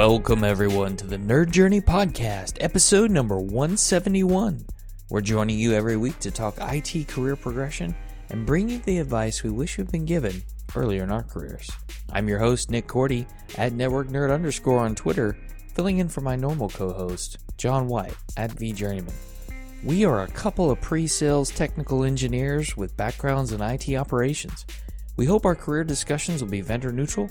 Welcome, 0.00 0.44
everyone, 0.44 0.96
to 0.96 1.06
the 1.06 1.18
Nerd 1.18 1.50
Journey 1.50 1.82
Podcast, 1.82 2.56
episode 2.60 3.10
number 3.10 3.38
171. 3.38 4.64
We're 5.10 5.20
joining 5.20 5.58
you 5.58 5.74
every 5.74 5.98
week 5.98 6.18
to 6.20 6.30
talk 6.30 6.54
IT 6.58 7.06
career 7.06 7.36
progression 7.36 7.94
and 8.30 8.46
bring 8.46 8.70
you 8.70 8.78
the 8.78 8.96
advice 8.96 9.42
we 9.42 9.50
wish 9.50 9.76
we'd 9.76 9.92
been 9.92 10.06
given 10.06 10.42
earlier 10.74 11.02
in 11.02 11.10
our 11.10 11.22
careers. 11.22 11.70
I'm 12.10 12.28
your 12.28 12.38
host, 12.38 12.70
Nick 12.70 12.86
Korte, 12.86 13.26
at 13.58 13.74
Network 13.74 14.08
Nerd 14.08 14.32
underscore 14.32 14.78
on 14.78 14.94
Twitter, 14.94 15.36
filling 15.74 15.98
in 15.98 16.08
for 16.08 16.22
my 16.22 16.34
normal 16.34 16.70
co 16.70 16.94
host, 16.94 17.36
John 17.58 17.86
White, 17.86 18.16
at 18.38 18.52
VJourneyman. 18.52 19.12
We 19.84 20.06
are 20.06 20.22
a 20.22 20.28
couple 20.28 20.70
of 20.70 20.80
pre 20.80 21.06
sales 21.06 21.50
technical 21.50 22.04
engineers 22.04 22.74
with 22.74 22.96
backgrounds 22.96 23.52
in 23.52 23.60
IT 23.60 23.94
operations. 23.94 24.64
We 25.18 25.26
hope 25.26 25.44
our 25.44 25.54
career 25.54 25.84
discussions 25.84 26.42
will 26.42 26.50
be 26.50 26.62
vendor 26.62 26.90
neutral 26.90 27.28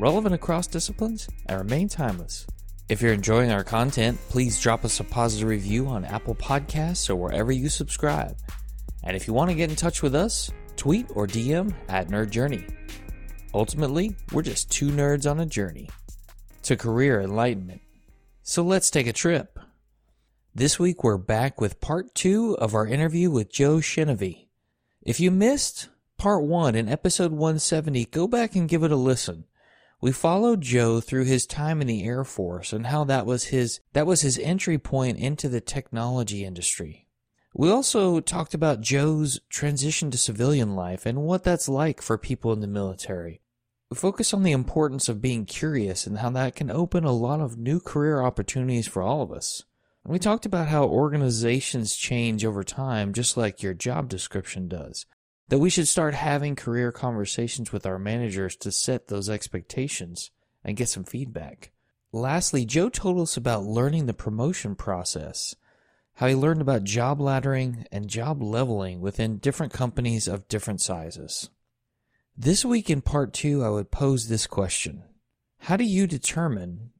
relevant 0.00 0.34
across 0.34 0.66
disciplines, 0.66 1.28
and 1.46 1.58
remain 1.58 1.88
timeless. 1.88 2.46
If 2.88 3.00
you're 3.00 3.12
enjoying 3.12 3.52
our 3.52 3.62
content, 3.62 4.18
please 4.30 4.60
drop 4.60 4.84
us 4.84 4.98
a 4.98 5.04
positive 5.04 5.48
review 5.48 5.86
on 5.86 6.04
Apple 6.04 6.34
Podcasts 6.34 7.08
or 7.08 7.14
wherever 7.14 7.52
you 7.52 7.68
subscribe. 7.68 8.36
And 9.04 9.16
if 9.16 9.28
you 9.28 9.34
want 9.34 9.50
to 9.50 9.56
get 9.56 9.70
in 9.70 9.76
touch 9.76 10.02
with 10.02 10.14
us, 10.14 10.50
tweet 10.76 11.06
or 11.14 11.26
DM 11.26 11.72
at 11.88 12.08
Nerd 12.08 12.30
Journey. 12.30 12.66
Ultimately, 13.54 14.16
we're 14.32 14.42
just 14.42 14.70
two 14.70 14.88
nerds 14.88 15.30
on 15.30 15.40
a 15.40 15.46
journey 15.46 15.88
to 16.62 16.76
career 16.76 17.20
enlightenment. 17.20 17.80
So 18.42 18.62
let's 18.62 18.90
take 18.90 19.06
a 19.06 19.12
trip. 19.12 19.58
This 20.54 20.78
week, 20.78 21.04
we're 21.04 21.16
back 21.16 21.60
with 21.60 21.80
part 21.80 22.14
two 22.14 22.56
of 22.58 22.74
our 22.74 22.86
interview 22.86 23.30
with 23.30 23.52
Joe 23.52 23.76
Chenevey. 23.76 24.48
If 25.02 25.20
you 25.20 25.30
missed 25.30 25.88
part 26.18 26.42
one 26.42 26.74
in 26.74 26.88
episode 26.88 27.30
170, 27.32 28.06
go 28.06 28.26
back 28.26 28.56
and 28.56 28.68
give 28.68 28.82
it 28.82 28.90
a 28.90 28.96
listen. 28.96 29.44
We 30.02 30.12
followed 30.12 30.62
Joe 30.62 31.02
through 31.02 31.24
his 31.24 31.44
time 31.44 31.82
in 31.82 31.86
the 31.86 32.04
Air 32.04 32.24
Force 32.24 32.72
and 32.72 32.86
how 32.86 33.04
that 33.04 33.26
was 33.26 33.44
his 33.44 33.80
that 33.92 34.06
was 34.06 34.22
his 34.22 34.38
entry 34.38 34.78
point 34.78 35.18
into 35.18 35.46
the 35.46 35.60
technology 35.60 36.42
industry. 36.42 37.06
We 37.52 37.70
also 37.70 38.20
talked 38.20 38.54
about 38.54 38.80
Joe's 38.80 39.40
transition 39.50 40.10
to 40.10 40.16
civilian 40.16 40.74
life 40.74 41.04
and 41.04 41.22
what 41.22 41.44
that's 41.44 41.68
like 41.68 42.00
for 42.00 42.16
people 42.16 42.50
in 42.54 42.60
the 42.60 42.66
military. 42.66 43.42
We 43.90 43.96
focus 43.96 44.32
on 44.32 44.42
the 44.42 44.52
importance 44.52 45.10
of 45.10 45.20
being 45.20 45.44
curious 45.44 46.06
and 46.06 46.18
how 46.18 46.30
that 46.30 46.54
can 46.56 46.70
open 46.70 47.04
a 47.04 47.12
lot 47.12 47.40
of 47.40 47.58
new 47.58 47.78
career 47.78 48.22
opportunities 48.22 48.86
for 48.86 49.02
all 49.02 49.20
of 49.20 49.32
us. 49.32 49.64
And 50.04 50.12
we 50.14 50.18
talked 50.18 50.46
about 50.46 50.68
how 50.68 50.84
organizations 50.84 51.94
change 51.94 52.42
over 52.42 52.64
time 52.64 53.12
just 53.12 53.36
like 53.36 53.62
your 53.62 53.74
job 53.74 54.08
description 54.08 54.66
does 54.66 55.04
that 55.50 55.58
we 55.58 55.68
should 55.68 55.88
start 55.88 56.14
having 56.14 56.54
career 56.54 56.92
conversations 56.92 57.72
with 57.72 57.84
our 57.84 57.98
managers 57.98 58.54
to 58.54 58.70
set 58.70 59.08
those 59.08 59.28
expectations 59.28 60.30
and 60.64 60.76
get 60.76 60.88
some 60.88 61.02
feedback. 61.02 61.72
Lastly, 62.12 62.64
Joe 62.64 62.88
told 62.88 63.20
us 63.20 63.36
about 63.36 63.64
learning 63.64 64.06
the 64.06 64.14
promotion 64.14 64.76
process, 64.76 65.56
how 66.14 66.28
he 66.28 66.36
learned 66.36 66.60
about 66.60 66.84
job 66.84 67.18
laddering 67.18 67.84
and 67.90 68.08
job 68.08 68.40
leveling 68.40 69.00
within 69.00 69.38
different 69.38 69.72
companies 69.72 70.28
of 70.28 70.46
different 70.46 70.80
sizes. 70.80 71.50
This 72.36 72.64
week 72.64 72.88
in 72.88 73.02
part 73.02 73.32
two, 73.32 73.64
I 73.64 73.70
would 73.70 73.90
pose 73.90 74.28
this 74.28 74.46
question 74.46 75.02
How 75.58 75.76
do 75.76 75.84
you 75.84 76.06
determine 76.06 76.90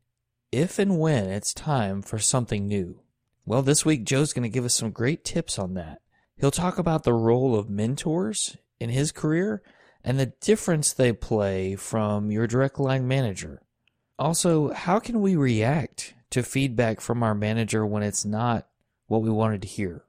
if 0.51 0.81
and 0.81 0.99
when 0.99 1.29
it's 1.29 1.55
time 1.55 2.03
for 2.03 2.19
something 2.19 2.67
new? 2.67 3.01
Well, 3.47 3.63
this 3.63 3.85
week, 3.85 4.05
Joe's 4.05 4.33
going 4.33 4.43
to 4.43 4.49
give 4.49 4.65
us 4.65 4.75
some 4.75 4.91
great 4.91 5.25
tips 5.25 5.57
on 5.57 5.75
that. 5.75 6.01
He'll 6.41 6.51
talk 6.51 6.79
about 6.79 7.05
the 7.05 7.13
role 7.13 7.55
of 7.55 7.69
mentors 7.69 8.57
in 8.79 8.89
his 8.89 9.13
career 9.13 9.63
and 10.03 10.19
the 10.19 10.33
difference 10.41 10.93
they 10.93 11.13
play 11.13 11.77
from 11.77 12.31
your 12.31 12.47
direct 12.47 12.81
line 12.81 13.07
manager. 13.07 13.61
Also, 14.19 14.73
how 14.73 14.99
can 14.99 15.21
we 15.21 15.37
react 15.37 16.15
to 16.31 16.43
feedback 16.43 17.03
from 17.03 17.23
our 17.23 17.35
manager 17.35 17.85
when 17.85 18.03
it's 18.03 18.25
not 18.25 18.69
what 19.07 19.21
we 19.21 19.29
wanted 19.29 19.61
to 19.63 19.69
hear? 19.69 20.05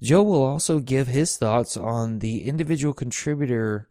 Joe 0.00 0.22
will 0.22 0.42
also 0.42 0.78
give 0.78 1.08
his 1.08 1.36
thoughts 1.36 1.76
on 1.76 2.20
the 2.20 2.44
individual 2.44 2.94
contributor 2.94 3.88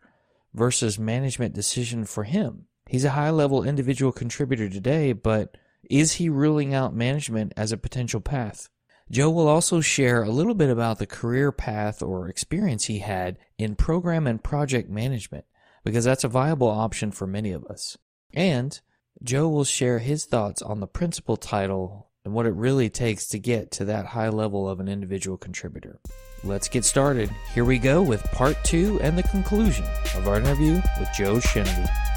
versus 0.54 0.98
management 0.98 1.54
decision 1.54 2.06
for 2.06 2.24
him. 2.24 2.68
He's 2.88 3.06
a 3.06 3.12
high 3.12 3.30
level 3.32 3.64
individual 3.64 4.14
contributor 4.14 4.70
today, 4.70 5.12
but 5.12 5.58
is 5.90 6.14
he 6.14 6.30
ruling 6.30 6.74
out 6.74 6.96
management 6.96 7.54
as 7.58 7.74
a 7.74 7.78
potential 7.78 8.22
path? 8.22 8.70
Joe 9.12 9.30
will 9.30 9.50
also 9.50 9.82
share 9.82 10.24
a 10.24 10.30
little 10.30 10.54
bit 10.54 10.70
about 10.70 10.98
the 10.98 11.06
career 11.06 11.52
path 11.52 12.02
or 12.02 12.30
experience 12.30 12.86
he 12.86 13.00
had 13.00 13.38
in 13.58 13.76
program 13.76 14.26
and 14.26 14.42
project 14.42 14.90
management, 14.90 15.44
because 15.84 16.06
that's 16.06 16.24
a 16.24 16.30
viable 16.30 16.70
option 16.70 17.12
for 17.12 17.28
many 17.28 17.52
of 17.52 17.66
us. 17.66 17.98
And 18.34 18.80
Joe 19.22 19.50
will 19.50 19.66
share 19.66 20.00
his 20.00 20.24
thoughts 20.24 20.62
on 20.62 20.80
the 20.80 20.88
principal 20.88 21.36
title 21.36 22.10
and 22.24 22.34
what 22.34 22.46
it 22.46 22.54
really 22.54 22.90
takes 22.90 23.28
to 23.28 23.40
get 23.40 23.70
to 23.72 23.86
that 23.86 24.06
high 24.06 24.30
level 24.30 24.70
of 24.70 24.80
an 24.80 24.88
individual 24.88 25.38
contributor. 25.38 26.00
Let's 26.46 26.70
get 26.70 26.86
started. 26.86 27.30
Here 27.54 27.66
we 27.66 27.80
go 27.80 28.02
with 28.02 28.24
part 28.32 28.56
two 28.64 28.98
and 29.02 29.18
the 29.18 29.24
conclusion 29.24 29.86
of 30.16 30.26
our 30.26 30.38
interview 30.38 30.76
with 30.98 31.10
Joe 31.14 31.36
Chenevey. 31.36 32.11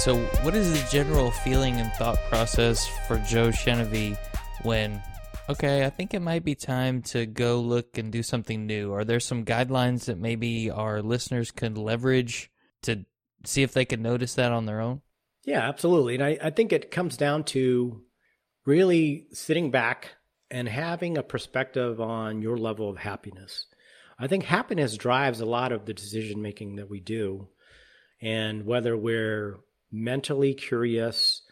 So, 0.00 0.16
what 0.40 0.56
is 0.56 0.72
the 0.72 0.88
general 0.90 1.30
feeling 1.30 1.74
and 1.74 1.92
thought 1.92 2.16
process 2.30 2.86
for 3.06 3.18
Joe 3.18 3.50
Chenevey 3.50 4.16
when, 4.62 5.02
okay, 5.50 5.84
I 5.84 5.90
think 5.90 6.14
it 6.14 6.20
might 6.20 6.42
be 6.42 6.54
time 6.54 7.02
to 7.02 7.26
go 7.26 7.60
look 7.60 7.98
and 7.98 8.10
do 8.10 8.22
something 8.22 8.64
new? 8.66 8.94
Are 8.94 9.04
there 9.04 9.20
some 9.20 9.44
guidelines 9.44 10.06
that 10.06 10.16
maybe 10.16 10.70
our 10.70 11.02
listeners 11.02 11.50
could 11.50 11.76
leverage 11.76 12.50
to 12.84 13.04
see 13.44 13.62
if 13.62 13.74
they 13.74 13.84
can 13.84 14.00
notice 14.00 14.36
that 14.36 14.52
on 14.52 14.64
their 14.64 14.80
own? 14.80 15.02
Yeah, 15.44 15.68
absolutely. 15.68 16.14
And 16.14 16.24
I, 16.24 16.38
I 16.44 16.48
think 16.48 16.72
it 16.72 16.90
comes 16.90 17.18
down 17.18 17.44
to 17.44 18.00
really 18.64 19.26
sitting 19.32 19.70
back 19.70 20.14
and 20.50 20.66
having 20.66 21.18
a 21.18 21.22
perspective 21.22 22.00
on 22.00 22.40
your 22.40 22.56
level 22.56 22.88
of 22.88 22.96
happiness. 22.96 23.66
I 24.18 24.28
think 24.28 24.44
happiness 24.44 24.96
drives 24.96 25.42
a 25.42 25.46
lot 25.46 25.72
of 25.72 25.84
the 25.84 25.92
decision 25.92 26.40
making 26.40 26.76
that 26.76 26.88
we 26.88 27.00
do. 27.00 27.48
And 28.22 28.64
whether 28.64 28.96
we're 28.96 29.58
mentally 29.92 30.54
curious, 30.54 31.42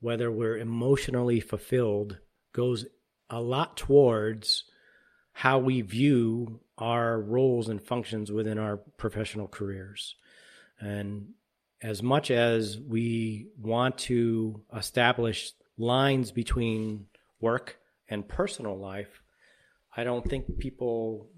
whether 0.00 0.30
we're 0.30 0.58
emotionally 0.58 1.40
fulfilled, 1.40 2.18
goes 2.52 2.86
a 3.28 3.40
lot 3.40 3.76
towards 3.76 4.64
how 5.32 5.58
we 5.58 5.80
view 5.80 6.60
our 6.78 7.20
roles 7.20 7.68
and 7.68 7.82
functions 7.82 8.32
within 8.32 8.58
our 8.58 8.78
professional 8.96 9.48
careers. 9.48 10.16
And 10.80 11.30
as 11.82 12.02
much 12.02 12.30
as 12.30 12.78
we 12.78 13.48
want 13.58 13.98
to 13.98 14.62
establish 14.76 15.52
lines 15.78 16.32
between 16.32 17.06
work 17.40 17.78
and 18.08 18.28
personal 18.28 18.78
life, 18.78 19.22
I 19.96 20.04
don't 20.04 20.28
think 20.28 20.58
people 20.58 21.30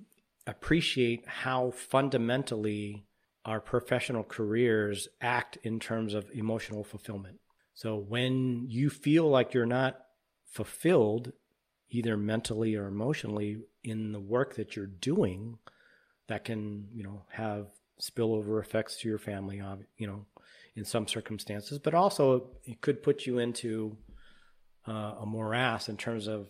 appreciate 0.47 1.27
how 1.27 1.71
fundamentally 1.71 3.07
our 3.45 3.61
professional 3.61 4.23
careers 4.23 5.09
act 5.21 5.59
in 5.63 5.81
terms 5.81 6.15
of 6.15 6.31
emotional 6.33 6.85
fulfillment. 6.85 7.41
So 7.75 7.97
when 7.97 8.67
you 8.69 8.91
feel 8.91 9.29
like 9.29 9.55
you're 9.55 9.67
not 9.67 9.99
fulfilled, 10.45 11.33
either 11.91 12.17
mentally 12.17 12.77
or 12.77 12.87
emotionally, 12.87 13.63
in 13.83 14.13
the 14.13 14.21
work 14.21 14.55
that 14.57 14.77
you're 14.77 14.87
doing, 14.87 15.59
that 16.29 16.45
can, 16.45 16.89
you 16.93 17.03
know, 17.03 17.25
have 17.31 17.67
spillover 18.01 18.61
effects 18.61 18.97
to 18.99 19.09
your 19.09 19.19
family, 19.19 19.63
you 19.97 20.07
know, 20.07 20.25
in 20.75 20.85
some 20.85 21.07
circumstances, 21.07 21.79
but 21.79 21.95
also 21.95 22.51
it 22.65 22.81
could 22.81 23.03
put 23.03 23.27
you 23.27 23.39
into 23.39 23.97
uh, 24.87 25.15
a 25.21 25.27
morass 25.27 25.89
in 25.89 25.97
terms 25.97 26.27
of 26.27 26.49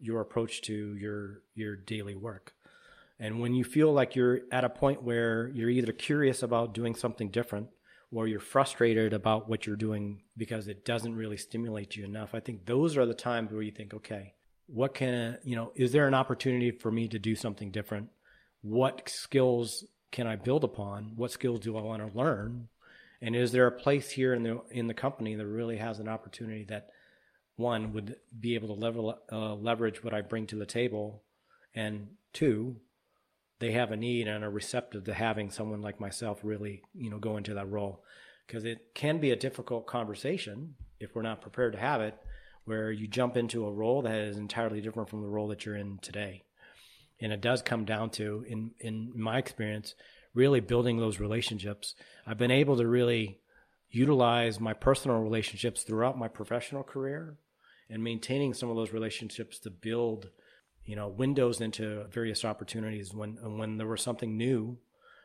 your 0.00 0.20
approach 0.20 0.62
to 0.62 0.94
your 0.96 1.42
your 1.54 1.76
daily 1.76 2.14
work. 2.14 2.54
And 3.18 3.40
when 3.40 3.54
you 3.54 3.64
feel 3.64 3.92
like 3.92 4.16
you're 4.16 4.40
at 4.50 4.64
a 4.64 4.68
point 4.68 5.02
where 5.02 5.48
you're 5.48 5.70
either 5.70 5.92
curious 5.92 6.42
about 6.42 6.74
doing 6.74 6.94
something 6.94 7.30
different 7.30 7.68
or 8.10 8.26
you're 8.26 8.40
frustrated 8.40 9.12
about 9.12 9.48
what 9.48 9.66
you're 9.66 9.76
doing 9.76 10.22
because 10.36 10.68
it 10.68 10.84
doesn't 10.84 11.14
really 11.14 11.36
stimulate 11.36 11.96
you 11.96 12.04
enough, 12.04 12.34
I 12.34 12.40
think 12.40 12.66
those 12.66 12.96
are 12.96 13.06
the 13.06 13.14
times 13.14 13.52
where 13.52 13.62
you 13.62 13.70
think, 13.70 13.94
okay, 13.94 14.34
what 14.66 14.94
can, 14.94 15.38
you 15.44 15.56
know, 15.56 15.72
is 15.74 15.92
there 15.92 16.08
an 16.08 16.14
opportunity 16.14 16.70
for 16.70 16.90
me 16.90 17.08
to 17.08 17.18
do 17.18 17.34
something 17.34 17.70
different? 17.70 18.08
What 18.62 19.08
skills 19.08 19.84
can 20.10 20.26
I 20.26 20.36
build 20.36 20.64
upon? 20.64 21.12
What 21.16 21.32
skills 21.32 21.60
do 21.60 21.76
I 21.76 21.82
want 21.82 22.08
to 22.08 22.18
learn? 22.18 22.68
And 23.20 23.36
is 23.36 23.52
there 23.52 23.66
a 23.66 23.72
place 23.72 24.10
here 24.10 24.34
in 24.34 24.42
the 24.42 24.60
in 24.70 24.86
the 24.86 24.94
company 24.94 25.34
that 25.34 25.46
really 25.46 25.78
has 25.78 25.98
an 25.98 26.08
opportunity 26.08 26.64
that 26.64 26.88
one 27.56 27.92
would 27.92 28.16
be 28.38 28.54
able 28.54 28.68
to 28.68 28.74
level, 28.74 29.18
uh, 29.30 29.54
leverage 29.54 30.02
what 30.02 30.14
I 30.14 30.20
bring 30.20 30.46
to 30.48 30.56
the 30.56 30.66
table, 30.66 31.22
and 31.74 32.08
two, 32.32 32.76
they 33.60 33.72
have 33.72 33.92
a 33.92 33.96
need 33.96 34.26
and 34.28 34.44
are 34.44 34.50
receptive 34.50 35.04
to 35.04 35.14
having 35.14 35.50
someone 35.50 35.80
like 35.80 36.00
myself 36.00 36.40
really, 36.42 36.82
you 36.94 37.10
know, 37.10 37.18
go 37.18 37.36
into 37.36 37.54
that 37.54 37.70
role. 37.70 38.02
Because 38.46 38.64
it 38.64 38.94
can 38.94 39.18
be 39.18 39.30
a 39.30 39.36
difficult 39.36 39.86
conversation 39.86 40.74
if 41.00 41.14
we're 41.14 41.22
not 41.22 41.40
prepared 41.40 41.72
to 41.72 41.78
have 41.78 42.00
it 42.00 42.16
where 42.64 42.90
you 42.90 43.06
jump 43.06 43.36
into 43.36 43.66
a 43.66 43.72
role 43.72 44.02
that 44.02 44.14
is 44.14 44.38
entirely 44.38 44.80
different 44.80 45.08
from 45.08 45.20
the 45.20 45.28
role 45.28 45.48
that 45.48 45.64
you're 45.64 45.76
in 45.76 45.98
today. 45.98 46.42
And 47.20 47.32
it 47.32 47.40
does 47.40 47.62
come 47.62 47.84
down 47.84 48.10
to, 48.10 48.44
in, 48.48 48.72
in 48.80 49.12
my 49.14 49.38
experience, 49.38 49.94
really 50.34 50.60
building 50.60 50.98
those 50.98 51.20
relationships. 51.20 51.94
I've 52.26 52.38
been 52.38 52.50
able 52.50 52.76
to 52.78 52.86
really 52.86 53.38
utilize 53.90 54.58
my 54.58 54.72
personal 54.72 55.18
relationships 55.18 55.84
throughout 55.84 56.18
my 56.18 56.26
professional 56.26 56.82
career 56.82 57.36
and 57.88 58.02
maintaining 58.02 58.54
some 58.54 58.70
of 58.70 58.76
those 58.76 58.92
relationships 58.92 59.58
to 59.60 59.70
build 59.70 60.30
you 60.84 60.96
know 60.96 61.08
windows 61.08 61.60
into 61.60 62.04
various 62.10 62.44
opportunities 62.44 63.14
when 63.14 63.36
when 63.58 63.78
there 63.78 63.86
was 63.86 64.02
something 64.02 64.36
new 64.36 64.78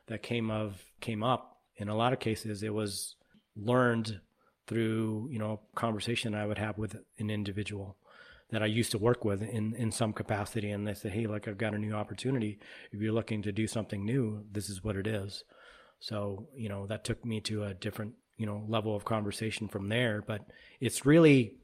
that 0.08 0.24
came 0.24 0.50
of 0.50 0.84
came 1.02 1.24
up 1.24 1.58
in 1.78 1.90
a 1.90 1.96
lot 1.96 2.14
of 2.14 2.20
cases 2.20 2.64
it 2.64 2.74
was 2.74 3.16
learned 3.56 4.20
through 4.68 5.28
you 5.32 5.40
know 5.40 5.60
conversation 5.76 6.36
I 6.36 6.46
would 6.46 6.58
have 6.58 6.78
with 6.78 6.96
an 7.18 7.30
individual 7.30 7.98
that 8.52 8.64
I 8.64 8.68
used 8.68 8.92
to 8.92 8.98
work 8.98 9.26
with 9.26 9.42
in 9.42 9.76
in 9.76 9.92
some 9.92 10.14
capacity 10.14 10.72
and 10.72 10.88
they 10.88 10.94
said 10.94 11.12
hey 11.12 11.28
like 11.28 11.48
I've 11.48 11.58
got 11.58 11.74
a 11.74 11.80
new 11.80 11.94
opportunity. 11.94 12.60
If 12.92 13.02
you're 13.02 13.14
looking 13.14 13.42
to 13.44 13.52
do 13.52 13.68
something 13.68 14.06
new 14.06 14.46
this 14.52 14.70
is 14.70 14.84
what 14.84 14.96
it 14.96 15.08
is. 15.08 15.44
So 16.00 16.48
you 16.56 16.70
know 16.70 16.86
that 16.88 17.04
took 17.04 17.26
me 17.26 17.42
to 17.42 17.64
a 17.64 17.74
different 17.74 18.14
you 18.38 18.46
know 18.46 18.64
level 18.68 18.96
of 18.96 19.04
conversation 19.04 19.68
from 19.68 19.90
there 19.90 20.24
but 20.26 20.42
it's 20.80 21.06
really 21.06 21.56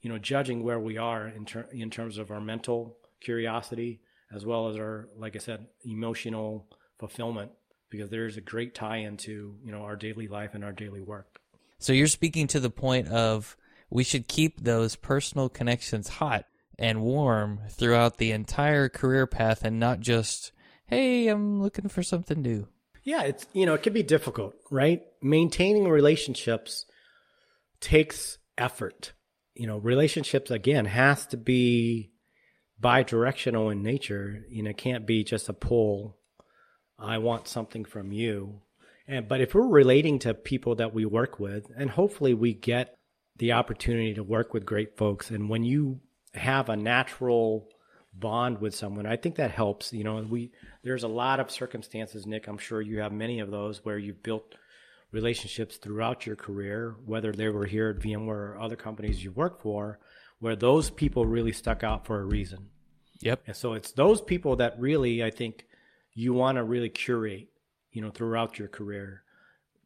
you 0.00 0.10
know 0.10 0.18
judging 0.18 0.64
where 0.64 0.80
we 0.80 0.96
are 0.96 1.28
in 1.28 1.44
ter- 1.44 1.68
in 1.70 1.90
terms 1.90 2.18
of 2.18 2.30
our 2.30 2.40
mental 2.40 2.96
curiosity 3.24 4.00
as 4.32 4.44
well 4.44 4.68
as 4.68 4.76
our 4.76 5.08
like 5.16 5.36
I 5.36 5.38
said 5.38 5.66
emotional 5.84 6.66
fulfillment 6.98 7.52
because 7.90 8.10
there's 8.10 8.36
a 8.36 8.40
great 8.40 8.74
tie 8.74 8.98
into 8.98 9.56
you 9.64 9.72
know 9.72 9.82
our 9.82 9.96
daily 9.96 10.28
life 10.28 10.50
and 10.54 10.64
our 10.64 10.72
daily 10.72 11.00
work. 11.00 11.40
So 11.78 11.92
you're 11.92 12.06
speaking 12.06 12.46
to 12.48 12.60
the 12.60 12.70
point 12.70 13.08
of 13.08 13.56
we 13.90 14.04
should 14.04 14.28
keep 14.28 14.60
those 14.60 14.96
personal 14.96 15.48
connections 15.48 16.08
hot 16.08 16.46
and 16.78 17.02
warm 17.02 17.60
throughout 17.68 18.18
the 18.18 18.32
entire 18.32 18.88
career 18.88 19.26
path 19.26 19.64
and 19.64 19.78
not 19.78 20.00
just 20.00 20.52
hey 20.86 21.28
I'm 21.28 21.62
looking 21.62 21.88
for 21.88 22.02
something 22.02 22.40
new. 22.40 22.68
Yeah, 23.04 23.22
it's 23.22 23.46
you 23.52 23.66
know 23.66 23.74
it 23.74 23.82
can 23.82 23.92
be 23.92 24.02
difficult, 24.02 24.54
right? 24.70 25.02
Maintaining 25.22 25.88
relationships 25.88 26.86
takes 27.80 28.38
effort. 28.58 29.12
You 29.54 29.68
know, 29.68 29.78
relationships 29.78 30.50
again 30.50 30.86
has 30.86 31.26
to 31.28 31.36
be 31.36 32.10
bi-directional 32.80 33.70
in 33.70 33.82
nature. 33.82 34.44
You 34.48 34.62
know, 34.62 34.72
can't 34.72 35.06
be 35.06 35.24
just 35.24 35.48
a 35.48 35.52
pull 35.52 36.16
I 36.98 37.18
want 37.18 37.48
something 37.48 37.84
from 37.84 38.12
you. 38.12 38.60
And 39.06 39.28
but 39.28 39.40
if 39.40 39.54
we're 39.54 39.68
relating 39.68 40.18
to 40.20 40.34
people 40.34 40.76
that 40.76 40.94
we 40.94 41.04
work 41.04 41.38
with, 41.38 41.70
and 41.76 41.90
hopefully 41.90 42.34
we 42.34 42.54
get 42.54 42.96
the 43.36 43.52
opportunity 43.52 44.14
to 44.14 44.22
work 44.22 44.54
with 44.54 44.64
great 44.64 44.96
folks, 44.96 45.30
and 45.30 45.48
when 45.48 45.64
you 45.64 46.00
have 46.34 46.68
a 46.68 46.76
natural 46.76 47.68
bond 48.14 48.60
with 48.60 48.74
someone, 48.74 49.06
I 49.06 49.16
think 49.16 49.36
that 49.36 49.50
helps. 49.50 49.92
You 49.92 50.04
know, 50.04 50.24
we 50.28 50.52
there's 50.82 51.02
a 51.02 51.08
lot 51.08 51.40
of 51.40 51.50
circumstances, 51.50 52.26
Nick. 52.26 52.46
I'm 52.46 52.58
sure 52.58 52.80
you 52.80 53.00
have 53.00 53.12
many 53.12 53.40
of 53.40 53.50
those 53.50 53.84
where 53.84 53.98
you've 53.98 54.22
built 54.22 54.54
relationships 55.12 55.76
throughout 55.76 56.26
your 56.26 56.36
career, 56.36 56.96
whether 57.04 57.32
they 57.32 57.48
were 57.48 57.66
here 57.66 57.90
at 57.90 58.04
VMware 58.04 58.28
or 58.28 58.58
other 58.60 58.76
companies 58.76 59.22
you 59.22 59.30
work 59.32 59.62
for, 59.62 60.00
where 60.38 60.56
those 60.56 60.90
people 60.90 61.26
really 61.26 61.52
stuck 61.52 61.82
out 61.82 62.06
for 62.06 62.20
a 62.20 62.24
reason. 62.24 62.68
Yep. 63.20 63.42
And 63.46 63.56
so 63.56 63.74
it's 63.74 63.92
those 63.92 64.20
people 64.20 64.56
that 64.56 64.78
really 64.78 65.22
I 65.22 65.30
think 65.30 65.64
you 66.12 66.32
want 66.32 66.56
to 66.56 66.64
really 66.64 66.88
curate, 66.88 67.48
you 67.92 68.02
know, 68.02 68.10
throughout 68.10 68.58
your 68.58 68.68
career, 68.68 69.22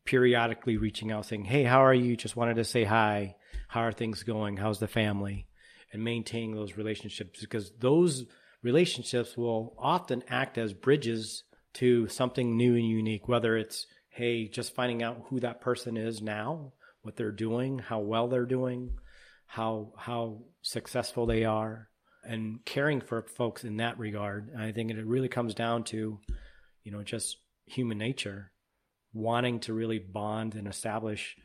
periodically 0.04 0.76
reaching 0.76 1.12
out 1.12 1.26
saying, 1.26 1.44
Hey, 1.44 1.64
how 1.64 1.84
are 1.84 1.94
you? 1.94 2.16
Just 2.16 2.36
wanted 2.36 2.56
to 2.56 2.64
say 2.64 2.84
hi. 2.84 3.36
How 3.68 3.82
are 3.82 3.92
things 3.92 4.22
going? 4.22 4.56
How's 4.56 4.78
the 4.78 4.88
family? 4.88 5.46
And 5.92 6.04
maintaining 6.04 6.54
those 6.54 6.76
relationships 6.76 7.40
because 7.40 7.70
those 7.78 8.26
relationships 8.62 9.36
will 9.36 9.74
often 9.78 10.22
act 10.28 10.58
as 10.58 10.72
bridges 10.72 11.44
to 11.74 12.08
something 12.08 12.56
new 12.56 12.74
and 12.74 12.86
unique, 12.88 13.28
whether 13.28 13.56
it's, 13.56 13.86
Hey, 14.10 14.48
just 14.48 14.74
finding 14.74 15.02
out 15.02 15.26
who 15.28 15.40
that 15.40 15.60
person 15.60 15.96
is 15.96 16.20
now, 16.20 16.72
what 17.02 17.16
they're 17.16 17.30
doing, 17.30 17.78
how 17.78 18.00
well 18.00 18.26
they're 18.26 18.46
doing, 18.46 18.98
how, 19.48 19.92
how 19.96 20.42
successful 20.62 21.26
they 21.26 21.44
are, 21.44 21.88
and 22.22 22.62
caring 22.64 23.00
for 23.00 23.22
folks 23.22 23.64
in 23.64 23.78
that 23.78 23.98
regard. 23.98 24.50
And 24.52 24.62
I 24.62 24.70
think 24.70 24.90
it 24.90 25.06
really 25.06 25.28
comes 25.28 25.54
down 25.54 25.84
to, 25.84 26.20
you 26.84 26.92
know, 26.92 27.02
just 27.02 27.38
human 27.64 27.96
nature, 27.96 28.52
wanting 29.14 29.60
to 29.60 29.72
really 29.72 29.98
bond 29.98 30.54
and 30.54 30.68
establish, 30.68 31.36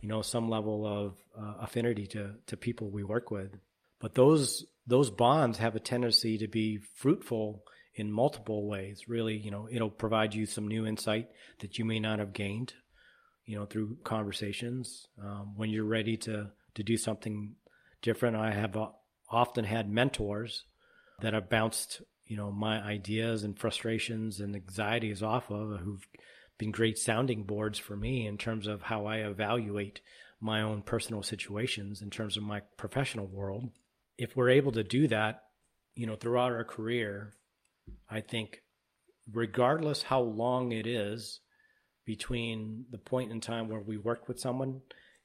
you 0.00 0.08
know, 0.08 0.20
some 0.20 0.50
level 0.50 0.86
of 0.86 1.16
uh, 1.38 1.54
affinity 1.64 2.06
to 2.08 2.34
to 2.46 2.56
people 2.56 2.90
we 2.90 3.04
work 3.04 3.30
with. 3.30 3.56
But 4.00 4.14
those 4.14 4.66
those 4.86 5.10
bonds 5.10 5.58
have 5.58 5.74
a 5.74 5.80
tendency 5.80 6.36
to 6.38 6.48
be 6.48 6.78
fruitful 6.96 7.62
in 7.94 8.12
multiple 8.12 8.68
ways. 8.68 9.08
Really, 9.08 9.38
you 9.38 9.50
know, 9.50 9.68
it'll 9.70 9.90
provide 9.90 10.34
you 10.34 10.44
some 10.44 10.68
new 10.68 10.86
insight 10.86 11.28
that 11.60 11.78
you 11.78 11.86
may 11.86 12.00
not 12.00 12.18
have 12.18 12.34
gained, 12.34 12.74
you 13.46 13.56
know, 13.56 13.64
through 13.64 13.96
conversations. 14.04 15.06
Um, 15.22 15.54
when 15.56 15.70
you're 15.70 15.84
ready 15.84 16.18
to 16.18 16.50
to 16.80 16.84
do 16.84 16.96
something 16.96 17.56
different, 18.00 18.36
I 18.36 18.52
have 18.52 18.74
uh, 18.76 18.88
often 19.28 19.64
had 19.64 19.90
mentors 19.90 20.64
that 21.20 21.34
I've 21.34 21.50
bounced, 21.50 22.00
you 22.24 22.38
know, 22.38 22.50
my 22.50 22.80
ideas 22.80 23.44
and 23.44 23.58
frustrations 23.58 24.40
and 24.40 24.56
anxieties 24.56 25.22
off 25.22 25.50
of 25.50 25.80
who've 25.80 26.06
been 26.56 26.70
great 26.70 26.98
sounding 26.98 27.42
boards 27.42 27.78
for 27.78 27.96
me 27.96 28.26
in 28.26 28.38
terms 28.38 28.66
of 28.66 28.80
how 28.82 29.04
I 29.04 29.18
evaluate 29.18 30.00
my 30.40 30.62
own 30.62 30.80
personal 30.80 31.22
situations 31.22 32.00
in 32.00 32.08
terms 32.08 32.38
of 32.38 32.42
my 32.42 32.60
professional 32.78 33.26
world. 33.26 33.68
If 34.16 34.34
we're 34.34 34.48
able 34.48 34.72
to 34.72 34.82
do 34.82 35.06
that, 35.08 35.42
you 35.94 36.06
know, 36.06 36.16
throughout 36.16 36.52
our 36.52 36.64
career, 36.64 37.34
I 38.08 38.22
think 38.22 38.62
regardless 39.30 40.04
how 40.04 40.20
long 40.22 40.72
it 40.72 40.86
is 40.86 41.40
between 42.06 42.86
the 42.90 42.98
point 42.98 43.32
in 43.32 43.40
time 43.42 43.68
where 43.68 43.80
we 43.80 43.98
work 43.98 44.28
with 44.28 44.40
someone 44.40 44.80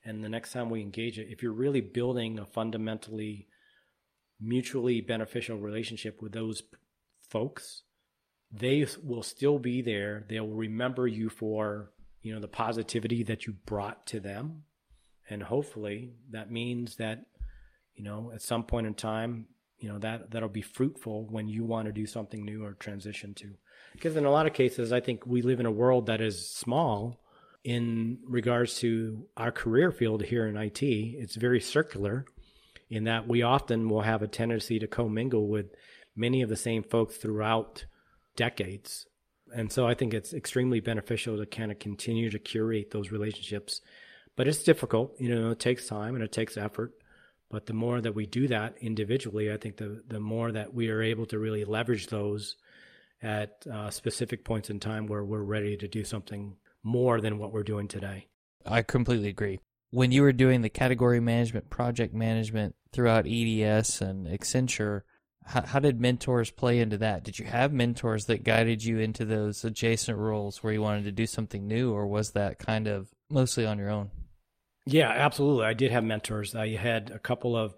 and 0.05 0.23
the 0.23 0.29
next 0.29 0.51
time 0.51 0.69
we 0.69 0.81
engage 0.81 1.17
it, 1.17 1.27
if 1.29 1.41
you're 1.41 1.51
really 1.51 1.81
building 1.81 2.37
a 2.37 2.45
fundamentally 2.45 3.47
mutually 4.39 5.01
beneficial 5.01 5.57
relationship 5.57 6.21
with 6.21 6.31
those 6.31 6.61
folks, 7.27 7.83
they 8.51 8.85
will 9.03 9.23
still 9.23 9.57
be 9.57 9.81
there. 9.81 10.25
They'll 10.29 10.47
remember 10.47 11.07
you 11.07 11.29
for, 11.29 11.91
you 12.21 12.33
know, 12.33 12.39
the 12.39 12.47
positivity 12.47 13.23
that 13.23 13.47
you 13.47 13.53
brought 13.65 14.05
to 14.07 14.19
them. 14.19 14.63
And 15.27 15.41
hopefully 15.41 16.13
that 16.31 16.51
means 16.51 16.97
that, 16.97 17.25
you 17.95 18.03
know, 18.03 18.31
at 18.33 18.43
some 18.43 18.63
point 18.63 18.85
in 18.85 18.93
time, 18.93 19.47
you 19.79 19.89
know, 19.89 19.97
that 19.99 20.31
that'll 20.31 20.49
be 20.49 20.61
fruitful 20.61 21.27
when 21.29 21.47
you 21.47 21.63
want 21.63 21.87
to 21.87 21.91
do 21.91 22.05
something 22.05 22.45
new 22.45 22.63
or 22.63 22.73
transition 22.73 23.33
to. 23.35 23.55
Because 23.93 24.15
in 24.15 24.25
a 24.25 24.31
lot 24.31 24.45
of 24.45 24.53
cases, 24.53 24.93
I 24.93 24.99
think 24.99 25.25
we 25.25 25.41
live 25.41 25.59
in 25.59 25.65
a 25.65 25.71
world 25.71 26.05
that 26.05 26.21
is 26.21 26.49
small 26.49 27.19
in 27.65 28.19
regards 28.27 28.75
to 28.77 29.25
our 29.35 29.51
career 29.51 29.91
field 29.91 30.23
here 30.23 30.45
in 30.45 30.55
IT. 30.55 30.83
It's 30.83 31.35
very 31.35 31.59
circular 31.59 32.25
in 32.91 33.05
that 33.05 33.27
we 33.27 33.41
often 33.41 33.89
will 33.89 34.03
have 34.03 34.21
a 34.21 34.27
tendency 34.27 34.77
to 34.77 34.87
commingle 34.87 35.47
with 35.47 35.73
many 36.15 36.43
of 36.43 36.49
the 36.49 36.55
same 36.55 36.83
folks 36.83 37.17
throughout 37.17 37.85
decades. 38.35 39.07
And 39.51 39.71
so 39.71 39.87
I 39.87 39.95
think 39.95 40.13
it's 40.13 40.31
extremely 40.31 40.79
beneficial 40.79 41.37
to 41.37 41.47
kind 41.47 41.71
of 41.71 41.79
continue 41.79 42.29
to 42.29 42.37
curate 42.37 42.91
those 42.91 43.11
relationships. 43.11 43.81
But 44.35 44.47
it's 44.47 44.63
difficult, 44.63 45.19
you 45.19 45.33
know, 45.33 45.49
it 45.49 45.59
takes 45.59 45.87
time 45.87 46.13
and 46.13 46.23
it 46.23 46.31
takes 46.31 46.57
effort. 46.57 46.93
But 47.49 47.65
the 47.65 47.73
more 47.73 47.99
that 47.99 48.13
we 48.13 48.27
do 48.27 48.47
that 48.49 48.75
individually, 48.79 49.51
I 49.51 49.57
think 49.57 49.77
the, 49.77 50.03
the 50.07 50.19
more 50.19 50.51
that 50.51 50.71
we 50.71 50.89
are 50.89 51.01
able 51.01 51.25
to 51.27 51.39
really 51.39 51.65
leverage 51.65 52.07
those 52.07 52.57
at 53.23 53.65
uh, 53.71 53.89
specific 53.89 54.45
points 54.45 54.69
in 54.69 54.79
time 54.79 55.07
where 55.07 55.23
we're 55.23 55.41
ready 55.41 55.77
to 55.77 55.87
do 55.87 56.03
something 56.03 56.57
more 56.85 57.19
than 57.19 57.37
what 57.37 57.51
we're 57.51 57.63
doing 57.63 57.89
today. 57.89 58.27
I 58.65 58.81
completely 58.81 59.27
agree 59.27 59.59
when 59.95 60.11
you 60.11 60.23
were 60.23 60.33
doing 60.33 60.61
the 60.61 60.69
category 60.69 61.21
management, 61.21 61.69
project 61.69 62.13
management 62.13 62.75
throughout 62.91 63.25
EDS 63.25 64.01
and 64.01 64.27
Accenture, 64.27 65.03
how, 65.45 65.61
how, 65.61 65.79
did 65.79 66.01
mentors 66.01 66.51
play 66.51 66.79
into 66.79 66.97
that? 66.97 67.23
Did 67.23 67.39
you 67.39 67.45
have 67.45 67.71
mentors 67.71 68.25
that 68.25 68.43
guided 68.43 68.83
you 68.83 68.99
into 68.99 69.23
those 69.23 69.63
adjacent 69.63 70.17
roles 70.17 70.61
where 70.61 70.73
you 70.73 70.81
wanted 70.81 71.05
to 71.05 71.13
do 71.13 71.25
something 71.25 71.65
new, 71.65 71.93
or 71.93 72.07
was 72.07 72.31
that 72.31 72.59
kind 72.59 72.87
of 72.87 73.07
mostly 73.29 73.65
on 73.65 73.77
your 73.77 73.89
own? 73.89 74.11
Yeah, 74.85 75.09
absolutely. 75.09 75.65
I 75.65 75.73
did 75.73 75.91
have 75.91 76.03
mentors. 76.03 76.55
I 76.55 76.75
had 76.75 77.09
a 77.11 77.19
couple 77.19 77.55
of 77.55 77.73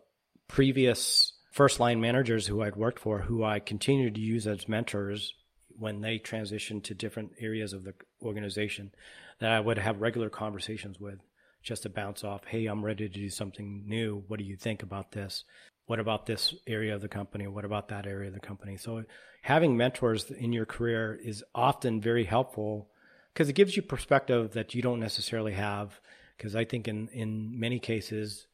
previous 0.47 1.33
first 1.51 1.79
line 1.79 2.01
managers 2.01 2.47
who 2.47 2.63
I'd 2.63 2.75
worked 2.75 2.99
for 2.99 3.19
who 3.19 3.43
I 3.43 3.59
continued 3.59 4.15
to 4.15 4.21
use 4.21 4.47
as 4.47 4.67
mentors 4.67 5.35
when 5.77 6.01
they 6.01 6.19
transitioned 6.19 6.83
to 6.83 6.93
different 6.93 7.31
areas 7.39 7.73
of 7.73 7.83
the 7.83 7.93
organization 8.21 8.91
that 9.39 9.51
I 9.51 9.59
would 9.59 9.77
have 9.77 10.01
regular 10.01 10.29
conversations 10.29 10.99
with 10.99 11.19
just 11.61 11.83
to 11.83 11.89
bounce 11.89 12.23
off, 12.23 12.45
hey, 12.45 12.65
I'm 12.65 12.83
ready 12.83 13.07
to 13.07 13.13
do 13.13 13.29
something 13.29 13.83
new. 13.85 14.23
What 14.27 14.39
do 14.39 14.45
you 14.45 14.55
think 14.55 14.83
about 14.83 15.11
this? 15.11 15.43
What 15.85 15.99
about 15.99 16.25
this 16.25 16.53
area 16.65 16.95
of 16.95 17.01
the 17.01 17.07
company? 17.07 17.47
What 17.47 17.65
about 17.65 17.89
that 17.89 18.07
area 18.07 18.27
of 18.27 18.33
the 18.33 18.39
company? 18.39 18.77
So 18.77 19.03
having 19.41 19.77
mentors 19.77 20.29
in 20.31 20.51
your 20.51 20.65
career 20.65 21.19
is 21.23 21.43
often 21.55 22.01
very 22.01 22.25
helpful 22.25 22.89
because 23.33 23.49
it 23.49 23.53
gives 23.53 23.75
you 23.75 23.81
perspective 23.81 24.51
that 24.51 24.73
you 24.73 24.81
don't 24.81 24.99
necessarily 24.99 25.53
have. 25.53 25.99
Because 26.37 26.55
I 26.55 26.65
think 26.65 26.87
in, 26.87 27.07
in 27.09 27.59
many 27.59 27.79
cases, 27.79 28.47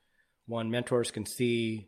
one, 0.46 0.70
mentors 0.70 1.12
can 1.12 1.25
see 1.25 1.88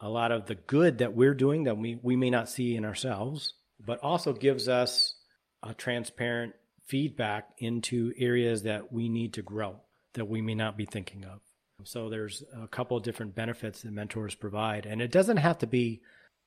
a 0.00 0.08
lot 0.08 0.32
of 0.32 0.46
the 0.46 0.54
good 0.54 0.98
that 0.98 1.14
we're 1.14 1.34
doing 1.34 1.64
that 1.64 1.76
we, 1.76 1.98
we 2.02 2.16
may 2.16 2.30
not 2.30 2.48
see 2.48 2.74
in 2.76 2.84
ourselves, 2.84 3.54
but 3.84 3.98
also 4.00 4.32
gives 4.32 4.68
us 4.68 5.14
a 5.62 5.74
transparent 5.74 6.54
feedback 6.86 7.48
into 7.58 8.12
areas 8.18 8.64
that 8.64 8.92
we 8.92 9.08
need 9.08 9.34
to 9.34 9.42
grow 9.42 9.76
that 10.14 10.28
we 10.28 10.42
may 10.42 10.54
not 10.54 10.76
be 10.76 10.84
thinking 10.84 11.24
of. 11.24 11.40
So 11.84 12.10
there's 12.10 12.42
a 12.62 12.68
couple 12.68 12.96
of 12.96 13.02
different 13.02 13.34
benefits 13.34 13.82
that 13.82 13.92
mentors 13.92 14.34
provide, 14.34 14.86
and 14.86 15.00
it 15.00 15.10
doesn't 15.10 15.38
have 15.38 15.58
to 15.58 15.66
be 15.66 16.02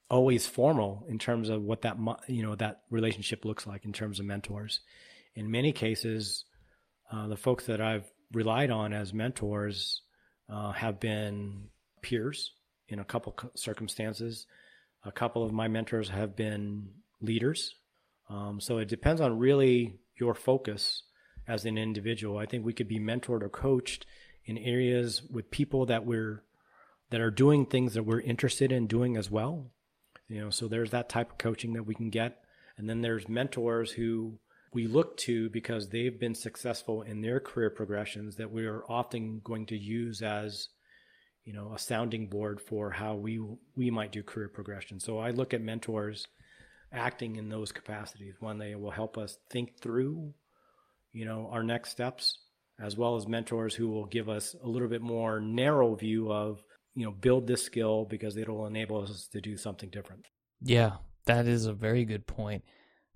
always 0.10 0.46
formal 0.46 1.06
in 1.10 1.18
terms 1.18 1.50
of 1.50 1.64
what 1.64 1.82
that 1.82 1.98
you 2.28 2.44
know 2.44 2.56
that 2.56 2.82
relationship 2.90 3.44
looks 3.44 3.66
like 3.68 3.86
in 3.86 3.92
terms 3.92 4.20
of 4.20 4.26
mentors. 4.26 4.82
In 5.36 5.52
many 5.52 5.74
cases, 5.74 6.46
uh, 7.12 7.28
the 7.28 7.36
folks 7.36 7.66
that 7.66 7.82
I've 7.82 8.10
relied 8.32 8.72
on 8.72 8.94
as 8.94 9.14
mentors 9.14 10.02
uh, 10.50 10.72
have 10.72 11.00
been 11.00 11.70
peers 12.02 12.52
in 12.88 13.00
a 13.00 13.06
couple 13.06 13.36
circumstances. 13.56 14.46
A 15.04 15.12
couple 15.12 15.44
of 15.44 15.52
my 15.52 15.68
mentors 15.68 16.10
have 16.10 16.36
been 16.36 16.90
leaders. 17.26 17.76
Um, 18.30 18.60
so 18.60 18.78
it 18.78 18.88
depends 18.88 19.22
on 19.22 19.38
really 19.38 20.00
your 20.20 20.34
focus 20.34 21.04
as 21.48 21.66
an 21.66 21.78
individual. 21.78 22.38
I 22.38 22.46
think 22.46 22.66
we 22.66 22.74
could 22.74 22.88
be 22.88 23.00
mentored 23.00 23.44
or 23.44 23.50
coached 23.50 24.06
in 24.46 24.58
areas 24.58 25.22
with 25.24 25.52
people 25.52 25.86
that 25.88 26.06
we're 26.06 26.44
that 27.12 27.22
are 27.22 27.32
doing 27.32 27.66
things 27.66 27.94
that 27.94 28.04
we're 28.04 28.22
interested 28.22 28.72
in 28.72 28.88
doing 28.88 29.16
as 29.16 29.30
well. 29.30 29.72
You 30.28 30.42
know, 30.42 30.50
so 30.50 30.68
there's 30.68 30.90
that 30.92 31.08
type 31.08 31.32
of 31.32 31.38
coaching 31.38 31.74
that 31.74 31.86
we 31.86 31.94
can 31.94 32.10
get. 32.10 32.40
And 32.78 32.90
then 32.90 33.02
there's 33.02 33.30
mentors 33.30 33.92
who 33.92 34.40
we 34.74 34.88
look 34.88 35.16
to 35.18 35.50
because 35.52 35.90
they've 35.90 36.20
been 36.20 36.36
successful 36.36 37.04
in 37.04 37.22
their 37.22 37.40
career 37.40 37.70
progressions 37.70 38.36
that 38.36 38.52
we 38.52 38.66
are 38.66 38.84
often 38.90 39.40
going 39.44 39.66
to 39.68 39.78
use 39.78 40.22
as 40.22 40.70
you 41.46 41.54
know 41.54 41.72
a 41.74 41.80
sounding 41.80 42.28
board 42.28 42.60
for 42.60 42.92
how 42.92 43.16
we 43.16 43.40
we 43.76 43.90
might 43.90 44.12
do 44.12 44.22
career 44.22 44.50
progression 44.50 45.00
so 45.00 45.20
i 45.20 45.30
look 45.30 45.54
at 45.54 45.62
mentors 45.62 46.28
acting 46.96 47.36
in 47.36 47.50
those 47.50 47.72
capacities 47.72 48.36
one 48.40 48.58
they 48.58 48.76
will 48.76 48.92
help 48.92 49.18
us 49.18 49.38
think 49.50 49.78
through 49.80 50.34
you 51.12 51.26
know 51.26 51.50
our 51.52 51.64
next 51.64 51.92
steps 51.92 52.40
as 52.80 52.98
well 52.98 53.16
as 53.16 53.28
mentors 53.28 53.74
who 53.74 53.88
will 53.88 54.06
give 54.06 54.30
us 54.30 54.56
a 54.64 54.68
little 54.68 54.88
bit 54.88 55.02
more 55.02 55.40
narrow 55.40 55.96
view 55.96 56.32
of 56.32 56.64
you 56.94 57.06
know 57.06 57.12
build 57.12 57.48
this 57.48 57.64
skill 57.64 58.06
because 58.06 58.38
it'll 58.38 58.66
enable 58.66 59.02
us 59.02 59.28
to 59.32 59.42
do 59.42 59.58
something 59.58 59.90
different. 59.90 60.26
Yeah 60.62 60.94
that 61.26 61.48
is 61.48 61.66
a 61.66 61.74
very 61.74 62.06
good 62.06 62.28
point. 62.28 62.64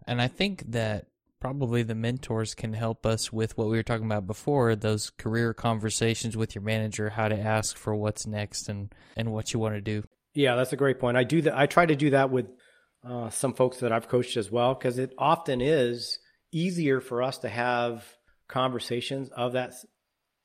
And 0.07 0.21
i 0.21 0.27
think 0.27 0.71
that 0.71 1.07
probably 1.39 1.83
the 1.83 1.95
mentors 1.95 2.53
can 2.53 2.73
help 2.73 3.05
us 3.05 3.31
with 3.31 3.57
what 3.57 3.69
we 3.69 3.77
were 3.77 3.83
talking 3.83 4.05
about 4.05 4.27
before 4.27 4.75
those 4.75 5.09
career 5.11 5.53
conversations 5.53 6.35
with 6.35 6.53
your 6.53 6.61
manager 6.61 7.11
how 7.11 7.29
to 7.29 7.39
ask 7.39 7.77
for 7.77 7.95
what's 7.95 8.27
next 8.27 8.67
and 8.67 8.93
and 9.15 9.31
what 9.31 9.53
you 9.53 9.59
want 9.59 9.75
to 9.75 9.81
do. 9.81 10.03
Yeah 10.33 10.55
that's 10.55 10.73
a 10.73 10.77
great 10.77 10.99
point. 10.99 11.17
I 11.17 11.23
do 11.23 11.41
that 11.43 11.57
i 11.57 11.65
try 11.65 11.85
to 11.85 11.95
do 11.95 12.11
that 12.11 12.29
with 12.29 12.47
uh, 13.03 13.29
some 13.29 13.53
folks 13.53 13.77
that 13.77 13.91
i've 13.91 14.07
coached 14.07 14.37
as 14.37 14.51
well 14.51 14.73
because 14.73 14.97
it 14.97 15.13
often 15.17 15.61
is 15.61 16.19
easier 16.51 16.99
for 16.99 17.21
us 17.21 17.37
to 17.39 17.49
have 17.49 18.03
conversations 18.47 19.29
of 19.29 19.53
that 19.53 19.73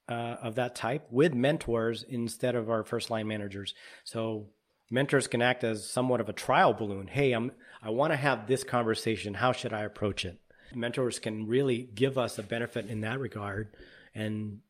uh, 0.08 0.36
of 0.42 0.56
that 0.56 0.74
type 0.74 1.06
with 1.10 1.32
mentors 1.32 2.04
instead 2.06 2.54
of 2.54 2.68
our 2.68 2.84
first 2.84 3.08
line 3.08 3.26
managers. 3.26 3.74
So 4.04 4.48
mentors 4.90 5.26
can 5.26 5.40
act 5.40 5.64
as 5.64 5.88
somewhat 5.88 6.20
of 6.20 6.28
a 6.28 6.34
trial 6.34 6.74
balloon. 6.74 7.06
Hey 7.06 7.32
i'm 7.32 7.52
i 7.82 7.90
want 7.90 8.12
to 8.12 8.16
have 8.16 8.46
this 8.46 8.62
conversation. 8.62 9.34
How 9.34 9.52
should 9.52 9.72
i 9.72 9.82
approach 9.82 10.24
it? 10.24 10.38
Mentors 10.74 11.18
can 11.18 11.46
really 11.46 11.88
give 11.94 12.18
us 12.18 12.38
a 12.38 12.42
benefit 12.42 12.86
in 12.86 13.00
that 13.00 13.18
regard. 13.18 13.74
And 14.14 14.60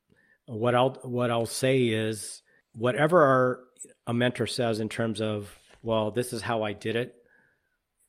what 0.46 0.74
I'll 0.74 1.00
what 1.02 1.30
I'll 1.30 1.46
say 1.46 1.88
is 1.88 2.42
whatever 2.74 3.22
our 3.22 3.60
a 4.06 4.14
mentor 4.14 4.46
says 4.46 4.80
in 4.80 4.88
terms 4.88 5.20
of 5.20 5.58
well 5.82 6.10
this 6.10 6.32
is 6.32 6.42
how 6.42 6.62
I 6.62 6.72
did 6.72 6.96
it 6.96 7.14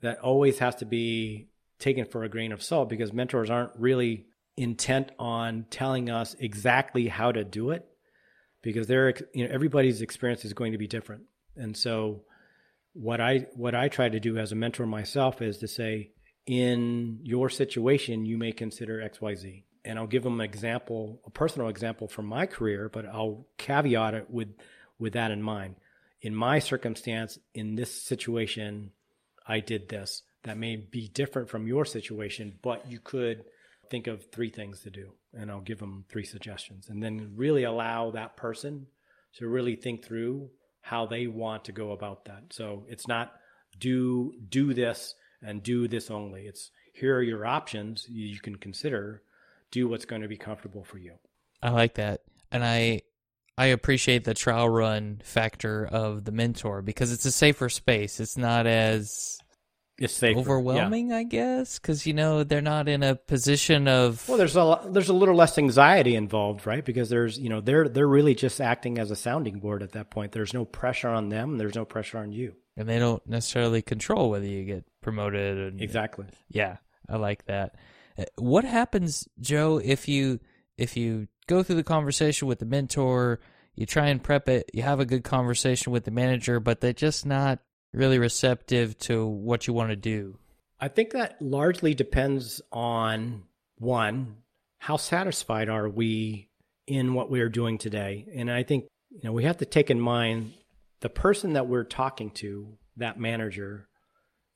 that 0.01 0.19
always 0.19 0.59
has 0.59 0.75
to 0.75 0.85
be 0.85 1.47
taken 1.79 2.05
for 2.05 2.23
a 2.23 2.29
grain 2.29 2.51
of 2.51 2.63
salt 2.63 2.89
because 2.89 3.13
mentors 3.13 3.49
aren't 3.49 3.71
really 3.77 4.25
intent 4.57 5.11
on 5.19 5.65
telling 5.69 6.09
us 6.09 6.35
exactly 6.39 7.07
how 7.07 7.31
to 7.31 7.43
do 7.43 7.71
it 7.71 7.85
because 8.61 8.87
they're 8.87 9.13
you 9.33 9.45
know 9.45 9.53
everybody's 9.53 10.01
experience 10.01 10.45
is 10.45 10.53
going 10.53 10.71
to 10.71 10.77
be 10.77 10.87
different 10.87 11.23
and 11.57 11.75
so 11.75 12.21
what 12.93 13.19
I 13.19 13.47
what 13.55 13.75
I 13.75 13.89
try 13.89 14.07
to 14.07 14.19
do 14.21 14.37
as 14.37 14.53
a 14.53 14.55
mentor 14.55 14.85
myself 14.85 15.41
is 15.41 15.57
to 15.57 15.67
say 15.67 16.11
in 16.45 17.19
your 17.23 17.49
situation, 17.49 18.25
you 18.25 18.37
may 18.37 18.51
consider 18.51 18.99
XYZ. 18.99 19.63
And 19.83 19.99
I'll 19.99 20.07
give 20.07 20.23
them 20.23 20.39
an 20.39 20.45
example, 20.45 21.21
a 21.25 21.29
personal 21.29 21.69
example 21.69 22.07
from 22.07 22.25
my 22.25 22.45
career, 22.45 22.89
but 22.91 23.05
I'll 23.05 23.45
caveat 23.57 24.13
it 24.15 24.29
with, 24.29 24.49
with 24.97 25.13
that 25.13 25.31
in 25.31 25.41
mind. 25.41 25.75
In 26.21 26.33
my 26.33 26.59
circumstance, 26.59 27.37
in 27.53 27.75
this 27.75 28.01
situation, 28.01 28.91
I 29.47 29.59
did 29.59 29.89
this. 29.89 30.23
That 30.43 30.57
may 30.57 30.75
be 30.75 31.07
different 31.07 31.49
from 31.49 31.67
your 31.67 31.85
situation, 31.85 32.59
but 32.61 32.89
you 32.89 32.99
could 32.99 33.45
think 33.89 34.07
of 34.07 34.25
three 34.31 34.49
things 34.49 34.81
to 34.81 34.89
do. 34.89 35.13
And 35.33 35.51
I'll 35.51 35.61
give 35.61 35.79
them 35.79 36.05
three 36.09 36.25
suggestions. 36.25 36.89
And 36.89 37.01
then 37.01 37.33
really 37.35 37.63
allow 37.63 38.11
that 38.11 38.37
person 38.37 38.87
to 39.37 39.47
really 39.47 39.75
think 39.75 40.05
through 40.05 40.49
how 40.81 41.05
they 41.05 41.27
want 41.27 41.65
to 41.65 41.71
go 41.71 41.91
about 41.91 42.25
that. 42.25 42.43
So 42.51 42.85
it's 42.87 43.07
not 43.07 43.33
do 43.77 44.33
do 44.49 44.73
this 44.73 45.15
and 45.41 45.61
do 45.63 45.87
this 45.87 46.09
only. 46.09 46.43
It's 46.43 46.71
here 46.93 47.17
are 47.17 47.23
your 47.23 47.45
options 47.45 48.05
you 48.09 48.39
can 48.39 48.55
consider. 48.55 49.21
Do 49.71 49.87
what's 49.87 50.05
going 50.05 50.21
to 50.21 50.27
be 50.27 50.37
comfortable 50.37 50.83
for 50.83 50.97
you. 50.97 51.15
I 51.61 51.71
like 51.71 51.95
that. 51.95 52.21
And 52.51 52.63
I 52.63 53.01
I 53.57 53.67
appreciate 53.67 54.23
the 54.25 54.33
trial 54.33 54.67
run 54.67 55.21
factor 55.23 55.85
of 55.85 56.25
the 56.25 56.31
mentor 56.31 56.81
because 56.81 57.11
it's 57.11 57.25
a 57.25 57.31
safer 57.31 57.69
space. 57.69 58.19
It's 58.19 58.37
not 58.37 58.67
as 58.67 59.39
it's 59.97 60.13
safer. 60.13 60.39
overwhelming, 60.39 61.09
yeah. 61.09 61.17
I 61.17 61.23
guess, 61.23 61.79
because 61.79 62.05
you 62.05 62.13
know 62.13 62.43
they're 62.43 62.61
not 62.61 62.89
in 62.89 63.01
a 63.01 63.15
position 63.15 63.87
of. 63.87 64.27
Well, 64.27 64.37
there's 64.37 64.57
a 64.57 64.81
there's 64.89 65.09
a 65.09 65.13
little 65.13 65.35
less 65.35 65.57
anxiety 65.57 66.15
involved, 66.15 66.67
right? 66.67 66.83
Because 66.83 67.09
there's 67.09 67.39
you 67.39 67.49
know 67.49 67.61
they're 67.61 67.87
they're 67.87 68.07
really 68.07 68.35
just 68.35 68.59
acting 68.59 68.97
as 68.97 69.09
a 69.09 69.15
sounding 69.15 69.59
board 69.59 69.83
at 69.83 69.93
that 69.93 70.09
point. 70.09 70.33
There's 70.33 70.53
no 70.53 70.65
pressure 70.65 71.09
on 71.09 71.29
them. 71.29 71.57
There's 71.57 71.75
no 71.75 71.85
pressure 71.85 72.17
on 72.17 72.33
you 72.33 72.55
and 72.77 72.87
they 72.87 72.99
don't 72.99 73.25
necessarily 73.27 73.81
control 73.81 74.29
whether 74.29 74.45
you 74.45 74.63
get 74.63 74.85
promoted. 75.01 75.57
And, 75.57 75.81
exactly. 75.81 76.25
Yeah, 76.49 76.77
I 77.09 77.17
like 77.17 77.45
that. 77.45 77.75
Uh, 78.17 78.25
what 78.37 78.65
happens, 78.65 79.27
Joe, 79.39 79.79
if 79.83 80.07
you 80.07 80.39
if 80.77 80.97
you 80.97 81.27
go 81.47 81.63
through 81.63 81.75
the 81.75 81.83
conversation 81.83 82.47
with 82.47 82.59
the 82.59 82.65
mentor, 82.65 83.39
you 83.75 83.85
try 83.85 84.07
and 84.07 84.23
prep 84.23 84.49
it, 84.49 84.69
you 84.73 84.83
have 84.83 84.99
a 84.99 85.05
good 85.05 85.23
conversation 85.23 85.91
with 85.91 86.05
the 86.05 86.11
manager, 86.11 86.59
but 86.59 86.81
they're 86.81 86.93
just 86.93 87.25
not 87.25 87.59
really 87.93 88.19
receptive 88.19 88.97
to 88.99 89.25
what 89.25 89.67
you 89.67 89.73
want 89.73 89.89
to 89.89 89.95
do? 89.95 90.37
I 90.79 90.87
think 90.89 91.11
that 91.11 91.41
largely 91.41 91.93
depends 91.93 92.61
on 92.71 93.43
one, 93.77 94.37
how 94.79 94.97
satisfied 94.97 95.69
are 95.69 95.89
we 95.89 96.49
in 96.87 97.13
what 97.13 97.31
we 97.31 97.39
are 97.39 97.49
doing 97.49 97.77
today? 97.77 98.27
And 98.35 98.51
I 98.51 98.63
think 98.63 98.85
you 99.09 99.21
know 99.23 99.31
we 99.31 99.45
have 99.45 99.57
to 99.57 99.65
take 99.65 99.89
in 99.89 99.99
mind 99.99 100.53
the 100.99 101.09
person 101.09 101.53
that 101.53 101.67
we're 101.67 101.83
talking 101.83 102.31
to, 102.31 102.77
that 102.97 103.19
manager, 103.19 103.87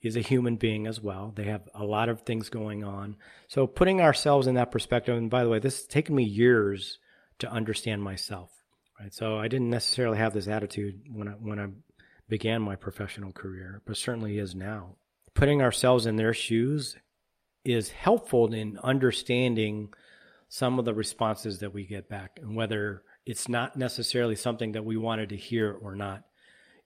is 0.02 0.16
a 0.16 0.22
human 0.22 0.56
being 0.56 0.88
as 0.88 1.02
well. 1.02 1.34
They 1.36 1.46
have 1.46 1.68
a 1.76 1.84
lot 1.84 2.10
of 2.10 2.22
things 2.22 2.50
going 2.50 2.84
on. 2.84 3.18
So 3.48 3.68
putting 3.68 4.02
ourselves 4.02 4.48
in 4.48 4.56
that 4.56 4.72
perspective, 4.72 5.18
and 5.18 5.30
by 5.30 5.44
the 5.44 5.50
way, 5.50 5.60
this 5.60 5.80
has 5.80 5.88
taken 5.88 6.16
me 6.16 6.24
years 6.24 7.00
to 7.40 7.52
understand 7.52 8.04
myself. 8.04 8.52
Right. 9.00 9.14
So 9.14 9.38
I 9.38 9.48
didn't 9.48 9.70
necessarily 9.70 10.18
have 10.18 10.34
this 10.34 10.48
attitude 10.48 11.02
when 11.10 11.30
I 11.30 11.32
when 11.32 11.60
I 11.60 11.68
began 12.28 12.62
my 12.62 12.76
professional 12.76 13.32
career, 13.32 13.82
but 13.86 13.98
certainly 13.98 14.38
is 14.38 14.54
now. 14.54 14.96
Putting 15.34 15.62
ourselves 15.62 16.06
in 16.06 16.18
their 16.18 16.34
shoes 16.34 16.98
is 17.64 17.90
helpful 17.92 18.54
in 18.54 18.78
understanding 18.84 19.94
some 20.50 20.80
of 20.80 20.86
the 20.86 20.94
responses 20.94 21.60
that 21.60 21.74
we 21.74 21.86
get 21.86 22.10
back 22.10 22.40
and 22.42 22.56
whether 22.56 23.04
it's 23.26 23.48
not 23.48 23.78
necessarily 23.78 24.36
something 24.36 24.72
that 24.72 24.84
we 24.84 24.98
wanted 24.98 25.30
to 25.30 25.38
hear 25.38 25.72
or 25.72 25.96
not 25.96 26.24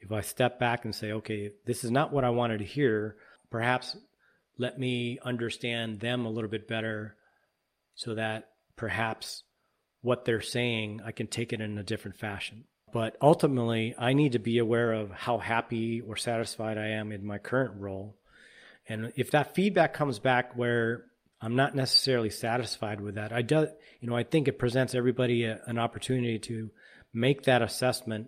if 0.03 0.11
I 0.11 0.21
step 0.21 0.59
back 0.59 0.83
and 0.83 0.93
say, 0.93 1.13
okay, 1.13 1.51
this 1.65 1.83
is 1.83 1.91
not 1.91 2.11
what 2.11 2.25
I 2.25 2.29
wanted 2.29 2.59
to 2.59 2.65
hear, 2.65 3.15
perhaps 3.49 3.95
let 4.57 4.77
me 4.77 5.17
understand 5.23 6.01
them 6.01 6.25
a 6.25 6.29
little 6.29 6.49
bit 6.49 6.67
better 6.67 7.15
so 7.95 8.15
that 8.15 8.49
perhaps 8.75 9.43
what 10.01 10.25
they're 10.25 10.41
saying, 10.41 10.99
I 11.05 11.13
can 11.13 11.27
take 11.27 11.53
it 11.53 11.61
in 11.61 11.77
a 11.77 11.83
different 11.83 12.17
fashion. 12.17 12.65
But 12.91 13.15
ultimately, 13.21 13.95
I 13.97 14.13
need 14.13 14.33
to 14.33 14.39
be 14.39 14.57
aware 14.57 14.91
of 14.91 15.09
how 15.09 15.37
happy 15.37 16.01
or 16.01 16.17
satisfied 16.17 16.77
I 16.77 16.89
am 16.89 17.11
in 17.11 17.25
my 17.25 17.37
current 17.37 17.75
role. 17.79 18.17
And 18.87 19.13
if 19.15 19.31
that 19.31 19.55
feedback 19.55 19.93
comes 19.93 20.19
back 20.19 20.57
where 20.57 21.05
I'm 21.41 21.55
not 21.55 21.75
necessarily 21.75 22.29
satisfied 22.29 22.99
with 22.99 23.15
that, 23.15 23.31
I 23.31 23.41
do, 23.41 23.67
you 24.01 24.09
know, 24.09 24.15
I 24.15 24.23
think 24.23 24.47
it 24.47 24.59
presents 24.59 24.93
everybody 24.93 25.45
a, 25.45 25.61
an 25.65 25.79
opportunity 25.79 26.39
to 26.39 26.69
make 27.13 27.43
that 27.43 27.61
assessment 27.61 28.27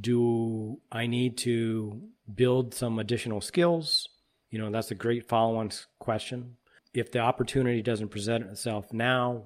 do 0.00 0.80
I 0.90 1.06
need 1.06 1.38
to 1.38 2.02
build 2.32 2.74
some 2.74 2.98
additional 2.98 3.40
skills? 3.40 4.08
You 4.50 4.58
know, 4.58 4.70
that's 4.70 4.90
a 4.90 4.96
great 4.96 5.28
follow 5.28 5.56
on 5.56 5.70
question. 5.98 6.56
If 6.92 7.10
the 7.10 7.20
opportunity 7.20 7.82
doesn't 7.82 8.08
present 8.08 8.44
itself 8.44 8.92
now, 8.92 9.44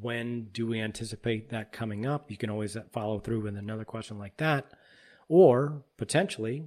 when 0.00 0.48
do 0.52 0.66
we 0.66 0.80
anticipate 0.80 1.50
that 1.50 1.72
coming 1.72 2.06
up? 2.06 2.30
You 2.30 2.36
can 2.36 2.50
always 2.50 2.76
uh, 2.76 2.82
follow 2.92 3.18
through 3.18 3.42
with 3.42 3.56
another 3.56 3.84
question 3.84 4.18
like 4.18 4.36
that. 4.38 4.66
Or 5.28 5.82
potentially 5.96 6.64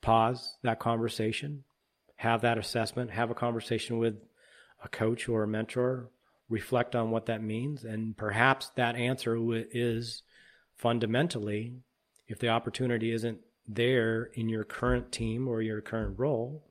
pause 0.00 0.56
that 0.62 0.78
conversation, 0.78 1.64
have 2.16 2.42
that 2.42 2.58
assessment, 2.58 3.10
have 3.10 3.30
a 3.30 3.34
conversation 3.34 3.98
with 3.98 4.16
a 4.82 4.88
coach 4.88 5.28
or 5.28 5.42
a 5.42 5.48
mentor, 5.48 6.10
reflect 6.48 6.94
on 6.94 7.10
what 7.10 7.26
that 7.26 7.42
means. 7.42 7.84
And 7.84 8.16
perhaps 8.16 8.70
that 8.76 8.96
answer 8.96 9.36
is 9.38 10.22
fundamentally 10.76 11.76
if 12.32 12.38
the 12.38 12.48
opportunity 12.48 13.12
isn't 13.12 13.38
there 13.68 14.30
in 14.34 14.48
your 14.48 14.64
current 14.64 15.12
team 15.12 15.46
or 15.46 15.62
your 15.62 15.80
current 15.80 16.18
role, 16.18 16.64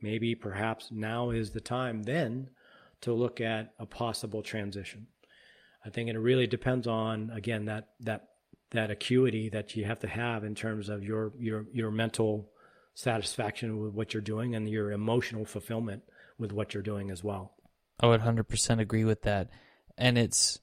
maybe 0.00 0.34
perhaps 0.34 0.90
now 0.90 1.30
is 1.30 1.50
the 1.50 1.60
time 1.60 2.04
then 2.04 2.48
to 3.02 3.12
look 3.12 3.40
at 3.40 3.74
a 3.78 3.86
possible 3.86 4.42
transition. 4.42 5.06
I 5.84 5.90
think 5.90 6.08
it 6.08 6.18
really 6.18 6.46
depends 6.46 6.86
on 6.86 7.30
again 7.34 7.64
that 7.66 7.88
that 8.00 8.28
that 8.70 8.90
acuity 8.90 9.48
that 9.48 9.74
you 9.74 9.84
have 9.84 9.98
to 10.00 10.08
have 10.08 10.44
in 10.44 10.54
terms 10.54 10.88
of 10.88 11.02
your 11.02 11.32
your 11.38 11.66
your 11.72 11.90
mental 11.90 12.48
satisfaction 12.94 13.80
with 13.80 13.92
what 13.92 14.14
you're 14.14 14.20
doing 14.20 14.54
and 14.54 14.68
your 14.68 14.92
emotional 14.92 15.44
fulfillment 15.44 16.02
with 16.38 16.52
what 16.52 16.74
you're 16.74 16.82
doing 16.82 17.10
as 17.10 17.24
well. 17.24 17.52
I 17.98 18.06
would 18.06 18.20
100% 18.20 18.80
agree 18.80 19.04
with 19.04 19.22
that. 19.22 19.48
And 19.96 20.16
it's 20.16 20.60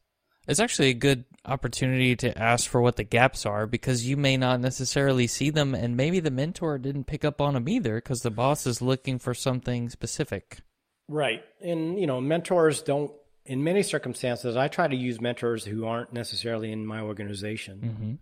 it's 0.48 0.60
actually 0.60 0.90
a 0.90 0.94
good 0.94 1.26
opportunity 1.46 2.16
to 2.16 2.38
ask 2.38 2.70
for 2.70 2.82
what 2.82 2.96
the 2.96 3.04
gaps 3.04 3.46
are 3.46 3.68
because 3.68 4.08
you 4.08 4.18
may 4.18 4.38
not 4.38 4.60
necessarily 4.60 5.28
see 5.28 5.50
them 5.50 5.76
and 5.76 5.98
maybe 5.98 6.20
the 6.20 6.32
mentor 6.32 6.78
didn't 6.78 7.06
pick 7.06 7.26
up 7.26 7.42
on 7.42 7.54
them 7.54 7.70
either 7.70 7.96
because 7.96 8.22
the 8.22 8.32
boss 8.32 8.66
is 8.66 8.82
looking 8.82 9.20
for 9.20 9.34
something 9.34 9.90
specific. 9.90 10.60
Right. 11.08 11.44
And 11.62 12.00
you 12.00 12.08
know, 12.08 12.20
mentors 12.22 12.82
don't 12.82 13.12
in 13.48 13.64
many 13.64 13.82
circumstances, 13.82 14.58
I 14.58 14.68
try 14.68 14.88
to 14.88 14.96
use 14.96 15.22
mentors 15.22 15.64
who 15.64 15.86
aren't 15.86 16.12
necessarily 16.12 16.72
in 16.72 16.86
my 16.86 17.02
organization. 17.02 17.80
Mm-hmm. 17.84 18.14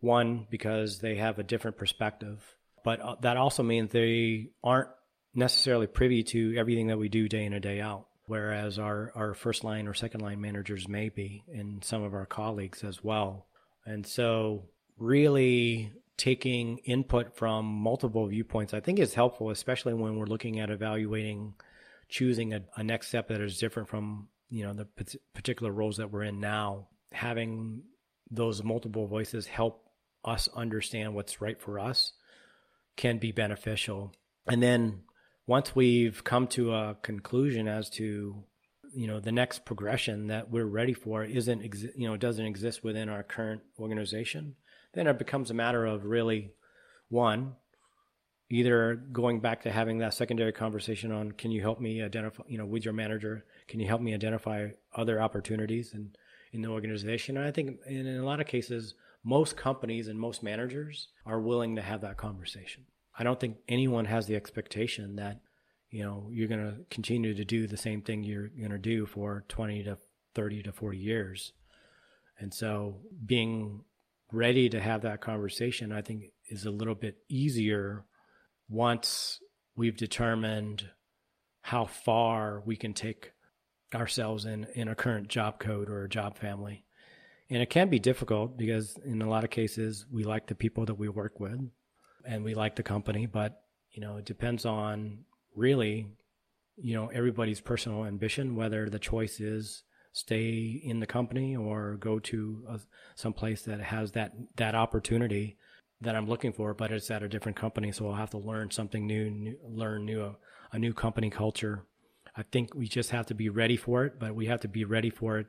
One, 0.00 0.46
because 0.50 0.98
they 0.98 1.16
have 1.16 1.38
a 1.38 1.44
different 1.44 1.76
perspective, 1.76 2.42
but 2.82 3.00
uh, 3.00 3.16
that 3.20 3.36
also 3.36 3.62
means 3.62 3.92
they 3.92 4.48
aren't 4.64 4.88
necessarily 5.34 5.86
privy 5.86 6.24
to 6.24 6.56
everything 6.56 6.88
that 6.88 6.98
we 6.98 7.08
do 7.08 7.28
day 7.28 7.44
in 7.44 7.52
and 7.52 7.62
day 7.62 7.80
out. 7.80 8.06
Whereas 8.26 8.78
our, 8.78 9.12
our 9.14 9.34
first 9.34 9.64
line 9.64 9.88
or 9.88 9.94
second 9.94 10.20
line 10.20 10.40
managers 10.40 10.88
may 10.88 11.08
be, 11.08 11.44
and 11.52 11.84
some 11.84 12.02
of 12.02 12.14
our 12.14 12.26
colleagues 12.26 12.84
as 12.84 13.02
well. 13.02 13.46
And 13.84 14.06
so, 14.06 14.66
really 14.96 15.92
taking 16.16 16.78
input 16.78 17.36
from 17.36 17.66
multiple 17.66 18.26
viewpoints, 18.28 18.74
I 18.74 18.80
think 18.80 19.00
is 19.00 19.14
helpful, 19.14 19.50
especially 19.50 19.94
when 19.94 20.16
we're 20.16 20.26
looking 20.26 20.60
at 20.60 20.70
evaluating 20.70 21.54
choosing 22.12 22.52
a, 22.52 22.60
a 22.76 22.84
next 22.84 23.08
step 23.08 23.28
that 23.28 23.40
is 23.40 23.58
different 23.58 23.88
from 23.88 24.28
you 24.50 24.64
know 24.64 24.74
the 24.74 24.86
particular 25.32 25.72
roles 25.72 25.96
that 25.96 26.12
we're 26.12 26.22
in 26.22 26.38
now 26.38 26.86
having 27.10 27.82
those 28.30 28.62
multiple 28.62 29.06
voices 29.06 29.46
help 29.46 29.86
us 30.24 30.46
understand 30.54 31.14
what's 31.14 31.40
right 31.40 31.60
for 31.60 31.78
us 31.78 32.12
can 32.96 33.16
be 33.16 33.32
beneficial 33.32 34.12
and 34.46 34.62
then 34.62 35.00
once 35.46 35.74
we've 35.74 36.22
come 36.24 36.46
to 36.46 36.72
a 36.72 36.96
conclusion 37.02 37.68
as 37.68 37.90
to 37.90 38.44
you 38.94 39.06
know 39.06 39.20
the 39.20 39.32
next 39.32 39.64
progression 39.64 40.26
that 40.28 40.50
we're 40.50 40.66
ready 40.66 40.92
for 40.92 41.24
isn't 41.24 41.62
you 41.96 42.08
know 42.08 42.16
doesn't 42.16 42.46
exist 42.46 42.84
within 42.84 43.08
our 43.08 43.22
current 43.22 43.62
organization 43.78 44.54
then 44.94 45.06
it 45.06 45.18
becomes 45.18 45.50
a 45.50 45.54
matter 45.54 45.86
of 45.86 46.04
really 46.04 46.52
one 47.08 47.54
either 48.50 48.96
going 49.12 49.40
back 49.40 49.62
to 49.62 49.72
having 49.72 49.98
that 49.98 50.12
secondary 50.12 50.52
conversation 50.52 51.10
on 51.10 51.32
can 51.32 51.50
you 51.50 51.62
help 51.62 51.80
me 51.80 52.02
identify 52.02 52.42
you 52.46 52.58
know 52.58 52.66
with 52.66 52.84
your 52.84 52.94
manager 52.94 53.44
can 53.66 53.80
you 53.80 53.86
help 53.86 54.00
me 54.02 54.14
identify 54.14 54.68
other 54.94 55.20
opportunities 55.20 55.94
in, 55.94 56.10
in 56.52 56.60
the 56.60 56.68
organization? 56.68 57.36
And 57.38 57.46
i 57.46 57.50
think 57.50 57.78
in, 57.86 58.06
in 58.06 58.18
a 58.18 58.24
lot 58.24 58.40
of 58.40 58.46
cases 58.46 58.94
most 59.24 59.56
companies 59.56 60.08
and 60.08 60.18
most 60.18 60.42
managers 60.42 61.08
are 61.24 61.40
willing 61.40 61.76
to 61.76 61.82
have 61.82 62.02
that 62.02 62.16
conversation 62.16 62.84
i 63.18 63.24
don't 63.24 63.40
think 63.40 63.56
anyone 63.68 64.04
has 64.04 64.26
the 64.26 64.36
expectation 64.36 65.16
that 65.16 65.40
you 65.90 66.02
know 66.02 66.28
you're 66.30 66.48
going 66.48 66.64
to 66.64 66.76
continue 66.90 67.34
to 67.34 67.44
do 67.44 67.66
the 67.66 67.76
same 67.76 68.02
thing 68.02 68.22
you're 68.22 68.48
going 68.48 68.70
to 68.70 68.78
do 68.78 69.06
for 69.06 69.44
20 69.48 69.84
to 69.84 69.98
30 70.34 70.62
to 70.62 70.72
40 70.72 70.98
years 70.98 71.52
and 72.38 72.52
so 72.52 73.00
being 73.24 73.84
ready 74.32 74.68
to 74.68 74.80
have 74.80 75.02
that 75.02 75.20
conversation 75.20 75.92
i 75.92 76.02
think 76.02 76.24
is 76.48 76.64
a 76.64 76.70
little 76.70 76.94
bit 76.94 77.18
easier 77.28 78.04
once 78.68 79.40
we've 79.76 79.96
determined 79.96 80.88
how 81.62 81.84
far 81.84 82.62
we 82.64 82.76
can 82.76 82.92
take 82.92 83.32
ourselves 83.94 84.44
in, 84.44 84.66
in 84.74 84.88
a 84.88 84.94
current 84.94 85.28
job 85.28 85.58
code 85.58 85.88
or 85.88 86.04
a 86.04 86.08
job 86.08 86.38
family. 86.38 86.84
And 87.50 87.62
it 87.62 87.70
can 87.70 87.88
be 87.88 87.98
difficult 87.98 88.56
because 88.56 88.98
in 89.04 89.22
a 89.22 89.28
lot 89.28 89.44
of 89.44 89.50
cases 89.50 90.06
we 90.10 90.24
like 90.24 90.46
the 90.46 90.54
people 90.54 90.86
that 90.86 90.94
we 90.94 91.08
work 91.08 91.38
with 91.38 91.60
and 92.26 92.44
we 92.44 92.54
like 92.54 92.76
the 92.76 92.82
company, 92.82 93.26
but 93.26 93.62
you 93.92 94.00
know, 94.00 94.16
it 94.16 94.24
depends 94.24 94.64
on 94.64 95.18
really, 95.54 96.06
you 96.76 96.94
know, 96.94 97.08
everybody's 97.08 97.60
personal 97.60 98.04
ambition, 98.04 98.56
whether 98.56 98.88
the 98.88 98.98
choice 98.98 99.40
is 99.40 99.82
stay 100.12 100.80
in 100.84 101.00
the 101.00 101.06
company 101.06 101.56
or 101.56 101.96
go 101.96 102.18
to 102.18 102.78
some 103.14 103.32
place 103.32 103.62
that 103.62 103.80
has 103.80 104.12
that, 104.12 104.32
that 104.56 104.74
opportunity 104.74 105.56
that 106.00 106.16
I'm 106.16 106.28
looking 106.28 106.52
for, 106.52 106.74
but 106.74 106.92
it's 106.92 107.10
at 107.10 107.22
a 107.22 107.28
different 107.28 107.56
company. 107.56 107.92
So 107.92 108.08
I'll 108.08 108.16
have 108.16 108.30
to 108.30 108.38
learn 108.38 108.70
something 108.70 109.06
new, 109.06 109.30
new 109.30 109.56
learn 109.62 110.04
new, 110.04 110.22
a, 110.22 110.36
a 110.72 110.78
new 110.78 110.92
company 110.92 111.30
culture. 111.30 111.84
I 112.36 112.42
think 112.42 112.74
we 112.74 112.88
just 112.88 113.10
have 113.10 113.26
to 113.26 113.34
be 113.34 113.48
ready 113.48 113.76
for 113.76 114.04
it, 114.04 114.18
but 114.18 114.34
we 114.34 114.46
have 114.46 114.60
to 114.62 114.68
be 114.68 114.84
ready 114.84 115.10
for 115.10 115.38
it, 115.38 115.46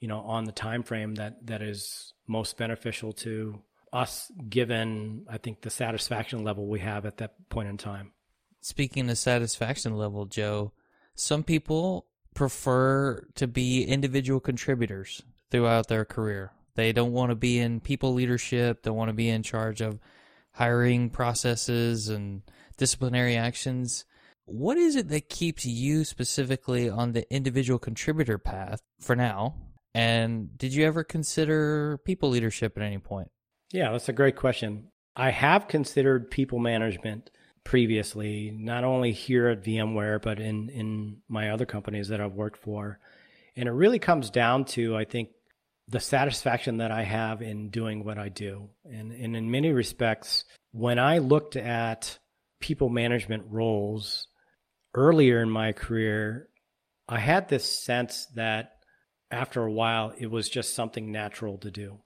you 0.00 0.08
know, 0.08 0.20
on 0.20 0.44
the 0.44 0.52
time 0.52 0.82
frame 0.82 1.14
that, 1.16 1.46
that 1.46 1.62
is 1.62 2.12
most 2.26 2.56
beneficial 2.56 3.12
to 3.14 3.62
us, 3.96 4.30
given 4.48 5.24
I 5.28 5.38
think 5.38 5.62
the 5.62 5.70
satisfaction 5.70 6.44
level 6.44 6.66
we 6.66 6.80
have 6.80 7.06
at 7.06 7.16
that 7.18 7.48
point 7.48 7.68
in 7.68 7.78
time. 7.78 8.12
Speaking 8.60 9.08
of 9.08 9.18
satisfaction 9.18 9.96
level, 9.96 10.26
Joe, 10.26 10.72
some 11.14 11.42
people 11.42 12.06
prefer 12.34 13.26
to 13.36 13.46
be 13.46 13.84
individual 13.84 14.40
contributors 14.40 15.22
throughout 15.50 15.88
their 15.88 16.04
career. 16.04 16.52
They 16.74 16.92
don't 16.92 17.12
want 17.12 17.30
to 17.30 17.36
be 17.36 17.58
in 17.58 17.80
people 17.80 18.12
leadership, 18.12 18.82
don't 18.82 18.96
want 18.96 19.08
to 19.08 19.14
be 19.14 19.30
in 19.30 19.42
charge 19.42 19.80
of 19.80 19.98
hiring 20.52 21.08
processes 21.08 22.08
and 22.08 22.42
disciplinary 22.76 23.36
actions. 23.36 24.04
What 24.44 24.76
is 24.76 24.94
it 24.94 25.08
that 25.08 25.30
keeps 25.30 25.64
you 25.64 26.04
specifically 26.04 26.90
on 26.90 27.12
the 27.12 27.32
individual 27.34 27.78
contributor 27.78 28.36
path 28.36 28.80
for 29.00 29.16
now? 29.16 29.54
And 29.94 30.56
did 30.58 30.74
you 30.74 30.84
ever 30.84 31.02
consider 31.02 31.98
people 32.04 32.28
leadership 32.28 32.76
at 32.76 32.82
any 32.82 32.98
point? 32.98 33.30
Yeah, 33.76 33.92
that's 33.92 34.08
a 34.08 34.14
great 34.14 34.36
question. 34.36 34.88
I 35.14 35.28
have 35.28 35.68
considered 35.68 36.30
people 36.30 36.58
management 36.58 37.28
previously, 37.62 38.50
not 38.50 38.84
only 38.84 39.12
here 39.12 39.48
at 39.48 39.64
VMware, 39.64 40.22
but 40.22 40.40
in, 40.40 40.70
in 40.70 41.18
my 41.28 41.50
other 41.50 41.66
companies 41.66 42.08
that 42.08 42.18
I've 42.18 42.32
worked 42.32 42.56
for. 42.56 42.98
And 43.54 43.68
it 43.68 43.72
really 43.72 43.98
comes 43.98 44.30
down 44.30 44.64
to, 44.76 44.96
I 44.96 45.04
think, 45.04 45.28
the 45.88 46.00
satisfaction 46.00 46.78
that 46.78 46.90
I 46.90 47.02
have 47.02 47.42
in 47.42 47.68
doing 47.68 48.02
what 48.02 48.16
I 48.16 48.30
do. 48.30 48.70
And, 48.86 49.12
and 49.12 49.36
in 49.36 49.50
many 49.50 49.72
respects, 49.72 50.46
when 50.72 50.98
I 50.98 51.18
looked 51.18 51.56
at 51.56 52.18
people 52.62 52.88
management 52.88 53.44
roles 53.50 54.26
earlier 54.94 55.42
in 55.42 55.50
my 55.50 55.72
career, 55.72 56.48
I 57.10 57.18
had 57.18 57.50
this 57.50 57.84
sense 57.84 58.26
that 58.36 58.70
after 59.30 59.62
a 59.62 59.70
while 59.70 60.14
it 60.18 60.30
was 60.30 60.48
just 60.48 60.74
something 60.74 61.12
natural 61.12 61.58
to 61.58 61.70
do. 61.70 61.98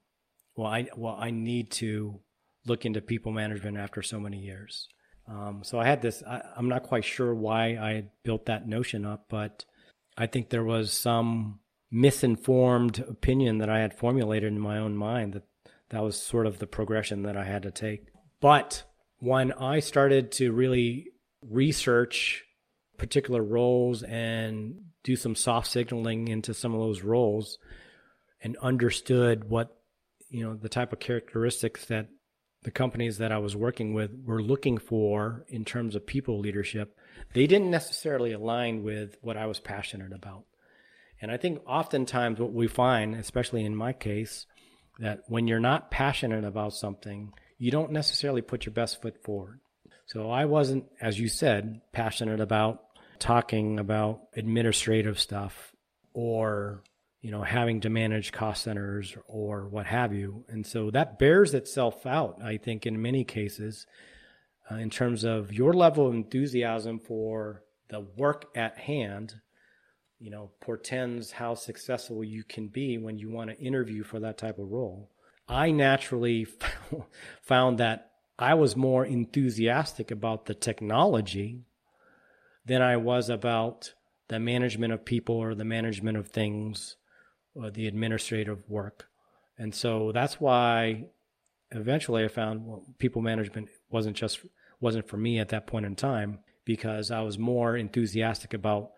Well, 0.56 0.66
I 0.66 0.86
well 0.96 1.16
I 1.18 1.30
need 1.30 1.70
to 1.72 2.20
look 2.66 2.84
into 2.84 3.00
people 3.00 3.32
management 3.32 3.78
after 3.78 4.02
so 4.02 4.20
many 4.20 4.38
years. 4.38 4.88
Um, 5.28 5.62
so 5.62 5.78
I 5.78 5.86
had 5.86 6.02
this. 6.02 6.22
I, 6.26 6.42
I'm 6.56 6.68
not 6.68 6.82
quite 6.82 7.04
sure 7.04 7.34
why 7.34 7.76
I 7.76 8.04
built 8.24 8.46
that 8.46 8.66
notion 8.68 9.06
up, 9.06 9.26
but 9.28 9.64
I 10.16 10.26
think 10.26 10.50
there 10.50 10.64
was 10.64 10.92
some 10.92 11.60
misinformed 11.90 12.98
opinion 12.98 13.58
that 13.58 13.70
I 13.70 13.80
had 13.80 13.94
formulated 13.94 14.52
in 14.52 14.60
my 14.60 14.78
own 14.78 14.96
mind 14.96 15.32
that 15.32 15.44
that 15.90 16.02
was 16.02 16.20
sort 16.20 16.46
of 16.46 16.58
the 16.58 16.66
progression 16.66 17.22
that 17.22 17.36
I 17.36 17.44
had 17.44 17.62
to 17.64 17.70
take. 17.70 18.06
But 18.40 18.84
when 19.18 19.52
I 19.52 19.80
started 19.80 20.32
to 20.32 20.52
really 20.52 21.08
research 21.42 22.44
particular 22.96 23.42
roles 23.42 24.02
and 24.02 24.80
do 25.02 25.16
some 25.16 25.34
soft 25.34 25.68
signaling 25.68 26.28
into 26.28 26.54
some 26.54 26.74
of 26.74 26.80
those 26.80 27.02
roles 27.02 27.58
and 28.42 28.56
understood 28.58 29.48
what 29.48 29.79
you 30.30 30.44
know 30.44 30.54
the 30.54 30.68
type 30.68 30.92
of 30.92 31.00
characteristics 31.00 31.86
that 31.86 32.08
the 32.62 32.70
companies 32.70 33.18
that 33.18 33.32
I 33.32 33.38
was 33.38 33.56
working 33.56 33.94
with 33.94 34.10
were 34.24 34.42
looking 34.42 34.78
for 34.78 35.44
in 35.48 35.64
terms 35.64 35.94
of 35.94 36.06
people 36.06 36.38
leadership, 36.38 36.96
they 37.32 37.46
didn't 37.46 37.70
necessarily 37.70 38.32
align 38.32 38.82
with 38.82 39.16
what 39.22 39.36
I 39.36 39.46
was 39.46 39.60
passionate 39.60 40.12
about. 40.12 40.44
And 41.22 41.30
I 41.30 41.36
think 41.36 41.62
oftentimes 41.66 42.38
what 42.38 42.52
we 42.52 42.66
find, 42.66 43.14
especially 43.14 43.64
in 43.64 43.74
my 43.74 43.92
case, 43.92 44.46
that 44.98 45.20
when 45.28 45.48
you're 45.48 45.60
not 45.60 45.90
passionate 45.90 46.44
about 46.44 46.74
something, 46.74 47.32
you 47.58 47.70
don't 47.70 47.92
necessarily 47.92 48.42
put 48.42 48.66
your 48.66 48.74
best 48.74 49.00
foot 49.00 49.22
forward. 49.22 49.60
So 50.06 50.30
I 50.30 50.44
wasn't, 50.44 50.84
as 51.00 51.18
you 51.18 51.28
said, 51.28 51.80
passionate 51.92 52.40
about 52.40 52.82
talking 53.18 53.78
about 53.78 54.22
administrative 54.34 55.20
stuff 55.20 55.72
or 56.12 56.82
you 57.20 57.30
know, 57.30 57.42
having 57.42 57.80
to 57.82 57.90
manage 57.90 58.32
cost 58.32 58.62
centers 58.62 59.16
or 59.26 59.68
what 59.68 59.86
have 59.86 60.14
you. 60.14 60.44
And 60.48 60.66
so 60.66 60.90
that 60.90 61.18
bears 61.18 61.52
itself 61.52 62.06
out, 62.06 62.42
I 62.42 62.56
think, 62.56 62.86
in 62.86 63.02
many 63.02 63.24
cases, 63.24 63.86
uh, 64.70 64.76
in 64.76 64.88
terms 64.88 65.24
of 65.24 65.52
your 65.52 65.74
level 65.74 66.06
of 66.06 66.14
enthusiasm 66.14 66.98
for 66.98 67.62
the 67.88 68.00
work 68.00 68.46
at 68.54 68.78
hand, 68.78 69.34
you 70.18 70.30
know, 70.30 70.50
portends 70.60 71.32
how 71.32 71.54
successful 71.54 72.24
you 72.24 72.42
can 72.44 72.68
be 72.68 72.96
when 72.96 73.18
you 73.18 73.30
want 73.30 73.50
to 73.50 73.58
interview 73.58 74.02
for 74.02 74.20
that 74.20 74.38
type 74.38 74.58
of 74.58 74.70
role. 74.70 75.10
I 75.48 75.72
naturally 75.72 76.46
found 77.42 77.78
that 77.78 78.12
I 78.38 78.54
was 78.54 78.76
more 78.76 79.04
enthusiastic 79.04 80.10
about 80.10 80.46
the 80.46 80.54
technology 80.54 81.64
than 82.64 82.80
I 82.80 82.96
was 82.96 83.28
about 83.28 83.92
the 84.28 84.38
management 84.38 84.92
of 84.92 85.04
people 85.04 85.34
or 85.34 85.54
the 85.54 85.64
management 85.64 86.16
of 86.16 86.28
things 86.28 86.96
or 87.60 87.70
the 87.70 87.86
administrative 87.86 88.68
work. 88.68 89.08
And 89.58 89.74
so 89.74 90.10
that's 90.12 90.40
why 90.40 91.06
eventually 91.70 92.24
I 92.24 92.28
found 92.28 92.66
well, 92.66 92.84
people 92.98 93.22
management 93.22 93.68
wasn't 93.90 94.16
just 94.16 94.40
wasn't 94.80 95.08
for 95.08 95.16
me 95.16 95.38
at 95.38 95.50
that 95.50 95.66
point 95.66 95.86
in 95.86 95.94
time 95.94 96.38
because 96.64 97.10
I 97.10 97.20
was 97.20 97.38
more 97.38 97.76
enthusiastic 97.76 98.54
about 98.54 98.92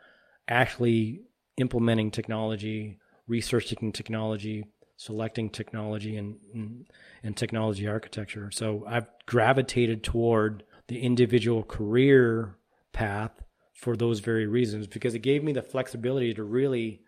actually 0.49 1.23
implementing 1.57 2.11
technology, 2.11 2.99
researching 3.27 3.93
technology, 3.93 4.65
selecting 4.97 5.51
technology 5.51 6.17
and, 6.17 6.37
and, 6.55 6.87
and 7.23 7.37
technology 7.37 7.89
architecture. 7.89 8.51
So 8.53 8.85
I've 8.87 9.07
gravitated 9.27 10.05
toward 10.05 10.63
the 10.89 11.01
individual 11.01 11.65
career 11.65 12.57
path 12.93 13.43
for 13.73 13.97
those 13.97 14.21
very 14.21 14.47
reasons 14.47 14.87
because 14.87 15.15
it 15.15 15.21
gave 15.21 15.43
me 15.43 15.53
the 15.53 15.63
flexibility 15.63 16.33
to 16.35 16.45
really 16.45 17.01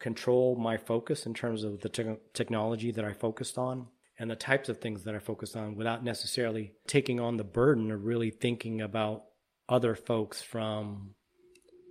control 0.00 0.56
my 0.56 0.76
focus 0.76 1.26
in 1.26 1.34
terms 1.34 1.62
of 1.62 1.80
the 1.80 1.88
te- 1.88 2.18
technology 2.34 2.90
that 2.90 3.04
I 3.04 3.12
focused 3.12 3.58
on 3.58 3.86
and 4.18 4.30
the 4.30 4.36
types 4.36 4.68
of 4.68 4.78
things 4.78 5.04
that 5.04 5.14
I 5.14 5.18
focused 5.18 5.56
on 5.56 5.76
without 5.76 6.02
necessarily 6.02 6.72
taking 6.86 7.20
on 7.20 7.36
the 7.36 7.44
burden 7.44 7.90
of 7.90 8.04
really 8.04 8.30
thinking 8.30 8.80
about 8.80 9.24
other 9.68 9.94
folks 9.94 10.42
from 10.42 11.14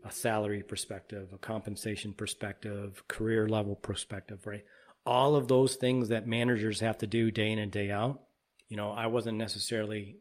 a 0.04 0.12
salary 0.12 0.64
perspective, 0.64 1.30
a 1.34 1.38
compensation 1.38 2.14
perspective, 2.14 3.04
career 3.08 3.48
level 3.48 3.76
perspective, 3.76 4.46
right? 4.46 4.64
All 5.06 5.36
of 5.36 5.48
those 5.48 5.76
things 5.76 6.10
that 6.10 6.28
managers 6.28 6.80
have 6.82 6.98
to 7.00 7.08
do 7.08 7.32
day 7.32 7.52
in 7.52 7.60
and 7.60 7.72
day 7.72 7.90
out, 7.92 8.22
you 8.68 8.78
know, 8.78 8.92
I 8.92 9.08
wasn't 9.08 9.38
necessarily 9.38 10.18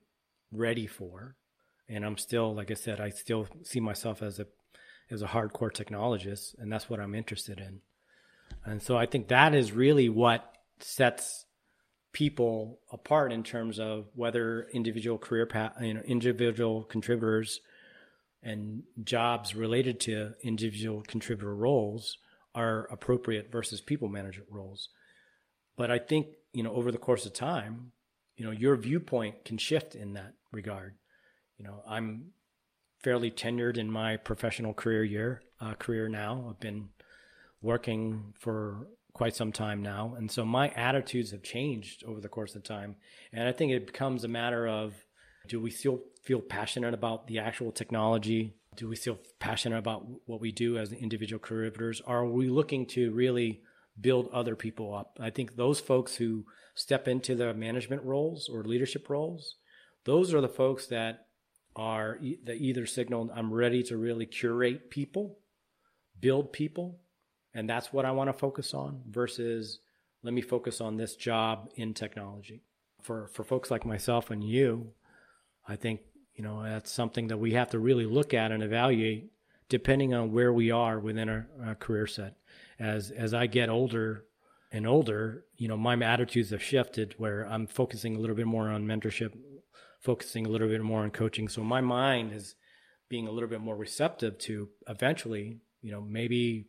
ready 0.53 0.87
for. 0.87 1.37
And 1.88 2.05
I'm 2.05 2.18
still, 2.18 2.55
like 2.55 2.70
I 2.70 2.74
said, 2.74 3.01
I 3.01 3.11
still 3.11 3.46
see 3.64 3.81
myself 3.81 4.22
as 4.22 4.38
a 4.38 4.46
as 5.11 5.23
a 5.23 5.27
hardcore 5.27 5.73
technologist, 5.73 6.55
and 6.59 6.73
that's 6.73 6.88
what 6.90 7.01
I'm 7.01 7.14
interested 7.14 7.59
in. 7.59 7.81
And 8.64 8.83
so 8.83 8.97
I 8.97 9.07
think 9.07 9.29
that 9.29 9.55
is 9.55 9.73
really 9.73 10.09
what 10.09 10.44
sets 10.81 11.47
people 12.12 12.81
apart 12.92 13.33
in 13.33 13.42
terms 13.42 13.79
of 13.79 14.07
whether 14.14 14.66
individual 14.73 15.18
career 15.18 15.47
path, 15.47 15.75
you 15.81 15.94
know, 15.94 16.03
individual 16.05 16.83
contributors 16.85 17.61
and 18.42 18.83
jobs 19.03 19.55
related 19.55 20.01
to 20.01 20.33
individual 20.42 21.03
contributor 21.03 21.55
roles 21.55 22.16
are 22.55 22.88
appropriate 22.90 23.51
versus 23.53 23.81
people 23.81 24.09
management 24.09 24.49
roles. 24.51 24.88
But 25.77 25.90
I 25.90 25.99
think, 25.99 26.29
you 26.53 26.62
know, 26.62 26.73
over 26.73 26.90
the 26.90 26.99
course 26.99 27.27
of 27.27 27.35
time, 27.35 27.92
you 28.37 28.44
know, 28.44 28.51
your 28.51 28.77
viewpoint 28.77 29.44
can 29.44 29.59
shift 29.59 29.94
in 29.94 30.14
that 30.14 30.35
regard. 30.53 30.97
You 31.59 31.64
know, 31.64 31.83
I'm 31.88 32.31
fairly 33.03 33.31
tenured 33.31 33.79
in 33.79 33.91
my 33.91 34.17
professional 34.17 34.75
career 34.75 35.05
year 35.05 35.43
uh, 35.61 35.75
career 35.75 36.09
now. 36.09 36.47
I've 36.49 36.61
been 36.61 36.89
working 37.63 38.35
for 38.39 38.87
quite 39.13 39.35
some 39.35 39.53
time 39.53 39.83
now, 39.83 40.15
and 40.17 40.31
so 40.31 40.45
my 40.45 40.69
attitudes 40.71 41.33
have 41.33 41.43
changed 41.43 42.05
over 42.05 42.21
the 42.21 42.29
course 42.29 42.55
of 42.55 42.63
time. 42.63 42.97
And 43.33 43.49
I 43.49 43.53
think 43.53 43.73
it 43.73 43.87
becomes 43.87 44.25
a 44.25 44.29
matter 44.29 44.67
of 44.69 44.95
do 45.49 45.61
we 45.61 45.71
still 45.71 46.01
feel 46.23 46.41
passionate 46.41 46.95
about 46.95 47.27
the 47.27 47.39
actual 47.39 47.73
technology? 47.73 48.55
Do 48.77 48.89
we 48.89 48.97
feel 48.97 49.19
passionate 49.41 49.79
about 49.79 50.07
what 50.27 50.41
we 50.41 50.53
do 50.53 50.79
as 50.79 50.93
individual 50.93 51.41
contributors? 51.41 52.01
Are 52.07 52.27
we 52.27 52.49
looking 52.49 52.87
to 52.87 53.11
really 53.13 53.63
build 54.01 54.29
other 54.33 54.55
people 54.55 54.95
up? 54.95 55.19
I 55.19 55.31
think 55.31 55.57
those 55.57 55.81
folks 55.81 56.17
who 56.17 56.45
step 56.75 57.09
into 57.09 57.35
the 57.35 57.55
management 57.55 58.05
roles 58.05 58.49
or 58.49 58.63
leadership 58.63 59.09
roles, 59.09 59.57
those 60.05 60.33
are 60.33 60.41
the 60.41 60.49
folks 60.49 60.87
that 60.89 61.28
are 61.79 62.19
that 62.45 62.57
either 62.57 62.87
signal 62.87 63.31
I'm 63.35 63.53
ready 63.53 63.83
to 63.85 63.97
really 63.97 64.27
curate 64.27 64.91
people, 64.91 65.38
build 66.21 66.53
people, 66.53 66.99
and 67.55 67.69
that's 67.69 67.93
what 67.93 68.05
I 68.05 68.11
want 68.11 68.29
to 68.29 68.35
focus 68.35 68.75
on 68.75 69.03
versus 69.09 69.81
let 70.23 70.35
me 70.35 70.43
focus 70.43 70.81
on 70.81 70.97
this 70.97 71.17
job 71.17 71.71
in 71.77 71.95
technology. 71.95 72.62
For 73.03 73.29
for 73.29 73.45
folks 73.45 73.71
like 73.71 73.87
myself 73.87 74.31
and 74.31 74.43
you, 74.43 74.93
I 75.67 75.77
think 75.77 76.01
you 76.35 76.43
know 76.43 76.62
that's 76.62 76.91
something 76.91 77.29
that 77.29 77.38
we 77.38 77.53
have 77.53 77.71
to 77.71 77.79
really 77.79 78.07
look 78.07 78.35
at 78.35 78.53
and 78.53 78.62
evaluate 78.62 79.31
depending 79.69 80.14
on 80.14 80.33
where 80.33 80.53
we 80.53 80.71
are 80.71 80.99
within 80.99 81.29
our, 81.29 81.47
our 81.64 81.75
career 81.75 82.07
set. 82.07 82.37
As 82.79 83.11
as 83.11 83.35
I 83.35 83.47
get 83.47 83.69
older 83.69 84.25
and 84.71 84.87
older, 84.87 85.45
you 85.57 85.69
know, 85.69 85.77
my 85.77 85.95
attitudes 85.95 86.51
have 86.51 86.62
shifted 86.62 87.14
where 87.19 87.47
I'm 87.49 87.67
focusing 87.67 88.17
a 88.17 88.19
little 88.19 88.37
bit 88.37 88.47
more 88.47 88.69
on 88.69 88.87
mentorship, 88.87 89.33
focusing 90.01 90.47
a 90.47 90.49
little 90.49 90.69
bit 90.69 90.83
more 90.83 91.03
on 91.03 91.11
coaching. 91.11 91.49
So 91.49 91.63
my 91.63 91.81
mind 91.81 92.33
is 92.33 92.55
being 93.09 93.27
a 93.27 93.31
little 93.31 93.49
bit 93.49 93.61
more 93.61 93.77
receptive 93.77 94.39
to 94.39 94.69
eventually, 94.89 95.59
you 95.83 95.91
know, 95.91 96.01
maybe 96.01 96.67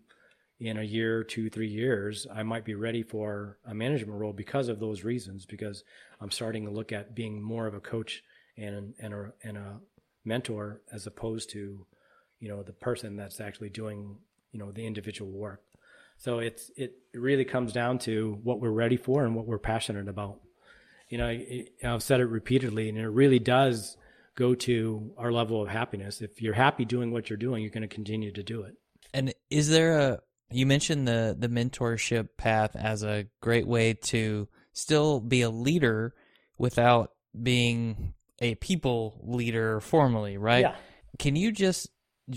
in 0.60 0.78
a 0.78 0.84
year, 0.84 1.24
two, 1.24 1.50
three 1.50 1.68
years, 1.68 2.28
I 2.34 2.44
might 2.44 2.66
be 2.66 2.76
ready 2.76 3.02
for 3.02 3.58
a 3.66 3.74
management 3.74 4.20
role 4.20 4.34
because 4.34 4.68
of 4.68 4.80
those 4.80 5.04
reasons. 5.04 5.46
Because 5.46 5.84
I'm 6.20 6.32
starting 6.32 6.66
to 6.66 6.72
look 6.72 6.92
at 6.92 7.16
being 7.16 7.42
more 7.42 7.68
of 7.68 7.74
a 7.74 7.80
coach 7.80 8.24
and 8.58 8.94
and 9.00 9.14
a, 9.14 9.34
and 9.44 9.58
a 9.58 9.80
mentor 10.26 10.82
as 10.92 11.08
opposed 11.08 11.50
to, 11.52 11.86
you 12.40 12.50
know, 12.50 12.62
the 12.62 12.74
person 12.74 13.16
that's 13.16 13.40
actually 13.40 13.70
doing, 13.70 14.18
you 14.52 14.60
know, 14.60 14.72
the 14.72 14.86
individual 14.86 15.32
work. 15.32 15.62
So 16.18 16.40
it's 16.40 16.72
it 16.76 16.96
really 17.14 17.46
comes 17.46 17.72
down 17.72 18.00
to 18.00 18.38
what 18.44 18.60
we're 18.60 18.72
ready 18.72 18.98
for 18.98 19.26
and 19.26 19.36
what 19.36 19.46
we're 19.46 19.60
passionate 19.60 20.10
about 20.10 20.42
you 21.10 21.18
know, 21.18 21.38
I've 21.84 22.04
said 22.04 22.20
it 22.20 22.26
repeatedly, 22.26 22.90
and 22.90 22.98
it 22.98 23.08
really 23.08 23.40
does 23.40 23.98
go 24.36 24.56
to 24.56 25.12
our 25.18 25.32
level 25.32 25.62
of 25.62 25.68
happiness. 25.68 26.22
If 26.22 26.42
you're 26.42 26.54
happy 26.54 26.86
doing 26.86 27.12
what 27.12 27.30
you're 27.30 27.38
doing, 27.38 27.62
you're 27.62 27.72
going 27.72 27.82
to 27.82 27.94
continue 27.94 28.32
to 28.32 28.44
do 28.44 28.62
it. 28.62 28.76
And 29.14 29.34
is 29.50 29.70
there 29.70 29.98
a 29.98 30.20
you 30.52 30.66
mentioned 30.66 31.08
the 31.08 31.36
the 31.38 31.50
mentorship 31.50 32.30
path 32.38 32.76
as 32.76 33.04
a 33.04 33.26
great 33.42 33.68
way 33.68 33.94
to 33.94 34.48
still 34.74 35.20
be 35.20 35.42
a 35.42 35.50
leader 35.50 36.14
without 36.58 37.12
being 37.42 38.14
a 38.40 38.56
people 38.56 39.20
leader 39.24 39.80
formally, 39.80 40.38
right? 40.38 40.62
Yeah. 40.62 40.76
Can 41.18 41.36
you 41.36 41.52
just 41.52 41.90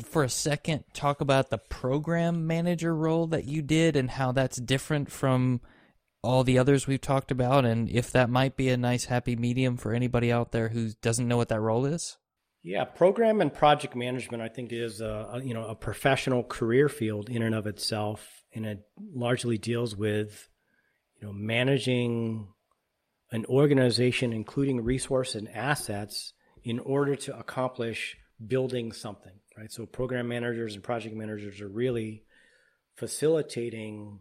for 0.05 0.25
a 0.25 0.29
second 0.29 0.85
talk 0.95 1.21
about 1.21 1.51
the 1.51 1.59
program 1.59 2.47
manager 2.47 2.95
role 2.95 3.27
that 3.29 3.45
you 3.45 3.61
did 3.61 3.97
and 3.97 4.11
how 4.11 4.33
that's 4.33 4.57
different 4.57 5.11
from 5.11 5.61
all 6.23 6.45
the 6.45 6.59
others 6.59 6.87
we've 6.87 7.01
talked 7.01 7.31
about 7.31 7.65
and 7.65 7.89
if 7.91 8.13
that 8.13 8.31
might 8.31 8.57
be 8.57 8.69
a 8.69 8.77
nice 8.77 9.07
happy 9.07 9.35
medium 9.37 9.77
for 9.77 9.93
anybody 9.93 10.31
out 10.31 10.53
there 10.53 10.69
who 10.69 10.91
doesn't 11.03 11.27
know 11.29 11.37
what 11.37 11.49
that 11.49 11.61
role 11.61 11.85
is? 11.85 12.17
Yeah, 12.63 12.85
program 12.85 13.41
and 13.41 13.53
project 13.53 13.97
management 13.97 14.43
I 14.43 14.49
think 14.49 14.73
is 14.73 15.01
a, 15.01 15.31
a 15.33 15.43
you 15.43 15.53
know 15.53 15.67
a 15.67 15.75
professional 15.75 16.45
career 16.45 16.89
field 16.89 17.29
in 17.29 17.43
and 17.43 17.55
of 17.55 17.67
itself 17.67 18.45
and 18.55 18.65
it 18.65 18.87
largely 19.13 19.59
deals 19.59 19.97
with 19.97 20.49
you 21.21 21.27
know 21.27 21.33
managing 21.33 22.49
an 23.33 23.45
organization 23.47 24.33
including 24.33 24.85
resource 24.85 25.35
and 25.35 25.49
assets 25.49 26.35
in 26.63 26.79
order 26.79 27.17
to 27.17 27.37
accomplish 27.37 28.17
building 28.47 28.93
something, 28.93 29.33
right? 29.57 29.73
So 29.73 29.87
program 29.87 30.29
managers 30.29 30.75
and 30.75 30.83
project 30.83 31.15
managers 31.15 31.61
are 31.61 31.69
really 31.69 32.25
facilitating 32.97 34.21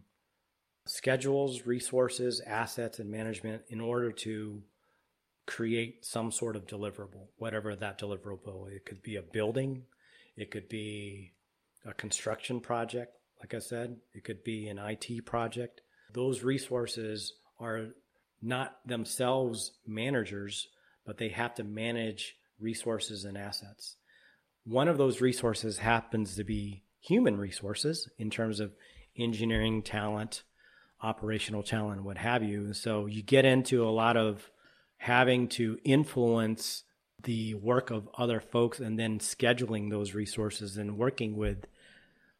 schedules, 0.84 1.66
resources, 1.66 2.40
assets, 2.46 2.98
and 2.98 3.10
management 3.10 3.62
in 3.68 3.80
order 3.80 4.10
to 4.10 4.62
create 5.46 6.04
some 6.04 6.30
sort 6.30 6.56
of 6.56 6.66
deliverable, 6.66 7.28
whatever 7.36 7.74
that 7.74 7.98
deliverable. 7.98 8.70
It 8.70 8.84
could 8.84 9.02
be 9.02 9.16
a 9.16 9.22
building, 9.22 9.84
it 10.36 10.50
could 10.50 10.68
be 10.68 11.32
a 11.84 11.92
construction 11.92 12.60
project, 12.60 13.16
like 13.40 13.54
I 13.54 13.58
said, 13.58 13.96
it 14.14 14.22
could 14.22 14.44
be 14.44 14.68
an 14.68 14.78
IT 14.78 15.26
project. 15.26 15.80
Those 16.12 16.44
resources 16.44 17.34
are 17.58 17.88
not 18.40 18.76
themselves 18.86 19.72
managers, 19.86 20.68
but 21.04 21.18
they 21.18 21.30
have 21.30 21.54
to 21.56 21.64
manage 21.64 22.36
resources 22.60 23.24
and 23.24 23.36
assets. 23.36 23.96
One 24.64 24.86
of 24.86 24.96
those 24.96 25.20
resources 25.20 25.78
happens 25.78 26.36
to 26.36 26.44
be 26.44 26.84
human 27.00 27.36
resources 27.36 28.08
in 28.16 28.30
terms 28.30 28.60
of 28.60 28.72
engineering 29.18 29.82
talent, 29.82 30.44
operational 31.02 31.62
talent, 31.62 32.04
what 32.04 32.18
have 32.18 32.42
you. 32.42 32.72
So 32.72 33.06
you 33.06 33.22
get 33.22 33.44
into 33.44 33.86
a 33.86 33.90
lot 33.90 34.16
of 34.16 34.50
having 34.96 35.48
to 35.48 35.78
influence 35.84 36.84
the 37.24 37.54
work 37.54 37.90
of 37.90 38.08
other 38.16 38.40
folks 38.40 38.80
and 38.80 38.98
then 38.98 39.18
scheduling 39.18 39.90
those 39.90 40.14
resources 40.14 40.76
and 40.76 40.98
working 40.98 41.36
with 41.36 41.66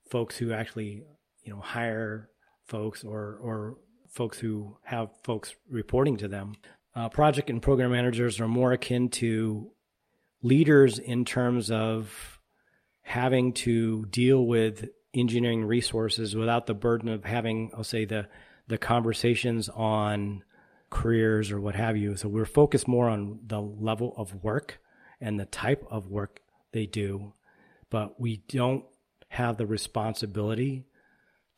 folks 0.08 0.36
who 0.36 0.52
actually, 0.52 1.02
you 1.42 1.52
know, 1.52 1.60
hire 1.60 2.28
folks 2.66 3.04
or 3.04 3.38
or 3.42 3.76
folks 4.08 4.38
who 4.38 4.76
have 4.84 5.08
folks 5.22 5.54
reporting 5.70 6.16
to 6.18 6.28
them. 6.28 6.54
Uh, 6.94 7.08
project 7.08 7.48
and 7.48 7.62
program 7.62 7.90
managers 7.90 8.40
are 8.40 8.48
more 8.48 8.72
akin 8.72 9.08
to 9.08 9.70
leaders 10.42 10.98
in 10.98 11.24
terms 11.24 11.70
of 11.70 12.38
having 13.02 13.52
to 13.52 14.04
deal 14.06 14.46
with 14.46 14.88
engineering 15.14 15.64
resources 15.64 16.36
without 16.36 16.66
the 16.66 16.74
burden 16.74 17.08
of 17.08 17.24
having, 17.24 17.70
I'll 17.76 17.84
say, 17.84 18.04
the 18.04 18.28
the 18.72 18.78
conversations 18.78 19.68
on 19.68 20.42
careers 20.88 21.52
or 21.52 21.60
what 21.60 21.74
have 21.74 21.94
you. 21.94 22.16
So 22.16 22.26
we're 22.26 22.46
focused 22.46 22.88
more 22.88 23.06
on 23.06 23.40
the 23.46 23.60
level 23.60 24.14
of 24.16 24.42
work 24.42 24.80
and 25.20 25.38
the 25.38 25.44
type 25.44 25.84
of 25.90 26.08
work 26.08 26.40
they 26.72 26.86
do, 26.86 27.34
but 27.90 28.18
we 28.18 28.38
don't 28.48 28.86
have 29.28 29.58
the 29.58 29.66
responsibility 29.66 30.86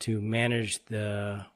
to 0.01 0.21
manage 0.21 0.85
the 0.87 1.47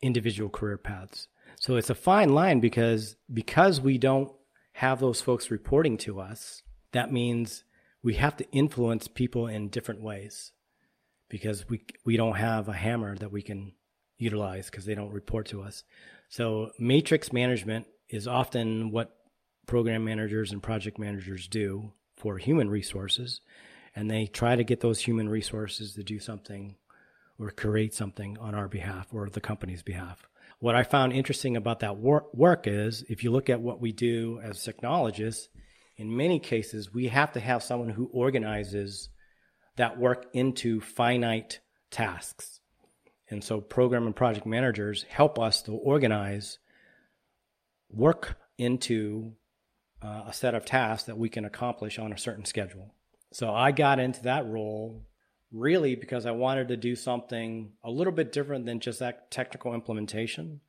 individual 0.00 0.48
career 0.48 0.78
paths. 0.78 1.26
So 1.58 1.74
it's 1.74 1.90
a 1.90 1.96
fine 1.96 2.28
line 2.28 2.60
because 2.60 3.16
because 3.32 3.80
we 3.80 3.98
don't 3.98 4.30
have 4.74 5.00
those 5.00 5.20
folks 5.20 5.50
reporting 5.50 5.96
to 5.98 6.20
us, 6.20 6.62
that 6.92 7.12
means 7.12 7.64
we 8.04 8.14
have 8.14 8.36
to 8.36 8.48
influence 8.52 9.08
people 9.08 9.48
in 9.48 9.68
different 9.68 10.00
ways 10.00 10.52
because 11.28 11.68
we 11.68 11.84
we 12.04 12.16
don't 12.16 12.36
have 12.36 12.68
a 12.68 12.72
hammer 12.72 13.16
that 13.16 13.32
we 13.32 13.42
can 13.42 13.72
utilize 14.22 14.70
because 14.70 14.84
they 14.84 14.94
don't 14.94 15.12
report 15.12 15.46
to 15.46 15.62
us. 15.62 15.84
So 16.28 16.70
matrix 16.78 17.32
management 17.32 17.86
is 18.08 18.26
often 18.26 18.90
what 18.90 19.16
program 19.66 20.04
managers 20.04 20.52
and 20.52 20.62
project 20.62 20.98
managers 20.98 21.48
do 21.48 21.92
for 22.16 22.38
human 22.38 22.70
resources 22.70 23.40
and 23.94 24.10
they 24.10 24.26
try 24.26 24.56
to 24.56 24.64
get 24.64 24.80
those 24.80 25.00
human 25.00 25.28
resources 25.28 25.94
to 25.94 26.02
do 26.02 26.18
something 26.18 26.76
or 27.38 27.50
create 27.50 27.94
something 27.94 28.38
on 28.38 28.54
our 28.54 28.68
behalf 28.68 29.08
or 29.12 29.28
the 29.28 29.40
company's 29.40 29.82
behalf. 29.82 30.26
What 30.60 30.74
I 30.74 30.84
found 30.84 31.12
interesting 31.12 31.56
about 31.56 31.80
that 31.80 31.96
wor- 31.96 32.28
work 32.32 32.66
is 32.66 33.04
if 33.08 33.24
you 33.24 33.30
look 33.30 33.50
at 33.50 33.60
what 33.60 33.80
we 33.80 33.92
do 33.92 34.40
as 34.42 34.62
technologists, 34.62 35.48
in 35.96 36.16
many 36.16 36.38
cases, 36.38 36.94
we 36.94 37.08
have 37.08 37.32
to 37.32 37.40
have 37.40 37.62
someone 37.62 37.90
who 37.90 38.08
organizes 38.12 39.08
that 39.76 39.98
work 39.98 40.26
into 40.32 40.80
finite 40.80 41.60
tasks. 41.90 42.60
And 43.32 43.42
so, 43.42 43.60
program 43.60 44.06
and 44.06 44.14
project 44.14 44.46
managers 44.46 45.04
help 45.08 45.38
us 45.38 45.62
to 45.62 45.72
organize 45.72 46.58
work 47.90 48.36
into 48.58 49.32
uh, 50.02 50.24
a 50.26 50.32
set 50.32 50.54
of 50.54 50.64
tasks 50.64 51.04
that 51.04 51.18
we 51.18 51.28
can 51.28 51.44
accomplish 51.44 51.98
on 51.98 52.12
a 52.12 52.18
certain 52.18 52.44
schedule. 52.44 52.94
So, 53.32 53.52
I 53.52 53.72
got 53.72 53.98
into 53.98 54.22
that 54.24 54.46
role 54.46 55.04
really 55.50 55.94
because 55.94 56.26
I 56.26 56.30
wanted 56.30 56.68
to 56.68 56.76
do 56.76 56.96
something 56.96 57.72
a 57.82 57.90
little 57.90 58.12
bit 58.12 58.32
different 58.32 58.66
than 58.66 58.80
just 58.80 59.00
that 59.00 59.30
technical 59.30 59.74
implementation. 59.74 60.60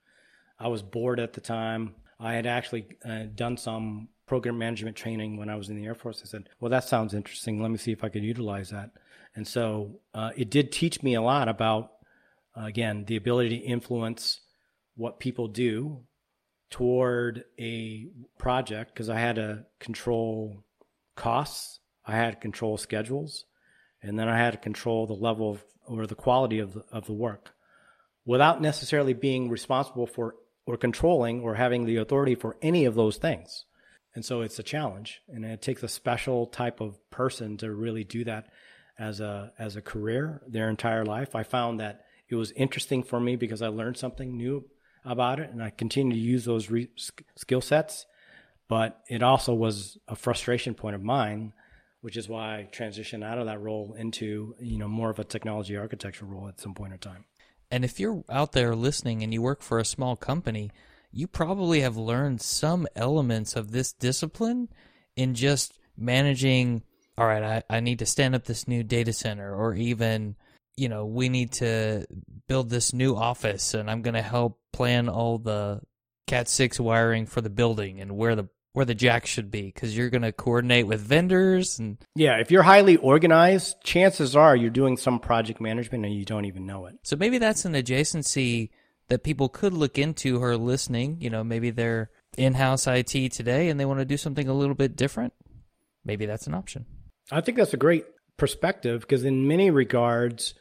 I 0.59 0.67
was 0.67 0.81
bored 0.81 1.19
at 1.19 1.33
the 1.33 1.41
time. 1.41 1.95
I 2.19 2.33
had 2.33 2.45
actually 2.45 2.87
uh, 3.05 3.23
done 3.33 3.57
some 3.57 4.09
program 4.25 4.57
management 4.57 4.95
training 4.95 5.37
when 5.37 5.49
I 5.49 5.55
was 5.55 5.69
in 5.69 5.75
the 5.75 5.85
Air 5.85 5.95
Force. 5.95 6.21
I 6.23 6.27
said, 6.27 6.49
well, 6.59 6.71
that 6.71 6.85
sounds 6.85 7.13
interesting. 7.13 7.61
Let 7.61 7.71
me 7.71 7.77
see 7.77 7.91
if 7.91 8.03
I 8.03 8.09
could 8.09 8.23
utilize 8.23 8.69
that. 8.69 8.91
And 9.35 9.47
so 9.47 9.99
uh, 10.13 10.31
it 10.35 10.49
did 10.49 10.71
teach 10.71 11.01
me 11.01 11.15
a 11.15 11.21
lot 11.21 11.47
about, 11.49 11.91
Uh, 12.55 12.65
again, 12.65 13.05
the 13.05 13.15
ability 13.15 13.49
to 13.49 13.65
influence 13.65 14.41
what 14.95 15.19
people 15.19 15.47
do 15.47 16.03
toward 16.69 17.45
a 17.59 18.07
project 18.37 18.93
because 18.93 19.09
I 19.09 19.19
had 19.19 19.35
to 19.35 19.65
control 19.79 20.63
costs, 21.15 21.79
I 22.05 22.15
had 22.15 22.31
to 22.31 22.39
control 22.39 22.77
schedules, 22.77 23.45
and 24.01 24.17
then 24.17 24.27
I 24.27 24.37
had 24.37 24.51
to 24.51 24.57
control 24.57 25.07
the 25.07 25.13
level 25.13 25.51
of, 25.51 25.63
or 25.87 26.05
the 26.07 26.15
quality 26.15 26.59
of 26.59 26.73
the, 26.73 26.83
of 26.91 27.05
the 27.05 27.13
work 27.13 27.53
without 28.25 28.61
necessarily 28.61 29.13
being 29.13 29.49
responsible 29.49 30.07
for 30.07 30.35
or 30.65 30.77
controlling 30.77 31.41
or 31.41 31.55
having 31.55 31.85
the 31.85 31.97
authority 31.97 32.35
for 32.35 32.55
any 32.61 32.85
of 32.85 32.95
those 32.95 33.17
things. 33.17 33.65
And 34.15 34.23
so 34.23 34.41
it's 34.41 34.59
a 34.59 34.63
challenge 34.63 35.21
and 35.27 35.43
it 35.43 35.61
takes 35.61 35.83
a 35.83 35.87
special 35.87 36.47
type 36.47 36.79
of 36.79 36.97
person 37.09 37.57
to 37.57 37.73
really 37.73 38.03
do 38.03 38.23
that 38.25 38.47
as 38.97 39.19
a 39.19 39.51
as 39.57 39.75
a 39.75 39.81
career 39.81 40.41
their 40.47 40.69
entire 40.69 41.05
life. 41.05 41.35
I 41.35 41.43
found 41.43 41.79
that 41.79 42.02
it 42.29 42.35
was 42.35 42.51
interesting 42.51 43.03
for 43.03 43.19
me 43.19 43.35
because 43.35 43.61
I 43.61 43.67
learned 43.67 43.97
something 43.97 44.35
new 44.37 44.65
about 45.05 45.39
it 45.39 45.49
and 45.49 45.61
I 45.61 45.69
continue 45.69 46.13
to 46.13 46.19
use 46.19 46.45
those 46.45 46.69
re- 46.69 46.89
skill 47.35 47.61
sets, 47.61 48.05
but 48.67 49.01
it 49.09 49.21
also 49.21 49.53
was 49.53 49.97
a 50.07 50.15
frustration 50.15 50.73
point 50.73 50.95
of 50.95 51.03
mine 51.03 51.53
which 52.03 52.17
is 52.17 52.27
why 52.27 52.57
I 52.57 52.67
transitioned 52.69 53.23
out 53.23 53.37
of 53.37 53.45
that 53.45 53.61
role 53.61 53.95
into 53.97 54.55
you 54.59 54.77
know 54.77 54.89
more 54.89 55.09
of 55.09 55.19
a 55.19 55.23
technology 55.23 55.77
architecture 55.77 56.25
role 56.25 56.49
at 56.49 56.59
some 56.59 56.73
point 56.73 56.91
in 56.91 56.99
time. 56.99 57.23
And 57.71 57.85
if 57.85 57.97
you're 57.97 58.25
out 58.29 58.51
there 58.51 58.75
listening 58.75 59.23
and 59.23 59.33
you 59.33 59.41
work 59.41 59.61
for 59.61 59.79
a 59.79 59.85
small 59.85 60.17
company, 60.17 60.69
you 61.13 61.27
probably 61.27 61.79
have 61.79 61.95
learned 61.95 62.41
some 62.41 62.87
elements 62.93 63.55
of 63.55 63.71
this 63.71 63.93
discipline 63.93 64.67
in 65.15 65.33
just 65.33 65.79
managing. 65.95 66.83
All 67.17 67.25
right, 67.25 67.63
I, 67.69 67.77
I 67.77 67.79
need 67.79 67.99
to 67.99 68.05
stand 68.05 68.35
up 68.35 68.43
this 68.43 68.67
new 68.67 68.83
data 68.83 69.13
center, 69.13 69.55
or 69.55 69.73
even 69.73 70.35
you 70.77 70.89
know 70.89 71.05
we 71.05 71.29
need 71.29 71.53
to 71.53 72.05
build 72.47 72.69
this 72.69 72.93
new 72.93 73.15
office, 73.15 73.73
and 73.73 73.89
I'm 73.89 74.01
going 74.01 74.15
to 74.15 74.21
help 74.21 74.59
plan 74.71 75.09
all 75.09 75.37
the 75.37 75.81
Cat 76.27 76.47
six 76.47 76.79
wiring 76.79 77.25
for 77.25 77.41
the 77.41 77.49
building 77.49 77.99
and 77.99 78.15
where 78.15 78.35
the 78.35 78.47
where 78.71 78.85
the 78.85 78.95
jack 78.95 79.25
should 79.25 79.51
be 79.51 79.63
because 79.63 79.95
you're 79.95 80.09
going 80.09 80.23
to 80.23 80.31
coordinate 80.31 80.87
with 80.87 80.99
vendors 80.99 81.77
and 81.77 81.97
yeah 82.15 82.37
if 82.37 82.49
you're 82.49 82.63
highly 82.63 82.95
organized 82.97 83.75
chances 83.83 84.35
are 84.35 84.55
you're 84.55 84.71
doing 84.71 84.97
some 84.97 85.19
project 85.19 85.61
management 85.61 86.03
and 86.05 86.15
you 86.15 86.25
don't 86.25 86.45
even 86.45 86.65
know 86.65 86.85
it. 86.85 86.95
So 87.03 87.15
maybe 87.15 87.37
that's 87.37 87.65
an 87.65 87.73
adjacency 87.73 88.69
that 89.09 89.23
people 89.23 89.49
could 89.49 89.73
look 89.73 89.99
into 89.99 90.39
who 90.39 90.43
are 90.43 90.57
listening 90.57 91.17
you 91.19 91.29
know 91.29 91.43
maybe 91.43 91.69
they're 91.69 92.09
in-house 92.37 92.87
it 92.87 93.07
today 93.07 93.69
and 93.69 93.79
they 93.79 93.85
want 93.85 93.99
to 93.99 94.05
do 94.05 94.17
something 94.17 94.47
a 94.47 94.53
little 94.53 94.75
bit 94.75 94.95
different. 94.95 95.33
Maybe 96.03 96.25
that's 96.25 96.47
an 96.47 96.53
option. 96.53 96.85
I 97.31 97.41
think 97.41 97.57
that's 97.57 97.73
a 97.73 97.77
great 97.77 98.05
perspective 98.37 99.01
because 99.01 99.23
in 99.23 99.47
many 99.47 99.69
regards 99.69 100.53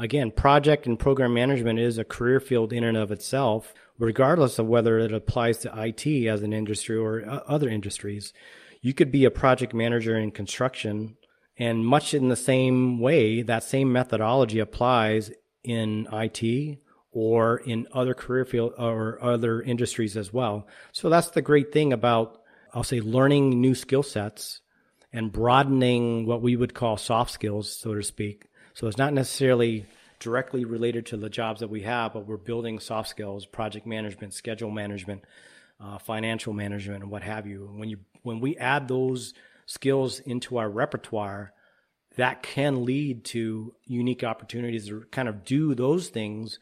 again 0.00 0.30
project 0.30 0.86
and 0.86 0.98
program 0.98 1.32
management 1.34 1.78
is 1.78 1.98
a 1.98 2.04
career 2.04 2.40
field 2.40 2.72
in 2.72 2.82
and 2.82 2.96
of 2.96 3.12
itself 3.12 3.74
regardless 4.00 4.58
of 4.58 4.66
whether 4.66 4.98
it 4.98 5.12
applies 5.12 5.58
to 5.58 5.72
IT 5.76 6.26
as 6.26 6.42
an 6.42 6.52
industry 6.52 6.96
or 6.96 7.22
uh, 7.24 7.40
other 7.46 7.68
industries. 7.68 8.32
You 8.80 8.94
could 8.94 9.12
be 9.12 9.26
a 9.26 9.30
project 9.30 9.74
manager 9.74 10.18
in 10.18 10.30
construction, 10.30 11.16
and 11.58 11.86
much 11.86 12.14
in 12.14 12.28
the 12.28 12.36
same 12.36 12.98
way, 12.98 13.42
that 13.42 13.62
same 13.62 13.92
methodology 13.92 14.58
applies 14.58 15.30
in 15.62 16.08
IT 16.10 16.78
or 17.12 17.58
in 17.58 17.86
other 17.92 18.14
career 18.14 18.46
field 18.46 18.72
or 18.78 19.22
other 19.22 19.60
industries 19.60 20.16
as 20.16 20.32
well. 20.32 20.66
So 20.92 21.10
that's 21.10 21.30
the 21.30 21.42
great 21.42 21.70
thing 21.70 21.92
about, 21.92 22.40
I'll 22.72 22.82
say, 22.82 23.00
learning 23.00 23.60
new 23.60 23.74
skill 23.74 24.02
sets 24.02 24.62
and 25.12 25.30
broadening 25.30 26.24
what 26.24 26.40
we 26.40 26.56
would 26.56 26.72
call 26.72 26.96
soft 26.96 27.32
skills, 27.32 27.70
so 27.70 27.94
to 27.94 28.02
speak. 28.02 28.46
So 28.80 28.86
it's 28.86 28.96
not 28.96 29.12
necessarily 29.12 29.84
directly 30.20 30.64
related 30.64 31.04
to 31.06 31.18
the 31.18 31.28
jobs 31.28 31.60
that 31.60 31.68
we 31.68 31.82
have, 31.82 32.14
but 32.14 32.26
we're 32.26 32.38
building 32.38 32.78
soft 32.78 33.10
skills, 33.10 33.44
project 33.44 33.86
management, 33.86 34.32
schedule 34.32 34.70
management, 34.70 35.22
uh, 35.78 35.98
financial 35.98 36.54
management, 36.54 37.02
and 37.02 37.10
what 37.10 37.22
have 37.22 37.46
you. 37.46 37.70
When 37.74 37.90
you 37.90 37.98
when 38.22 38.40
we 38.40 38.56
add 38.56 38.88
those 38.88 39.34
skills 39.66 40.20
into 40.20 40.56
our 40.56 40.70
repertoire, 40.70 41.52
that 42.16 42.42
can 42.42 42.86
lead 42.86 43.26
to 43.26 43.74
unique 43.84 44.24
opportunities 44.24 44.88
to 44.88 45.04
kind 45.10 45.28
of 45.28 45.44
do 45.44 45.74
those 45.74 46.08
things 46.08 46.58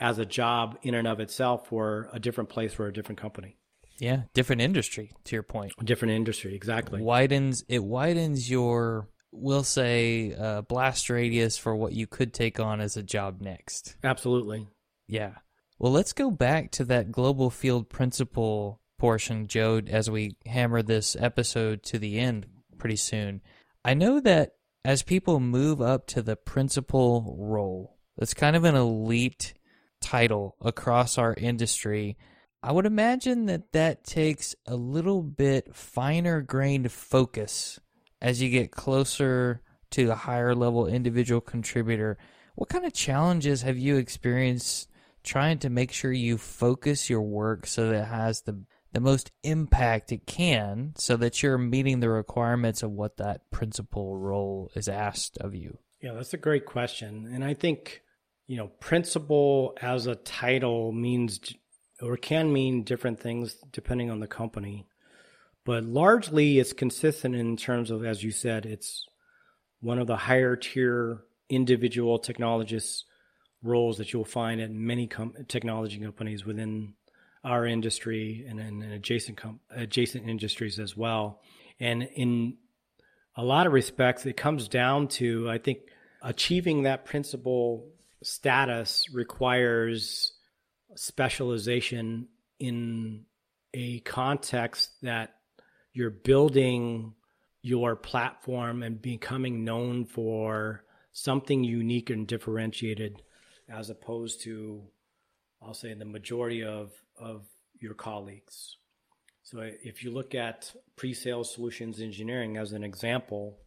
as 0.00 0.18
a 0.18 0.26
job 0.26 0.76
in 0.82 0.96
and 0.96 1.06
of 1.06 1.20
itself 1.20 1.68
for 1.68 2.08
a 2.12 2.18
different 2.18 2.50
place 2.50 2.74
for 2.74 2.88
a 2.88 2.92
different 2.92 3.20
company. 3.20 3.58
Yeah, 4.00 4.22
different 4.34 4.60
industry. 4.60 5.12
To 5.22 5.36
your 5.36 5.44
point, 5.44 5.72
different 5.84 6.14
industry 6.14 6.52
exactly 6.56 7.00
widens 7.00 7.64
it 7.68 7.84
widens 7.84 8.50
your 8.50 9.06
we'll 9.32 9.64
say 9.64 10.34
uh, 10.34 10.62
blast 10.62 11.10
radius 11.10 11.56
for 11.56 11.74
what 11.74 11.92
you 11.92 12.06
could 12.06 12.32
take 12.32 12.60
on 12.60 12.80
as 12.80 12.96
a 12.96 13.02
job 13.02 13.40
next. 13.40 13.96
Absolutely. 14.02 14.66
Yeah. 15.06 15.34
Well, 15.78 15.92
let's 15.92 16.12
go 16.12 16.30
back 16.30 16.70
to 16.72 16.84
that 16.86 17.10
global 17.10 17.50
field 17.50 17.88
principal 17.88 18.80
portion, 18.98 19.46
Joe, 19.46 19.80
as 19.86 20.10
we 20.10 20.36
hammer 20.46 20.82
this 20.82 21.16
episode 21.18 21.82
to 21.84 21.98
the 21.98 22.18
end 22.18 22.46
pretty 22.78 22.96
soon. 22.96 23.40
I 23.84 23.94
know 23.94 24.20
that 24.20 24.56
as 24.84 25.02
people 25.02 25.40
move 25.40 25.80
up 25.80 26.06
to 26.08 26.22
the 26.22 26.36
principal 26.36 27.34
role, 27.38 27.96
that's 28.16 28.34
kind 28.34 28.56
of 28.56 28.64
an 28.64 28.74
elite 28.74 29.54
title 30.00 30.56
across 30.60 31.18
our 31.18 31.34
industry. 31.34 32.16
I 32.62 32.72
would 32.72 32.86
imagine 32.86 33.46
that 33.46 33.72
that 33.72 34.04
takes 34.04 34.54
a 34.66 34.76
little 34.76 35.22
bit 35.22 35.74
finer 35.74 36.42
grained 36.42 36.92
focus 36.92 37.80
as 38.20 38.42
you 38.42 38.48
get 38.48 38.70
closer 38.70 39.62
to 39.90 40.06
the 40.06 40.14
higher 40.14 40.54
level 40.54 40.86
individual 40.86 41.40
contributor, 41.40 42.18
what 42.54 42.68
kind 42.68 42.84
of 42.84 42.92
challenges 42.92 43.62
have 43.62 43.78
you 43.78 43.96
experienced 43.96 44.88
trying 45.22 45.58
to 45.58 45.70
make 45.70 45.92
sure 45.92 46.12
you 46.12 46.38
focus 46.38 47.10
your 47.10 47.22
work 47.22 47.66
so 47.66 47.88
that 47.88 48.02
it 48.02 48.08
has 48.08 48.42
the 48.42 48.64
the 48.92 49.00
most 49.00 49.30
impact 49.42 50.12
it 50.12 50.26
can 50.26 50.92
so 50.96 51.16
that 51.16 51.42
you're 51.42 51.58
meeting 51.58 52.00
the 52.00 52.08
requirements 52.08 52.82
of 52.82 52.90
what 52.90 53.18
that 53.18 53.48
principal 53.50 54.16
role 54.16 54.70
is 54.74 54.88
asked 54.88 55.38
of 55.38 55.54
you? 55.54 55.78
Yeah, 56.00 56.14
that's 56.14 56.34
a 56.34 56.38
great 56.38 56.66
question. 56.66 57.30
And 57.32 57.44
I 57.44 57.54
think, 57.54 58.02
you 58.46 58.56
know, 58.56 58.68
principal 58.80 59.76
as 59.80 60.06
a 60.06 60.16
title 60.16 60.92
means 60.92 61.38
or 62.00 62.16
can 62.16 62.52
mean 62.52 62.82
different 62.82 63.20
things 63.20 63.56
depending 63.70 64.10
on 64.10 64.20
the 64.20 64.26
company. 64.26 64.86
But 65.64 65.84
largely 65.84 66.58
it's 66.58 66.72
consistent 66.72 67.34
in 67.34 67.56
terms 67.56 67.90
of, 67.90 68.04
as 68.04 68.22
you 68.22 68.30
said, 68.30 68.66
it's 68.66 69.06
one 69.80 69.98
of 69.98 70.06
the 70.06 70.16
higher 70.16 70.56
tier 70.56 71.22
individual 71.48 72.18
technologists 72.18 73.04
roles 73.62 73.98
that 73.98 74.12
you'll 74.12 74.24
find 74.24 74.60
at 74.60 74.70
many 74.70 75.06
com- 75.06 75.34
technology 75.48 75.98
companies 75.98 76.46
within 76.46 76.94
our 77.44 77.66
industry 77.66 78.46
and 78.48 78.60
in 78.60 78.82
adjacent 78.82 79.36
com- 79.36 79.60
adjacent 79.70 80.28
industries 80.28 80.78
as 80.78 80.96
well. 80.96 81.40
And 81.78 82.02
in 82.02 82.56
a 83.36 83.44
lot 83.44 83.66
of 83.66 83.72
respects, 83.72 84.24
it 84.26 84.36
comes 84.36 84.68
down 84.68 85.08
to 85.08 85.50
I 85.50 85.58
think 85.58 85.80
achieving 86.22 86.82
that 86.82 87.04
principal 87.04 87.88
status 88.22 89.06
requires 89.12 90.32
specialization 90.94 92.28
in 92.58 93.24
a 93.72 94.00
context 94.00 94.90
that 95.02 95.34
you're 95.92 96.10
building 96.10 97.14
your 97.62 97.96
platform 97.96 98.82
and 98.82 99.00
becoming 99.02 99.64
known 99.64 100.04
for 100.04 100.84
something 101.12 101.64
unique 101.64 102.10
and 102.10 102.26
differentiated 102.26 103.22
as 103.68 103.90
opposed 103.90 104.42
to 104.42 104.82
I'll 105.62 105.74
say 105.74 105.92
the 105.94 106.04
majority 106.04 106.64
of 106.64 106.92
of 107.18 107.44
your 107.78 107.94
colleagues. 107.94 108.76
So 109.42 109.58
if 109.60 110.04
you 110.04 110.10
look 110.10 110.34
at 110.34 110.72
pre-sales 110.96 111.52
solutions 111.52 112.00
engineering 112.00 112.56
as 112.56 112.72
an 112.72 112.84
example, 112.84 113.58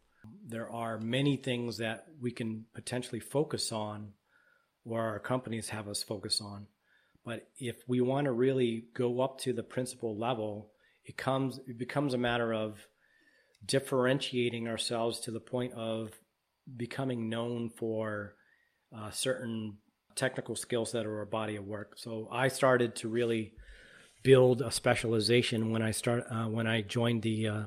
there 0.46 0.70
are 0.70 0.98
many 0.98 1.36
things 1.36 1.78
that 1.78 2.06
we 2.20 2.30
can 2.30 2.64
potentially 2.74 3.20
focus 3.20 3.70
on 3.70 4.12
or 4.84 5.00
our 5.00 5.18
companies 5.18 5.68
have 5.68 5.88
us 5.88 6.02
focus 6.02 6.40
on. 6.40 6.66
But 7.24 7.48
if 7.58 7.76
we 7.88 8.00
want 8.00 8.26
to 8.26 8.32
really 8.32 8.84
go 8.94 9.20
up 9.20 9.38
to 9.40 9.52
the 9.52 9.62
principal 9.62 10.16
level, 10.16 10.70
it 11.04 11.16
comes 11.16 11.60
it 11.66 11.78
becomes 11.78 12.14
a 12.14 12.18
matter 12.18 12.52
of 12.52 12.86
differentiating 13.64 14.68
ourselves 14.68 15.20
to 15.20 15.30
the 15.30 15.40
point 15.40 15.72
of 15.74 16.10
becoming 16.76 17.28
known 17.28 17.70
for 17.70 18.34
uh, 18.96 19.10
certain 19.10 19.78
technical 20.14 20.54
skill 20.54 20.84
set 20.84 21.06
or 21.06 21.22
a 21.22 21.26
body 21.26 21.56
of 21.56 21.64
work. 21.64 21.94
So 21.96 22.28
I 22.30 22.48
started 22.48 22.94
to 22.96 23.08
really 23.08 23.52
build 24.22 24.62
a 24.62 24.70
specialization 24.70 25.70
when 25.70 25.82
I 25.82 25.90
start 25.90 26.24
uh, 26.30 26.44
when 26.44 26.66
I 26.66 26.82
joined 26.82 27.22
the 27.22 27.48
uh, 27.48 27.62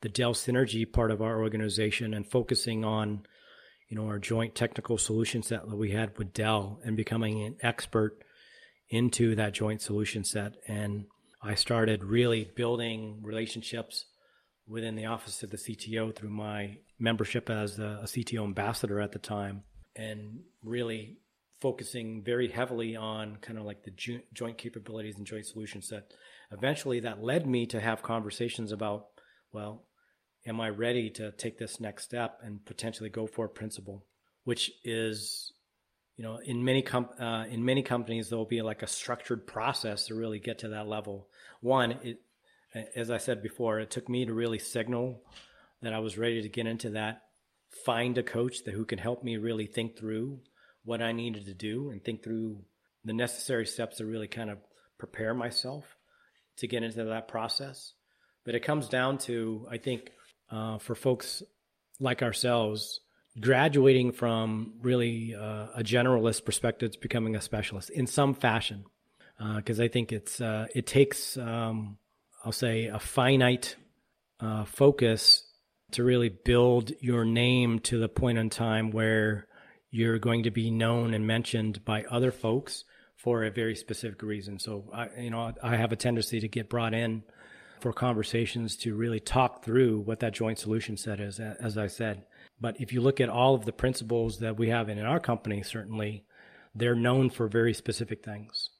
the 0.00 0.08
Dell 0.08 0.34
Synergy 0.34 0.90
part 0.90 1.10
of 1.10 1.22
our 1.22 1.40
organization 1.40 2.14
and 2.14 2.30
focusing 2.30 2.84
on 2.84 3.26
you 3.88 3.96
know 3.96 4.06
our 4.06 4.18
joint 4.18 4.54
technical 4.54 4.98
solution 4.98 5.42
set 5.42 5.68
that 5.68 5.76
we 5.76 5.90
had 5.90 6.16
with 6.18 6.32
Dell 6.32 6.80
and 6.84 6.96
becoming 6.96 7.42
an 7.42 7.56
expert 7.62 8.22
into 8.88 9.34
that 9.34 9.54
joint 9.54 9.80
solution 9.80 10.24
set 10.24 10.52
and 10.66 11.06
I 11.42 11.54
started 11.54 12.04
really 12.04 12.50
building 12.56 13.20
relationships 13.22 14.06
within 14.66 14.94
the 14.94 15.06
office 15.06 15.42
of 15.42 15.50
the 15.50 15.56
CTO 15.56 16.14
through 16.14 16.30
my 16.30 16.78
membership 16.98 17.50
as 17.50 17.78
a, 17.78 18.00
a 18.02 18.06
CTO 18.06 18.44
ambassador 18.44 19.00
at 19.00 19.12
the 19.12 19.18
time 19.18 19.64
and 19.96 20.40
really 20.62 21.18
focusing 21.60 22.22
very 22.24 22.48
heavily 22.48 22.96
on 22.96 23.36
kind 23.40 23.58
of 23.58 23.64
like 23.64 23.82
the 23.82 23.90
jo- 23.90 24.20
joint 24.32 24.56
capabilities 24.56 25.16
and 25.16 25.26
joint 25.26 25.46
solutions 25.46 25.88
that 25.88 26.12
Eventually, 26.52 27.00
that 27.00 27.22
led 27.22 27.46
me 27.46 27.66
to 27.66 27.80
have 27.80 28.02
conversations 28.02 28.72
about, 28.72 29.06
well, 29.52 29.84
am 30.46 30.60
I 30.60 30.68
ready 30.68 31.08
to 31.10 31.32
take 31.32 31.58
this 31.58 31.80
next 31.80 32.04
step 32.04 32.38
and 32.42 32.64
potentially 32.64 33.08
go 33.08 33.26
for 33.26 33.46
a 33.46 33.48
principal, 33.48 34.04
which 34.44 34.70
is, 34.84 35.52
you 36.16 36.24
know, 36.24 36.38
in 36.38 36.64
many 36.64 36.82
com- 36.82 37.08
uh, 37.18 37.44
in 37.48 37.64
many 37.64 37.82
companies 37.82 38.28
there 38.28 38.38
will 38.38 38.44
be 38.44 38.62
like 38.62 38.82
a 38.82 38.86
structured 38.86 39.46
process 39.46 40.06
to 40.06 40.14
really 40.14 40.38
get 40.38 40.60
to 40.60 40.68
that 40.68 40.86
level. 40.86 41.28
One, 41.60 41.92
it, 42.02 42.20
as 42.94 43.10
I 43.10 43.18
said 43.18 43.42
before, 43.42 43.80
it 43.80 43.90
took 43.90 44.08
me 44.08 44.24
to 44.26 44.32
really 44.32 44.58
signal 44.58 45.22
that 45.82 45.92
I 45.92 45.98
was 45.98 46.18
ready 46.18 46.42
to 46.42 46.48
get 46.48 46.66
into 46.66 46.90
that. 46.90 47.22
Find 47.84 48.16
a 48.18 48.22
coach 48.22 48.64
that 48.64 48.74
who 48.74 48.84
can 48.84 48.98
help 48.98 49.24
me 49.24 49.36
really 49.36 49.66
think 49.66 49.96
through 49.96 50.40
what 50.84 51.02
I 51.02 51.12
needed 51.12 51.46
to 51.46 51.54
do 51.54 51.90
and 51.90 52.02
think 52.02 52.22
through 52.22 52.62
the 53.04 53.12
necessary 53.12 53.66
steps 53.66 53.98
to 53.98 54.06
really 54.06 54.28
kind 54.28 54.50
of 54.50 54.58
prepare 54.98 55.34
myself 55.34 55.84
to 56.58 56.66
get 56.66 56.82
into 56.82 57.04
that 57.04 57.28
process. 57.28 57.94
But 58.44 58.54
it 58.54 58.64
comes 58.64 58.88
down 58.88 59.18
to, 59.18 59.66
I 59.70 59.78
think, 59.78 60.10
uh, 60.50 60.78
for 60.78 60.94
folks 60.94 61.42
like 61.98 62.22
ourselves, 62.22 63.00
graduating 63.40 64.12
from 64.12 64.74
really 64.80 65.34
uh, 65.34 65.68
a 65.74 65.82
generalist 65.82 66.44
perspective 66.44 66.92
to 66.92 66.98
becoming 66.98 67.36
a 67.36 67.40
specialist 67.40 67.90
in 67.90 68.06
some 68.06 68.34
fashion. 68.34 68.84
Because 69.56 69.80
uh, 69.80 69.84
I 69.84 69.88
think 69.88 70.12
it's 70.12 70.40
uh, 70.40 70.66
it 70.74 70.86
takes, 70.86 71.36
um, 71.36 71.98
I'll 72.44 72.52
say, 72.52 72.86
a 72.86 72.98
finite 72.98 73.76
uh, 74.38 74.64
focus 74.64 75.44
to 75.92 76.04
really 76.04 76.28
build 76.28 76.92
your 77.00 77.24
name 77.24 77.80
to 77.80 77.98
the 77.98 78.08
point 78.08 78.38
in 78.38 78.50
time 78.50 78.90
where 78.92 79.48
you're 79.90 80.18
going 80.18 80.44
to 80.44 80.50
be 80.50 80.70
known 80.70 81.12
and 81.12 81.26
mentioned 81.26 81.84
by 81.84 82.04
other 82.04 82.30
folks 82.30 82.84
for 83.16 83.44
a 83.44 83.50
very 83.50 83.74
specific 83.74 84.22
reason. 84.22 84.58
So 84.58 84.88
I, 84.92 85.08
you 85.18 85.30
know, 85.30 85.52
I 85.62 85.76
have 85.76 85.92
a 85.92 85.96
tendency 85.96 86.40
to 86.40 86.48
get 86.48 86.68
brought 86.68 86.94
in 86.94 87.22
for 87.80 87.92
conversations 87.92 88.76
to 88.76 88.94
really 88.94 89.20
talk 89.20 89.64
through 89.64 90.00
what 90.00 90.20
that 90.20 90.32
joint 90.32 90.58
solution 90.58 90.96
set 90.96 91.20
is, 91.20 91.40
as 91.40 91.76
I 91.76 91.88
said. 91.88 92.24
But 92.62 92.80
if 92.80 92.92
you 92.92 93.00
look 93.00 93.20
at 93.20 93.28
all 93.28 93.56
of 93.56 93.64
the 93.64 93.72
principals 93.72 94.38
that 94.38 94.56
we 94.56 94.68
have 94.68 94.88
in 94.88 94.98
our 95.00 95.18
company, 95.18 95.62
certainly 95.62 96.24
they're 96.76 96.94
known 96.94 97.28
for 97.28 97.48
very 97.48 97.74
specific 97.74 98.24
things, 98.24 98.70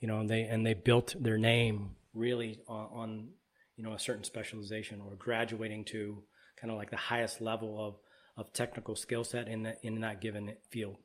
you 0.00 0.08
know, 0.08 0.18
and 0.18 0.28
they, 0.28 0.42
and 0.42 0.66
they 0.66 0.74
built 0.74 1.14
their 1.18 1.38
name 1.38 1.92
really 2.12 2.58
on, 2.66 2.88
on 2.92 3.28
you 3.76 3.84
know, 3.84 3.92
a 3.92 4.00
certain 4.00 4.24
specialization 4.24 5.00
or 5.00 5.14
graduating 5.14 5.84
to 5.84 6.24
kind 6.56 6.72
of 6.72 6.76
like 6.76 6.90
the 6.90 6.96
highest 6.96 7.40
level 7.40 7.82
of 7.86 7.94
of 8.36 8.52
technical 8.52 8.96
skill 8.96 9.22
set 9.22 9.48
in 9.48 9.62
that 9.62 9.78
in 9.82 10.00
that 10.00 10.20
given 10.20 10.54
field. 10.70 10.96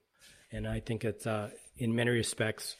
And 0.51 0.67
I 0.67 0.79
think 0.79 1.03
it's 1.05 1.27
uh, 1.27 1.49
in 1.77 1.95
many 1.95 2.11
respects, 2.11 2.75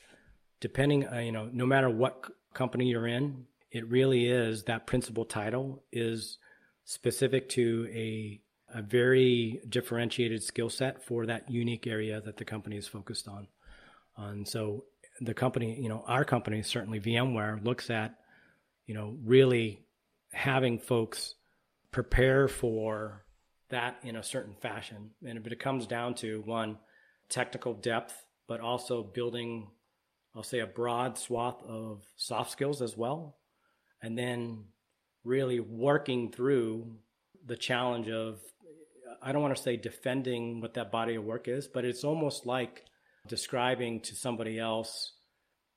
depending 0.60 1.08
uh, 1.08 1.19
you 1.19 1.31
know, 1.31 1.49
no 1.51 1.65
matter 1.65 1.89
what 1.89 2.23
c- 2.25 2.34
company 2.53 2.88
you're 2.88 3.08
in, 3.08 3.45
it 3.71 3.88
really 3.89 4.27
is 4.27 4.63
that 4.63 4.88
principal 4.88 5.25
title 5.25 5.84
is 5.91 6.38
specific 6.86 7.49
to 7.49 7.88
a 7.91 8.41
a 8.75 8.81
very 8.81 9.61
differentiated 9.69 10.43
skill 10.43 10.69
set 10.69 11.01
for 11.01 11.25
that 11.25 11.49
unique 11.49 11.88
area 11.88 12.19
that 12.19 12.35
the 12.35 12.43
company 12.43 12.75
is 12.75 12.85
focused 12.85 13.25
on. 13.25 13.47
And 14.17 14.45
so 14.45 14.83
the 15.21 15.33
company, 15.33 15.79
you 15.81 15.88
know, 15.88 16.03
our 16.07 16.25
company, 16.25 16.61
certainly 16.61 16.99
VMware, 16.99 17.63
looks 17.63 17.89
at, 17.89 18.15
you 18.85 18.93
know, 18.93 19.15
really 19.23 19.85
having 20.33 20.77
folks 20.77 21.35
prepare 21.91 22.49
for 22.49 23.23
that 23.69 23.95
in 24.03 24.17
a 24.17 24.23
certain 24.23 24.55
fashion. 24.55 25.11
And 25.25 25.47
it 25.47 25.59
comes 25.59 25.88
down 25.88 26.15
to 26.15 26.41
one 26.45 26.77
technical 27.29 27.73
depth, 27.73 28.25
but 28.45 28.59
also 28.59 29.03
building, 29.03 29.69
I'll 30.35 30.43
say, 30.43 30.59
a 30.59 30.67
broad 30.67 31.17
swath 31.17 31.63
of 31.63 32.03
soft 32.17 32.51
skills 32.51 32.81
as 32.81 32.97
well, 32.97 33.38
and 34.01 34.17
then 34.17 34.65
really 35.23 35.61
working 35.61 36.29
through 36.29 36.97
the 37.45 37.55
challenge 37.55 38.09
of 38.09 38.39
I 39.25 39.31
don't 39.31 39.41
want 39.41 39.55
to 39.55 39.61
say 39.61 39.75
defending 39.75 40.61
what 40.61 40.75
that 40.75 40.91
body 40.91 41.15
of 41.15 41.23
work 41.23 41.47
is, 41.47 41.67
but 41.67 41.83
it's 41.83 42.03
almost 42.03 42.45
like 42.45 42.85
describing 43.27 43.99
to 44.01 44.15
somebody 44.15 44.59
else 44.59 45.13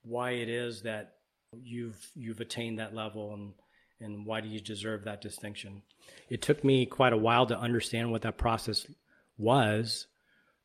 why 0.03 0.33
it 0.33 0.49
is 0.49 0.83
that 0.83 1.15
you've 1.63 2.11
you've 2.15 2.41
attained 2.41 2.79
that 2.79 2.95
level 2.95 3.33
and 3.33 3.55
and 4.01 4.27
why 4.27 4.41
do 4.41 4.49
you 4.49 4.61
deserve 4.61 5.05
that 5.05 5.21
distinction? 5.21 5.83
It 6.29 6.43
took 6.43 6.63
me 6.63 6.87
quite 6.87 7.13
a 7.13 7.17
while 7.17 7.47
to 7.47 7.59
understand 7.59 8.13
what 8.13 8.23
that 8.23 8.39
process 8.39 8.87
was, 9.37 10.07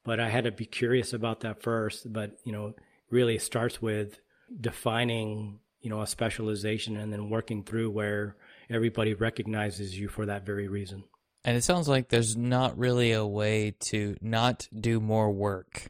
but 0.03 0.20
I 0.20 0.30
had 0.30 0.43
to 0.43 0.51
be 0.51 0.66
curious 0.66 1.14
about 1.14 1.39
that 1.41 1.62
first. 1.62 2.12
But, 2.12 2.38
you 2.43 2.51
know, 2.51 2.74
really 3.10 3.39
starts 3.39 3.82
with 3.82 4.20
defining, 4.60 5.60
you 5.82 5.89
know, 5.89 6.01
a 6.01 6.08
specialization 6.08 6.97
and 6.97 7.12
then 7.12 7.30
working 7.30 7.64
through 7.64 7.89
where 7.89 8.36
everybody 8.70 9.14
recognizes 9.14 9.97
you 9.97 10.08
for 10.08 10.26
that 10.26 10.45
very 10.45 10.68
reason. 10.68 11.03
And 11.46 11.58
it 11.58 11.64
sounds 11.64 11.88
like 11.88 12.10
there's 12.10 12.38
not 12.38 12.78
really 12.78 13.12
a 13.12 13.26
way 13.26 13.76
to 13.82 14.16
not 14.22 14.68
do 14.74 15.00
more 15.00 15.32
work 15.32 15.89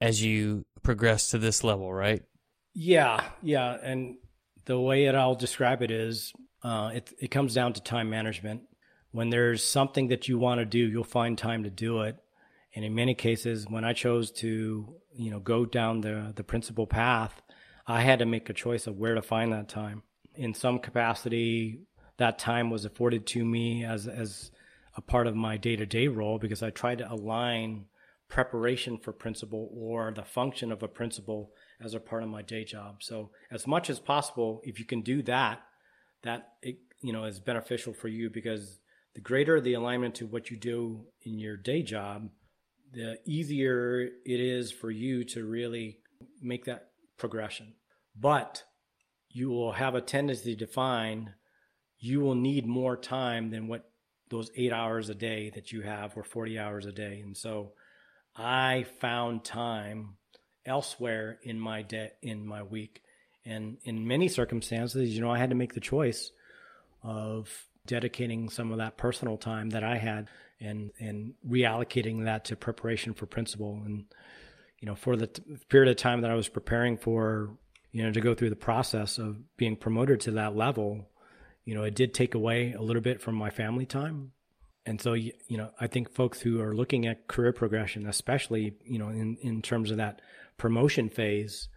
as 0.00 0.22
you 0.22 0.64
progress 0.82 1.30
to 1.30 1.38
this 1.38 1.62
level, 1.62 1.92
right? 1.92 2.22
Yeah, 2.74 3.22
yeah. 3.42 3.76
And 3.82 4.16
the 4.64 4.80
way 4.80 5.06
that 5.06 5.14
I'll 5.14 5.34
describe 5.34 5.82
it 5.82 5.90
is 5.90 6.32
uh, 6.62 6.92
it, 6.94 7.12
it 7.20 7.30
comes 7.30 7.54
down 7.54 7.74
to 7.74 7.82
time 7.82 8.08
management. 8.08 8.62
When 9.10 9.30
there's 9.30 9.64
something 9.64 10.08
that 10.08 10.28
you 10.28 10.38
want 10.38 10.60
to 10.60 10.64
do, 10.64 10.78
you'll 10.78 11.04
find 11.04 11.36
time 11.36 11.64
to 11.64 11.70
do 11.70 12.02
it. 12.02 12.16
And 12.74 12.84
in 12.84 12.94
many 12.94 13.14
cases, 13.14 13.66
when 13.68 13.84
I 13.84 13.92
chose 13.92 14.30
to, 14.32 14.94
you 15.14 15.30
know, 15.30 15.40
go 15.40 15.64
down 15.64 16.02
the, 16.02 16.32
the 16.36 16.44
principal 16.44 16.86
path, 16.86 17.40
I 17.86 18.02
had 18.02 18.18
to 18.18 18.26
make 18.26 18.48
a 18.48 18.54
choice 18.54 18.86
of 18.86 18.98
where 18.98 19.14
to 19.14 19.22
find 19.22 19.52
that 19.52 19.68
time. 19.68 20.02
In 20.34 20.54
some 20.54 20.78
capacity, 20.78 21.80
that 22.18 22.38
time 22.38 22.70
was 22.70 22.84
afforded 22.84 23.26
to 23.28 23.44
me 23.44 23.84
as, 23.84 24.06
as 24.06 24.50
a 24.98 25.00
part 25.00 25.28
of 25.28 25.36
my 25.36 25.56
day 25.56 25.76
to 25.76 25.86
day 25.86 26.08
role 26.08 26.40
because 26.40 26.60
I 26.60 26.70
try 26.70 26.96
to 26.96 27.10
align 27.10 27.84
preparation 28.28 28.98
for 28.98 29.12
principal 29.12 29.70
or 29.72 30.12
the 30.14 30.24
function 30.24 30.72
of 30.72 30.82
a 30.82 30.88
principal 30.88 31.52
as 31.80 31.94
a 31.94 32.00
part 32.00 32.24
of 32.24 32.28
my 32.28 32.42
day 32.42 32.64
job. 32.64 32.96
So 33.04 33.30
as 33.48 33.64
much 33.66 33.88
as 33.88 34.00
possible, 34.00 34.60
if 34.64 34.80
you 34.80 34.84
can 34.84 35.02
do 35.02 35.22
that, 35.22 35.60
that 36.24 36.48
it, 36.62 36.78
you 37.00 37.12
know 37.12 37.24
is 37.24 37.38
beneficial 37.38 37.92
for 37.92 38.08
you 38.08 38.28
because 38.28 38.80
the 39.14 39.20
greater 39.20 39.60
the 39.60 39.74
alignment 39.74 40.16
to 40.16 40.26
what 40.26 40.50
you 40.50 40.56
do 40.56 41.06
in 41.22 41.38
your 41.38 41.56
day 41.56 41.82
job, 41.82 42.28
the 42.92 43.18
easier 43.24 44.00
it 44.02 44.40
is 44.40 44.72
for 44.72 44.90
you 44.90 45.22
to 45.22 45.44
really 45.44 46.00
make 46.42 46.64
that 46.64 46.88
progression. 47.16 47.74
But 48.18 48.64
you 49.30 49.50
will 49.50 49.72
have 49.72 49.94
a 49.94 50.00
tendency 50.00 50.56
to 50.56 50.66
find 50.66 51.34
you 52.00 52.20
will 52.20 52.34
need 52.34 52.66
more 52.66 52.96
time 52.96 53.50
than 53.50 53.68
what 53.68 53.87
those 54.30 54.50
eight 54.56 54.72
hours 54.72 55.08
a 55.08 55.14
day 55.14 55.50
that 55.54 55.72
you 55.72 55.82
have 55.82 56.16
or 56.16 56.22
40 56.22 56.58
hours 56.58 56.86
a 56.86 56.92
day. 56.92 57.20
And 57.24 57.36
so 57.36 57.72
I 58.36 58.86
found 59.00 59.44
time 59.44 60.16
elsewhere 60.64 61.38
in 61.42 61.58
my 61.58 61.82
day, 61.82 62.12
in 62.22 62.46
my 62.46 62.62
week. 62.62 63.02
And 63.44 63.78
in 63.84 64.06
many 64.06 64.28
circumstances, 64.28 65.14
you 65.14 65.20
know, 65.20 65.30
I 65.30 65.38
had 65.38 65.50
to 65.50 65.56
make 65.56 65.74
the 65.74 65.80
choice 65.80 66.30
of 67.02 67.48
dedicating 67.86 68.50
some 68.50 68.70
of 68.70 68.78
that 68.78 68.96
personal 68.96 69.38
time 69.38 69.70
that 69.70 69.82
I 69.82 69.96
had 69.96 70.28
and 70.60 70.90
and 71.00 71.34
reallocating 71.48 72.24
that 72.24 72.44
to 72.46 72.56
preparation 72.56 73.14
for 73.14 73.26
principal 73.26 73.80
and 73.84 74.04
you 74.80 74.86
know 74.86 74.94
for 74.94 75.16
the 75.16 75.28
t- 75.28 75.42
period 75.68 75.90
of 75.90 75.96
time 75.96 76.20
that 76.20 76.30
I 76.30 76.34
was 76.34 76.48
preparing 76.48 76.98
for 76.98 77.50
you 77.92 78.02
know 78.02 78.12
to 78.12 78.20
go 78.20 78.34
through 78.34 78.50
the 78.50 78.56
process 78.56 79.18
of 79.18 79.56
being 79.56 79.76
promoted 79.76 80.20
to 80.22 80.32
that 80.32 80.54
level 80.54 81.08
you 81.68 81.74
know 81.74 81.82
it 81.82 81.94
did 81.94 82.14
take 82.14 82.34
away 82.34 82.72
a 82.72 82.80
little 82.80 83.02
bit 83.02 83.20
from 83.20 83.34
my 83.34 83.50
family 83.50 83.84
time. 83.84 84.32
And 84.86 84.98
so 84.98 85.12
you 85.12 85.34
know 85.50 85.70
I 85.78 85.86
think 85.86 86.14
folks 86.14 86.40
who 86.40 86.62
are 86.62 86.74
looking 86.74 87.06
at 87.06 87.28
career 87.28 87.52
progression 87.52 88.06
especially 88.06 88.74
you 88.86 88.98
know 88.98 89.10
in 89.10 89.36
in 89.42 89.60
terms 89.60 89.90
of 89.90 89.98
that 89.98 90.22
promotion 90.56 91.10
phase 91.10 91.68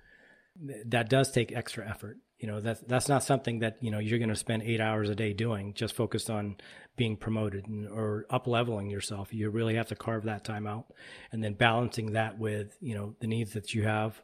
that 0.86 1.10
does 1.10 1.30
take 1.34 1.52
extra 1.52 1.86
effort. 1.90 2.18
You 2.40 2.48
know 2.48 2.62
that's 2.62 2.80
that's 2.88 3.10
not 3.10 3.26
something 3.26 3.60
that 3.60 3.80
you 3.82 3.92
know 3.92 4.00
you're 4.00 4.18
going 4.18 4.30
to 4.30 4.36
spend 4.38 4.64
eight 4.64 4.80
hours 4.80 5.10
a 5.10 5.16
day 5.16 5.34
doing 5.34 5.74
just 5.74 5.94
focused 5.94 6.30
on 6.30 6.56
being 6.96 7.18
promoted 7.18 7.66
or 7.92 8.26
up 8.30 8.48
leveling 8.48 8.90
yourself. 8.90 9.34
You 9.34 9.50
really 9.50 9.76
have 9.76 9.90
to 9.90 9.96
carve 9.96 10.24
that 10.24 10.46
time 10.46 10.68
out 10.68 10.86
and 11.34 11.44
then 11.44 11.54
balancing 11.54 12.14
that 12.14 12.40
with 12.40 12.78
you 12.80 12.96
know 12.96 13.14
the 13.20 13.28
needs 13.28 13.52
that 13.56 13.74
you 13.74 13.84
have 13.84 14.22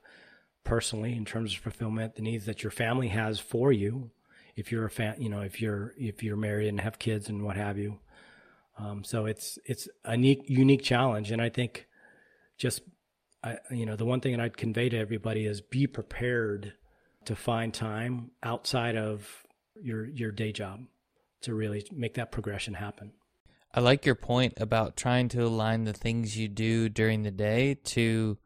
personally 0.63 1.13
in 1.13 1.25
terms 1.25 1.53
of 1.53 1.59
fulfillment 1.59 2.15
the 2.15 2.21
needs 2.21 2.45
that 2.45 2.63
your 2.63 2.71
family 2.71 3.09
has 3.09 3.37
for 3.37 3.71
you 3.73 4.11
if 4.57 4.71
you're 4.71 4.85
a 4.85 4.89
fan 4.89 5.15
you 5.19 5.29
know 5.29 5.39
if 5.39 5.61
you're 5.61 5.93
if 5.97 6.21
you're 6.21 6.35
married 6.35 6.67
and 6.67 6.81
have 6.81 6.99
kids 6.99 7.29
and 7.29 7.43
what 7.43 7.55
have 7.55 7.77
you 7.77 7.97
um, 8.77 9.03
so 9.03 9.25
it's 9.25 9.57
it's 9.65 9.87
a 10.03 10.15
unique 10.15 10.43
unique 10.47 10.83
challenge 10.83 11.31
and 11.31 11.41
i 11.41 11.47
think 11.47 11.87
just 12.57 12.81
I, 13.43 13.59
you 13.71 13.85
know 13.85 13.95
the 13.95 14.05
one 14.05 14.19
thing 14.19 14.35
that 14.35 14.41
i'd 14.41 14.57
convey 14.57 14.89
to 14.89 14.97
everybody 14.97 15.45
is 15.45 15.61
be 15.61 15.87
prepared 15.87 16.73
to 17.25 17.35
find 17.35 17.73
time 17.73 18.31
outside 18.43 18.97
of 18.97 19.45
your 19.81 20.05
your 20.05 20.31
day 20.31 20.51
job 20.51 20.81
to 21.41 21.53
really 21.53 21.85
make 21.91 22.15
that 22.15 22.31
progression 22.31 22.73
happen. 22.73 23.11
I 23.73 23.81
like 23.81 24.05
your 24.05 24.15
point 24.15 24.53
about 24.57 24.95
trying 24.95 25.27
to 25.29 25.43
align 25.43 25.83
the 25.83 25.93
things 25.93 26.37
you 26.37 26.47
do 26.47 26.89
during 26.89 27.23
the 27.23 27.31
day 27.31 27.75
to 27.75 28.37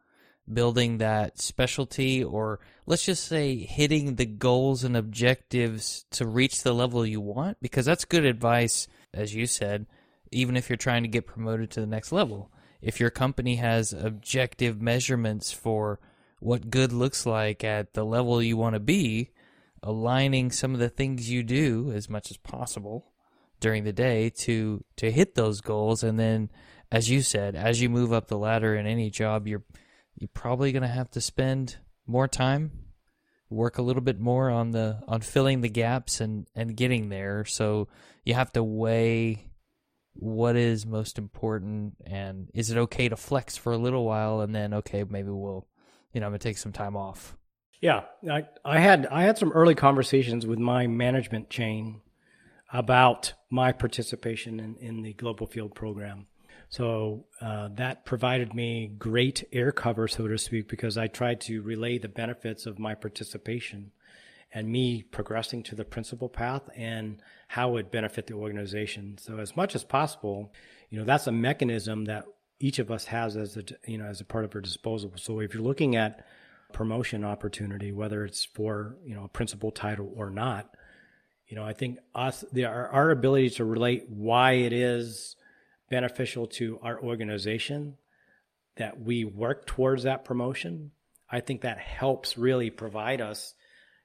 building 0.51 0.97
that 0.97 1.39
specialty 1.39 2.23
or 2.23 2.59
let's 2.85 3.05
just 3.05 3.25
say 3.25 3.55
hitting 3.55 4.15
the 4.15 4.25
goals 4.25 4.83
and 4.83 4.97
objectives 4.97 6.05
to 6.11 6.25
reach 6.25 6.63
the 6.63 6.73
level 6.73 7.05
you 7.05 7.21
want 7.21 7.57
because 7.61 7.85
that's 7.85 8.05
good 8.05 8.25
advice 8.25 8.87
as 9.13 9.33
you 9.33 9.45
said 9.45 9.85
even 10.31 10.55
if 10.55 10.69
you're 10.69 10.77
trying 10.77 11.03
to 11.03 11.09
get 11.09 11.27
promoted 11.27 11.69
to 11.71 11.81
the 11.81 11.85
next 11.87 12.11
level. 12.11 12.51
If 12.81 12.99
your 12.99 13.09
company 13.09 13.57
has 13.57 13.93
objective 13.93 14.81
measurements 14.81 15.51
for 15.51 15.99
what 16.39 16.71
good 16.71 16.91
looks 16.91 17.25
like 17.25 17.63
at 17.63 17.93
the 17.93 18.03
level 18.03 18.41
you 18.41 18.57
want 18.57 18.73
to 18.73 18.79
be, 18.79 19.31
aligning 19.83 20.51
some 20.51 20.73
of 20.73 20.79
the 20.79 20.89
things 20.89 21.29
you 21.29 21.43
do 21.43 21.91
as 21.93 22.09
much 22.09 22.31
as 22.31 22.37
possible 22.37 23.11
during 23.59 23.83
the 23.83 23.93
day 23.93 24.29
to 24.29 24.83
to 24.95 25.11
hit 25.11 25.35
those 25.35 25.61
goals. 25.61 26.03
And 26.03 26.19
then 26.19 26.49
as 26.91 27.09
you 27.09 27.21
said 27.21 27.55
as 27.55 27.81
you 27.81 27.89
move 27.89 28.11
up 28.11 28.27
the 28.27 28.37
ladder 28.37 28.75
in 28.75 28.85
any 28.85 29.09
job 29.09 29.47
you're 29.47 29.63
you're 30.17 30.29
probably 30.33 30.71
going 30.71 30.81
to 30.81 30.87
have 30.87 31.09
to 31.11 31.21
spend 31.21 31.77
more 32.05 32.27
time 32.27 32.71
work 33.49 33.77
a 33.77 33.81
little 33.81 34.01
bit 34.01 34.19
more 34.19 34.49
on 34.49 34.71
the 34.71 35.01
on 35.07 35.19
filling 35.19 35.61
the 35.61 35.69
gaps 35.69 36.21
and 36.21 36.47
and 36.55 36.77
getting 36.77 37.09
there 37.09 37.43
so 37.43 37.87
you 38.23 38.33
have 38.33 38.51
to 38.51 38.63
weigh 38.63 39.45
what 40.13 40.55
is 40.55 40.85
most 40.85 41.17
important 41.17 41.93
and 42.05 42.49
is 42.53 42.71
it 42.71 42.77
okay 42.77 43.09
to 43.09 43.15
flex 43.15 43.57
for 43.57 43.73
a 43.73 43.77
little 43.77 44.05
while 44.05 44.39
and 44.41 44.55
then 44.55 44.73
okay 44.73 45.03
maybe 45.03 45.29
we'll 45.29 45.67
you 46.13 46.19
know, 46.19 46.27
I'm 46.27 46.31
gonna 46.31 46.39
take 46.39 46.57
some 46.57 46.71
time 46.71 46.95
off. 46.95 47.37
Yeah, 47.81 48.03
I, 48.29 48.45
I 48.63 48.79
had 48.79 49.07
I 49.07 49.23
had 49.23 49.37
some 49.37 49.51
early 49.51 49.75
conversations 49.75 50.45
with 50.45 50.59
my 50.59 50.87
management 50.87 51.49
chain 51.49 52.01
about 52.73 53.33
my 53.49 53.71
participation 53.71 54.59
in, 54.59 54.75
in 54.77 55.01
the 55.01 55.13
global 55.13 55.47
field 55.47 55.73
program. 55.73 56.27
So 56.71 57.25
uh, 57.41 57.67
that 57.75 58.05
provided 58.05 58.55
me 58.55 58.87
great 58.97 59.43
air 59.51 59.73
cover, 59.73 60.07
so 60.07 60.27
to 60.29 60.37
speak, 60.37 60.69
because 60.69 60.97
I 60.97 61.07
tried 61.07 61.41
to 61.41 61.61
relay 61.61 61.97
the 61.97 62.07
benefits 62.07 62.65
of 62.65 62.79
my 62.79 62.95
participation 62.95 63.91
and 64.53 64.69
me 64.69 65.03
progressing 65.03 65.63
to 65.63 65.75
the 65.75 65.83
principal 65.83 66.29
path 66.29 66.69
and 66.73 67.21
how 67.49 67.69
it 67.69 67.73
would 67.73 67.91
benefit 67.91 68.27
the 68.27 68.35
organization. 68.35 69.17
So 69.17 69.39
as 69.39 69.55
much 69.57 69.75
as 69.75 69.83
possible, 69.83 70.53
you 70.89 70.97
know, 70.97 71.03
that's 71.03 71.27
a 71.27 71.31
mechanism 71.33 72.05
that 72.05 72.23
each 72.61 72.79
of 72.79 72.89
us 72.89 73.05
has 73.05 73.35
as 73.35 73.57
a 73.57 73.63
you 73.85 73.97
know 73.97 74.05
as 74.05 74.21
a 74.21 74.25
part 74.25 74.45
of 74.45 74.55
our 74.55 74.61
disposal. 74.61 75.11
So 75.15 75.41
if 75.41 75.53
you're 75.53 75.63
looking 75.63 75.97
at 75.97 76.25
promotion 76.71 77.25
opportunity, 77.25 77.91
whether 77.91 78.23
it's 78.23 78.45
for 78.45 78.95
you 79.03 79.13
know 79.13 79.25
a 79.25 79.29
principal 79.29 79.71
title 79.71 80.13
or 80.15 80.29
not, 80.29 80.73
you 81.47 81.57
know 81.57 81.65
I 81.65 81.73
think 81.73 81.99
us 82.15 82.45
the, 82.53 82.65
our, 82.65 82.87
our 82.87 83.11
ability 83.11 83.49
to 83.51 83.65
relate 83.65 84.05
why 84.09 84.53
it 84.53 84.71
is 84.71 85.35
beneficial 85.91 86.47
to 86.47 86.79
our 86.81 86.99
organization 86.99 87.97
that 88.77 88.99
we 88.99 89.25
work 89.25 89.67
towards 89.67 90.03
that 90.03 90.25
promotion. 90.25 90.91
I 91.29 91.41
think 91.41 91.61
that 91.61 91.77
helps 91.77 92.37
really 92.37 92.71
provide 92.71 93.21
us, 93.21 93.53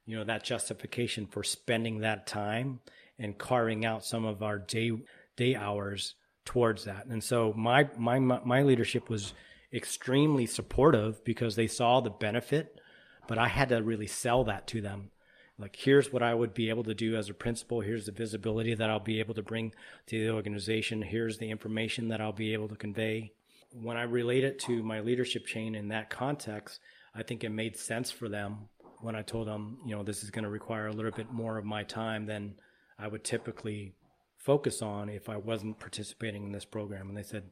you 0.05 0.17
know, 0.17 0.25
that 0.25 0.43
justification 0.43 1.25
for 1.25 1.43
spending 1.43 1.99
that 1.99 2.27
time 2.27 2.81
and 3.17 3.37
carving 3.37 3.85
out 3.85 4.05
some 4.05 4.25
of 4.25 4.43
our 4.43 4.59
day 4.59 4.91
day 5.37 5.55
hours 5.55 6.15
towards 6.45 6.83
that. 6.83 7.05
And 7.07 7.23
so 7.23 7.53
my 7.55 7.89
my 7.97 8.19
my 8.19 8.61
leadership 8.63 9.09
was 9.09 9.33
extremely 9.73 10.45
supportive 10.45 11.23
because 11.23 11.55
they 11.55 11.67
saw 11.67 12.01
the 12.01 12.09
benefit, 12.09 12.79
but 13.27 13.37
I 13.37 13.47
had 13.47 13.69
to 13.69 13.81
really 13.81 14.07
sell 14.07 14.43
that 14.43 14.67
to 14.67 14.81
them. 14.81 15.11
Like 15.59 15.75
here's 15.75 16.13
what 16.13 16.21
I 16.21 16.33
would 16.33 16.53
be 16.53 16.69
able 16.69 16.83
to 16.83 16.93
do 16.93 17.15
as 17.15 17.29
a 17.29 17.33
principal, 17.33 17.81
here's 17.81 18.05
the 18.05 18.11
visibility 18.11 18.75
that 18.75 18.89
I'll 18.89 18.99
be 18.99 19.19
able 19.19 19.33
to 19.33 19.41
bring 19.41 19.73
to 20.07 20.19
the 20.19 20.31
organization, 20.31 21.01
here's 21.01 21.39
the 21.39 21.49
information 21.49 22.09
that 22.09 22.21
I'll 22.21 22.31
be 22.31 22.53
able 22.53 22.67
to 22.67 22.75
convey. 22.75 23.33
When 23.73 23.97
I 23.97 24.03
relate 24.03 24.43
it 24.43 24.59
to 24.59 24.83
my 24.83 24.99
leadership 24.99 25.45
chain 25.45 25.73
in 25.73 25.87
that 25.89 26.09
context, 26.09 26.79
I 27.15 27.23
think 27.23 27.43
it 27.43 27.49
made 27.49 27.75
sense 27.75 28.11
for 28.11 28.29
them 28.29 28.69
when 29.01 29.15
I 29.15 29.23
told 29.23 29.47
them, 29.47 29.79
you 29.85 29.95
know, 29.95 30.03
this 30.03 30.23
is 30.23 30.29
going 30.29 30.43
to 30.43 30.49
require 30.49 30.87
a 30.87 30.93
little 30.93 31.11
bit 31.11 31.31
more 31.31 31.57
of 31.57 31.65
my 31.65 31.83
time 31.83 32.25
than 32.25 32.55
I 32.99 33.07
would 33.07 33.23
typically 33.23 33.93
focus 34.37 34.81
on 34.81 35.09
if 35.09 35.29
I 35.29 35.37
wasn't 35.37 35.79
participating 35.79 36.43
in 36.43 36.51
this 36.51 36.65
program. 36.65 37.09
And 37.09 37.17
they 37.17 37.23
said, 37.23 37.43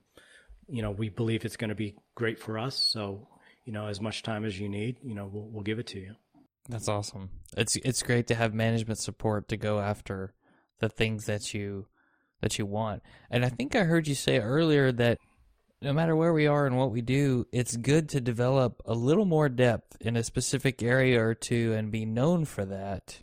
you 0.68 0.82
know, 0.82 0.92
we 0.92 1.10
believe 1.10 1.46
it's 1.46 1.58
going 1.58 1.70
to 1.70 1.76
be 1.76 1.96
great 2.16 2.40
for 2.40 2.58
us. 2.58 2.76
So, 2.76 3.28
you 3.64 3.74
know, 3.74 3.88
as 3.88 4.00
much 4.00 4.24
time 4.24 4.46
as 4.46 4.60
you 4.60 4.70
need, 4.70 4.98
you 5.04 5.16
know, 5.16 5.30
we'll, 5.32 5.48
we'll 5.50 5.64
give 5.64 5.80
it 5.80 5.88
to 5.88 6.00
you. 6.00 6.16
That's 6.68 6.88
awesome. 6.88 7.30
It's 7.56 7.76
it's 7.78 8.02
great 8.02 8.28
to 8.28 8.36
have 8.36 8.54
management 8.54 9.00
support 9.00 9.48
to 9.50 9.58
go 9.58 9.80
after 9.80 10.34
the 10.80 10.90
things 10.90 11.26
that 11.26 11.54
you 11.54 11.88
that 12.42 12.58
you 12.58 12.66
want. 12.66 13.04
And 13.30 13.46
I 13.46 13.50
think 13.50 13.76
I 13.76 13.84
heard 13.84 14.08
you 14.08 14.16
say 14.16 14.40
earlier 14.40 14.92
that 14.92 15.20
no 15.82 15.94
matter 15.94 16.16
where 16.16 16.34
we 16.34 16.48
are 16.48 16.66
and 16.66 16.78
what 16.78 16.92
we 16.92 17.02
do, 17.02 17.46
it's 17.52 17.78
good 17.78 18.10
to 18.10 18.22
develop 18.22 18.82
a 18.86 18.94
little 18.94 19.26
more 19.26 19.50
depth 19.50 19.98
in 20.02 20.16
a 20.16 20.24
specific 20.24 20.82
area 20.82 21.24
or 21.24 21.36
two 21.36 21.74
and 21.74 21.92
be 21.92 22.06
known 22.06 22.46
for 22.46 22.66
that 22.66 23.22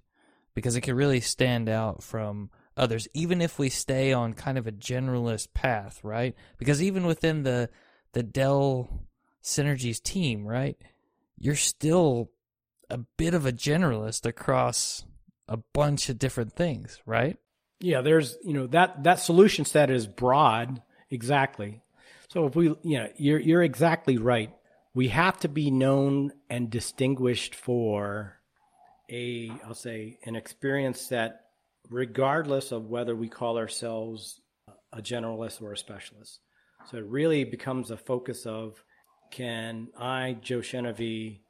because 0.55 0.77
it 0.77 0.83
can 0.83 0.95
really 0.95 1.21
stand 1.21 1.69
out 1.69 2.03
from 2.03 2.51
others, 2.77 3.09
even 3.15 3.41
if 3.41 3.59
we 3.59 3.69
stay 3.69 4.13
on 4.13 4.35
kind 4.35 4.59
of 4.59 4.67
a 4.67 4.73
generalist 4.73 5.53
path, 5.55 6.01
right? 6.05 6.35
Because 6.59 6.83
even 6.83 7.05
within 7.07 7.43
the 7.43 7.69
the 8.13 8.23
Dell 8.23 9.07
Synergies 9.43 10.01
team, 10.01 10.47
right, 10.47 10.77
you're 11.39 11.57
still 11.57 12.31
a 12.93 12.99
bit 13.17 13.35
of 13.35 13.47
a 13.47 13.53
generalist 13.53 14.27
across 14.27 15.05
a 15.49 15.57
bunch 15.73 16.09
of 16.09 16.19
different 16.19 16.53
things, 16.53 17.01
right? 17.07 17.39
Yeah, 17.81 18.03
there's 18.03 18.37
you 18.45 18.53
know 18.53 18.67
that 18.69 19.03
that 19.05 19.19
solution 19.19 19.65
set 19.65 19.91
is 19.91 20.07
broad, 20.07 20.83
exactly. 21.11 21.83
So 22.29 22.47
if 22.47 22.55
we, 22.55 22.67
you 22.83 22.99
know, 22.99 23.09
you're 23.17 23.41
you're 23.41 23.63
exactly 23.63 24.19
right. 24.19 24.55
We 24.95 25.09
have 25.09 25.41
to 25.41 25.49
be 25.49 25.71
known 25.71 26.33
and 26.51 26.71
distinguished 26.71 27.55
for 27.55 28.37
a, 29.11 29.51
I'll 29.67 29.75
say, 29.75 30.19
an 30.25 30.37
experience 30.37 31.09
that 31.09 31.47
regardless 31.89 32.73
of 32.73 32.91
whether 32.91 33.17
we 33.17 33.29
call 33.29 33.57
ourselves 33.57 34.41
a 34.93 35.01
generalist 35.01 35.63
or 35.63 35.73
a 35.73 35.79
specialist. 35.79 36.41
So 36.91 36.99
it 36.99 37.07
really 37.07 37.45
becomes 37.45 37.91
a 37.91 37.97
focus 37.97 38.45
of 38.45 38.83
can 39.31 39.89
I, 39.99 40.37
Joe 40.43 40.59
Chenevey, 40.59 41.41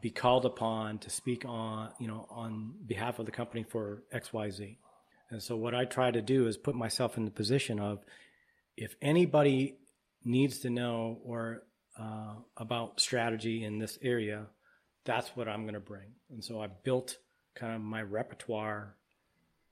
be 0.00 0.10
called 0.10 0.44
upon 0.44 0.98
to 0.98 1.10
speak 1.10 1.44
on, 1.44 1.90
you 1.98 2.06
know, 2.06 2.26
on 2.30 2.74
behalf 2.86 3.18
of 3.18 3.26
the 3.26 3.32
company 3.32 3.64
for 3.64 4.02
XYZ? 4.14 4.76
And 5.30 5.42
so 5.42 5.56
what 5.56 5.74
I 5.74 5.84
try 5.84 6.10
to 6.10 6.22
do 6.22 6.46
is 6.46 6.56
put 6.56 6.74
myself 6.74 7.16
in 7.16 7.24
the 7.24 7.30
position 7.30 7.80
of 7.80 8.04
if 8.76 8.94
anybody 9.02 9.76
needs 10.24 10.60
to 10.60 10.70
know 10.70 11.18
or 11.24 11.62
uh, 11.98 12.34
about 12.56 13.00
strategy 13.00 13.64
in 13.64 13.78
this 13.78 13.98
area, 14.02 14.46
that's 15.04 15.28
what 15.34 15.48
I'm 15.48 15.62
going 15.62 15.74
to 15.74 15.80
bring. 15.80 16.12
And 16.30 16.44
so 16.44 16.60
I 16.60 16.66
built 16.66 17.16
kind 17.54 17.74
of 17.74 17.80
my 17.80 18.02
repertoire 18.02 18.94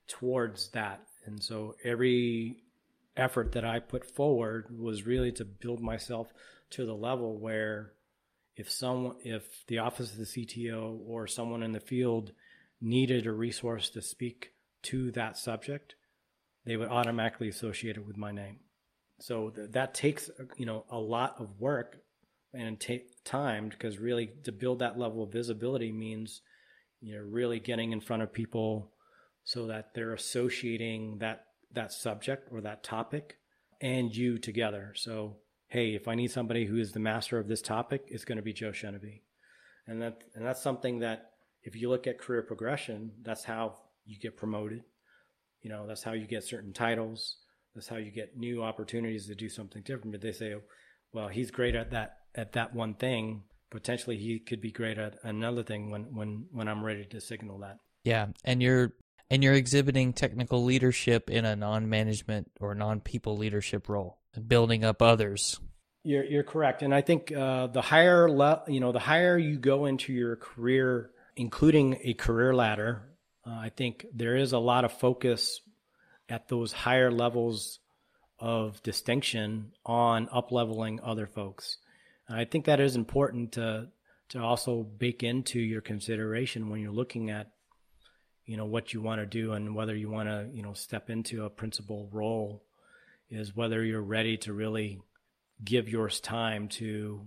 towards 0.08 0.68
that. 0.70 1.00
And 1.26 1.42
so 1.42 1.76
every 1.84 2.62
effort 3.16 3.52
that 3.52 3.64
I 3.64 3.78
put 3.80 4.04
forward 4.04 4.66
was 4.76 5.06
really 5.06 5.32
to 5.32 5.44
build 5.44 5.80
myself 5.80 6.32
to 6.70 6.84
the 6.84 6.94
level 6.94 7.38
where 7.38 7.92
if 8.56 8.70
someone 8.70 9.16
if 9.24 9.44
the 9.66 9.78
office 9.78 10.12
of 10.12 10.18
the 10.18 10.24
CTO 10.24 10.98
or 11.06 11.26
someone 11.26 11.62
in 11.62 11.72
the 11.72 11.80
field 11.80 12.32
needed 12.80 13.26
a 13.26 13.32
resource 13.32 13.90
to 13.90 14.02
speak 14.02 14.50
to 14.82 15.10
that 15.12 15.36
subject, 15.36 15.94
they 16.64 16.76
would 16.76 16.88
automatically 16.88 17.48
associate 17.48 17.96
it 17.96 18.06
with 18.06 18.16
my 18.16 18.30
name. 18.30 18.60
So 19.20 19.50
th- 19.50 19.70
that 19.72 19.94
takes 19.94 20.30
you 20.56 20.66
know 20.66 20.84
a 20.90 20.98
lot 20.98 21.36
of 21.38 21.60
work 21.60 21.98
and 22.52 22.78
take 22.78 23.24
time 23.24 23.68
because 23.68 23.98
really 23.98 24.30
to 24.44 24.52
build 24.52 24.78
that 24.78 24.98
level 24.98 25.24
of 25.24 25.32
visibility 25.32 25.90
means 25.90 26.40
you 27.00 27.16
know 27.16 27.22
really 27.22 27.58
getting 27.58 27.92
in 27.92 28.00
front 28.00 28.22
of 28.22 28.32
people 28.32 28.92
so 29.42 29.66
that 29.66 29.94
they're 29.94 30.14
associating 30.14 31.18
that 31.18 31.46
that 31.72 31.92
subject 31.92 32.48
or 32.52 32.60
that 32.60 32.84
topic 32.84 33.38
and 33.80 34.14
you 34.14 34.38
together. 34.38 34.92
So 34.96 35.36
hey, 35.74 35.96
if 35.96 36.06
I 36.06 36.14
need 36.14 36.30
somebody 36.30 36.66
who 36.66 36.76
is 36.76 36.92
the 36.92 37.00
master 37.00 37.36
of 37.36 37.48
this 37.48 37.60
topic, 37.60 38.04
it's 38.06 38.24
going 38.24 38.36
to 38.36 38.42
be 38.42 38.52
Joe 38.52 38.70
Chenevey. 38.70 39.22
And 39.88 40.00
that 40.00 40.22
and 40.36 40.46
that's 40.46 40.62
something 40.62 41.00
that 41.00 41.32
if 41.64 41.74
you 41.74 41.90
look 41.90 42.06
at 42.06 42.20
career 42.20 42.42
progression, 42.42 43.10
that's 43.22 43.42
how 43.42 43.74
you 44.06 44.16
get 44.16 44.36
promoted. 44.36 44.84
You 45.62 45.70
know, 45.70 45.84
that's 45.84 46.04
how 46.04 46.12
you 46.12 46.28
get 46.28 46.44
certain 46.44 46.72
titles. 46.72 47.38
That's 47.74 47.88
how 47.88 47.96
you 47.96 48.12
get 48.12 48.36
new 48.36 48.62
opportunities 48.62 49.26
to 49.26 49.34
do 49.34 49.48
something 49.48 49.82
different. 49.82 50.12
But 50.12 50.20
they 50.20 50.30
say, 50.30 50.54
well, 51.12 51.26
he's 51.26 51.50
great 51.50 51.74
at 51.74 51.90
that 51.90 52.18
at 52.36 52.52
that 52.52 52.72
one 52.72 52.94
thing. 52.94 53.42
Potentially, 53.70 54.16
he 54.16 54.38
could 54.38 54.60
be 54.60 54.70
great 54.70 54.96
at 54.96 55.16
another 55.24 55.64
thing 55.64 55.90
when 55.90 56.04
when 56.14 56.46
when 56.52 56.68
I'm 56.68 56.84
ready 56.84 57.04
to 57.06 57.20
signal 57.20 57.58
that. 57.58 57.78
Yeah, 58.04 58.28
and 58.44 58.62
you're 58.62 58.92
and 59.28 59.42
you're 59.42 59.54
exhibiting 59.54 60.12
technical 60.12 60.62
leadership 60.62 61.30
in 61.30 61.44
a 61.44 61.56
non-management 61.56 62.52
or 62.60 62.76
non-people 62.76 63.36
leadership 63.36 63.88
role 63.88 64.18
and 64.34 64.48
building 64.48 64.84
up 64.84 65.02
others. 65.02 65.58
You're 66.02 66.24
you're 66.24 66.44
correct, 66.44 66.82
and 66.82 66.94
I 66.94 67.00
think 67.00 67.32
uh, 67.32 67.68
the 67.68 67.80
higher 67.80 68.30
le- 68.30 68.62
you 68.68 68.80
know 68.80 68.92
the 68.92 68.98
higher 68.98 69.38
you 69.38 69.58
go 69.58 69.86
into 69.86 70.12
your 70.12 70.36
career, 70.36 71.10
including 71.36 71.98
a 72.02 72.14
career 72.14 72.54
ladder, 72.54 73.02
uh, 73.46 73.50
I 73.52 73.70
think 73.70 74.06
there 74.12 74.36
is 74.36 74.52
a 74.52 74.58
lot 74.58 74.84
of 74.84 74.92
focus 74.92 75.60
at 76.28 76.48
those 76.48 76.72
higher 76.72 77.10
levels 77.10 77.80
of 78.38 78.82
distinction 78.82 79.72
on 79.86 80.26
upleveling 80.28 80.98
other 81.02 81.26
folks. 81.26 81.78
And 82.28 82.38
I 82.38 82.44
think 82.44 82.66
that 82.66 82.80
is 82.80 82.96
important 82.96 83.52
to 83.52 83.88
to 84.30 84.40
also 84.40 84.82
bake 84.82 85.22
into 85.22 85.60
your 85.60 85.80
consideration 85.80 86.70
when 86.70 86.80
you're 86.80 86.92
looking 86.92 87.30
at 87.30 87.50
you 88.46 88.56
know 88.56 88.66
what 88.66 88.92
you 88.92 89.00
want 89.00 89.20
to 89.20 89.26
do 89.26 89.52
and 89.52 89.74
whether 89.74 89.94
you 89.94 90.10
want 90.10 90.28
to 90.28 90.48
you 90.52 90.62
know 90.62 90.72
step 90.72 91.10
into 91.10 91.44
a 91.44 91.50
principal 91.50 92.08
role 92.12 92.62
is 93.30 93.56
whether 93.56 93.84
you're 93.84 94.02
ready 94.02 94.36
to 94.38 94.52
really 94.52 95.00
give 95.62 95.88
yours 95.88 96.20
time 96.20 96.68
to 96.68 97.26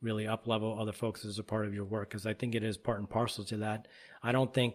really 0.00 0.26
up 0.26 0.46
level 0.46 0.78
other 0.78 0.92
folks 0.92 1.24
as 1.24 1.38
a 1.38 1.42
part 1.42 1.66
of 1.66 1.74
your 1.74 1.84
work 1.84 2.10
because 2.10 2.26
I 2.26 2.34
think 2.34 2.54
it 2.54 2.62
is 2.62 2.76
part 2.76 2.98
and 2.98 3.08
parcel 3.08 3.44
to 3.44 3.58
that. 3.58 3.88
I 4.22 4.32
don't 4.32 4.52
think 4.52 4.74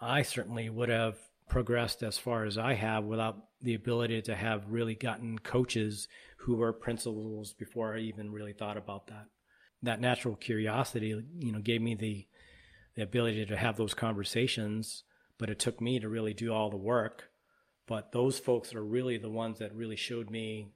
I 0.00 0.22
certainly 0.22 0.68
would 0.68 0.88
have 0.88 1.16
progressed 1.48 2.02
as 2.02 2.18
far 2.18 2.44
as 2.44 2.56
I 2.56 2.74
have 2.74 3.04
without 3.04 3.36
the 3.60 3.74
ability 3.74 4.22
to 4.22 4.34
have 4.34 4.70
really 4.70 4.94
gotten 4.94 5.38
coaches 5.38 6.08
who 6.38 6.56
were 6.56 6.72
principals 6.72 7.52
before 7.52 7.94
I 7.94 8.00
even 8.00 8.32
really 8.32 8.52
thought 8.52 8.76
about 8.76 9.08
that. 9.08 9.26
That 9.82 10.00
natural 10.00 10.36
curiosity, 10.36 11.22
you 11.38 11.52
know, 11.52 11.60
gave 11.60 11.82
me 11.82 11.94
the 11.94 12.26
the 12.94 13.02
ability 13.02 13.46
to 13.46 13.56
have 13.56 13.76
those 13.76 13.94
conversations, 13.94 15.04
but 15.38 15.48
it 15.48 15.58
took 15.58 15.80
me 15.80 15.98
to 15.98 16.08
really 16.08 16.34
do 16.34 16.52
all 16.52 16.70
the 16.70 16.76
work. 16.76 17.30
But 17.86 18.12
those 18.12 18.38
folks 18.38 18.74
are 18.74 18.84
really 18.84 19.18
the 19.18 19.30
ones 19.30 19.58
that 19.58 19.74
really 19.74 19.96
showed 19.96 20.30
me 20.30 20.72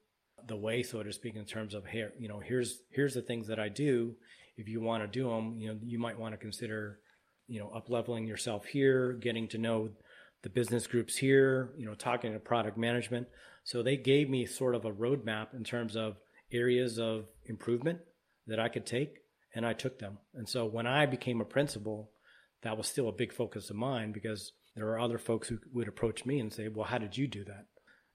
the 0.47 0.57
way, 0.57 0.83
so 0.83 1.03
to 1.03 1.13
speak, 1.13 1.37
in 1.37 1.45
terms 1.45 1.75
of 1.75 1.87
here, 1.87 2.13
you 2.19 2.29
know, 2.29 2.41
here's 2.41 2.83
here's 2.91 3.15
the 3.15 3.23
things 3.23 3.49
that 3.49 3.59
I 3.59 3.69
do. 3.69 4.15
If 4.57 4.69
you 4.69 4.81
want 4.81 5.03
to 5.03 5.09
do 5.09 5.29
them, 5.29 5.57
you 5.59 5.69
know, 5.69 5.79
you 5.83 5.99
might 5.99 6.19
want 6.19 6.35
to 6.35 6.39
consider, 6.39 7.01
you 7.47 7.61
know, 7.61 7.71
up 7.71 7.89
leveling 7.91 8.27
yourself 8.27 8.67
here, 8.67 9.13
getting 9.13 9.49
to 9.49 9.59
know 9.59 9.91
the 10.43 10.51
business 10.51 10.87
groups 10.87 11.17
here, 11.17 11.73
you 11.77 11.87
know, 11.87 11.95
talking 11.95 12.33
to 12.33 12.39
product 12.39 12.79
management. 12.79 13.27
So 13.65 13.83
they 13.83 13.97
gave 13.97 14.31
me 14.31 14.47
sort 14.47 14.75
of 14.75 14.85
a 14.85 14.93
roadmap 14.93 15.55
in 15.55 15.65
terms 15.65 15.97
of 15.97 16.17
areas 16.53 16.99
of 16.99 17.27
improvement 17.47 17.99
that 18.47 18.61
I 18.61 18.69
could 18.69 18.87
take, 18.87 19.19
and 19.55 19.67
I 19.67 19.73
took 19.73 19.99
them. 19.99 20.19
And 20.35 20.49
so 20.49 20.65
when 20.65 20.87
I 20.87 21.07
became 21.07 21.41
a 21.41 21.45
principal, 21.45 22.11
that 22.63 22.77
was 22.77 22.87
still 22.87 23.09
a 23.09 23.13
big 23.13 23.33
focus 23.33 23.71
of 23.71 23.77
mine 23.77 24.13
because 24.13 24.53
there 24.77 24.89
are 24.89 25.01
other 25.01 25.19
folks 25.19 25.49
who 25.49 25.59
would 25.73 25.89
approach 25.89 26.25
me 26.25 26.39
and 26.39 26.53
say, 26.53 26.69
"Well, 26.69 26.87
how 26.87 26.99
did 26.99 27.17
you 27.17 27.27
do 27.27 27.45
that?" 27.45 27.67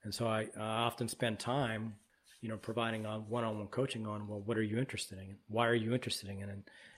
And 0.03 0.14
so 0.14 0.28
I, 0.28 0.47
I 0.57 0.62
often 0.62 1.07
spend 1.07 1.39
time, 1.39 1.95
you 2.41 2.49
know, 2.49 2.57
providing 2.57 3.05
a 3.05 3.20
one-on-one 3.20 3.68
coaching 3.68 4.07
on, 4.07 4.28
well, 4.28 4.41
what 4.41 4.57
are 4.57 4.64
you 4.64 4.80
interested 4.80 5.20
in? 5.20 5.38
Why 5.47 5.68
are 5.68 5.76
you 5.76 5.93
interested 5.93 6.30
in 6.30 6.39
it? 6.41 6.49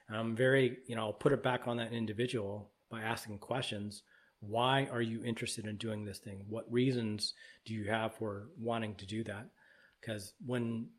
And 0.08 0.18
I'm 0.18 0.36
very, 0.36 0.78
you 0.88 0.96
know, 0.96 1.04
I'll 1.04 1.14
put 1.14 1.34
it 1.34 1.44
back 1.44 1.68
on 1.68 1.78
that 1.78 1.92
individual 1.92 2.72
by 2.90 3.02
asking 3.02 3.40
questions 3.40 4.04
why 4.48 4.88
are 4.92 5.02
you 5.02 5.24
interested 5.24 5.66
in 5.66 5.78
doing 5.78 6.04
this 6.04 6.20
thing? 6.20 6.44
What 6.50 6.72
reasons 6.72 7.34
do 7.66 7.74
you 7.74 7.90
have 7.90 8.16
for 8.16 8.50
wanting 8.60 8.96
to 8.96 9.06
do 9.06 9.24
that? 9.24 9.48
Because 10.02 10.34
when 10.46 10.90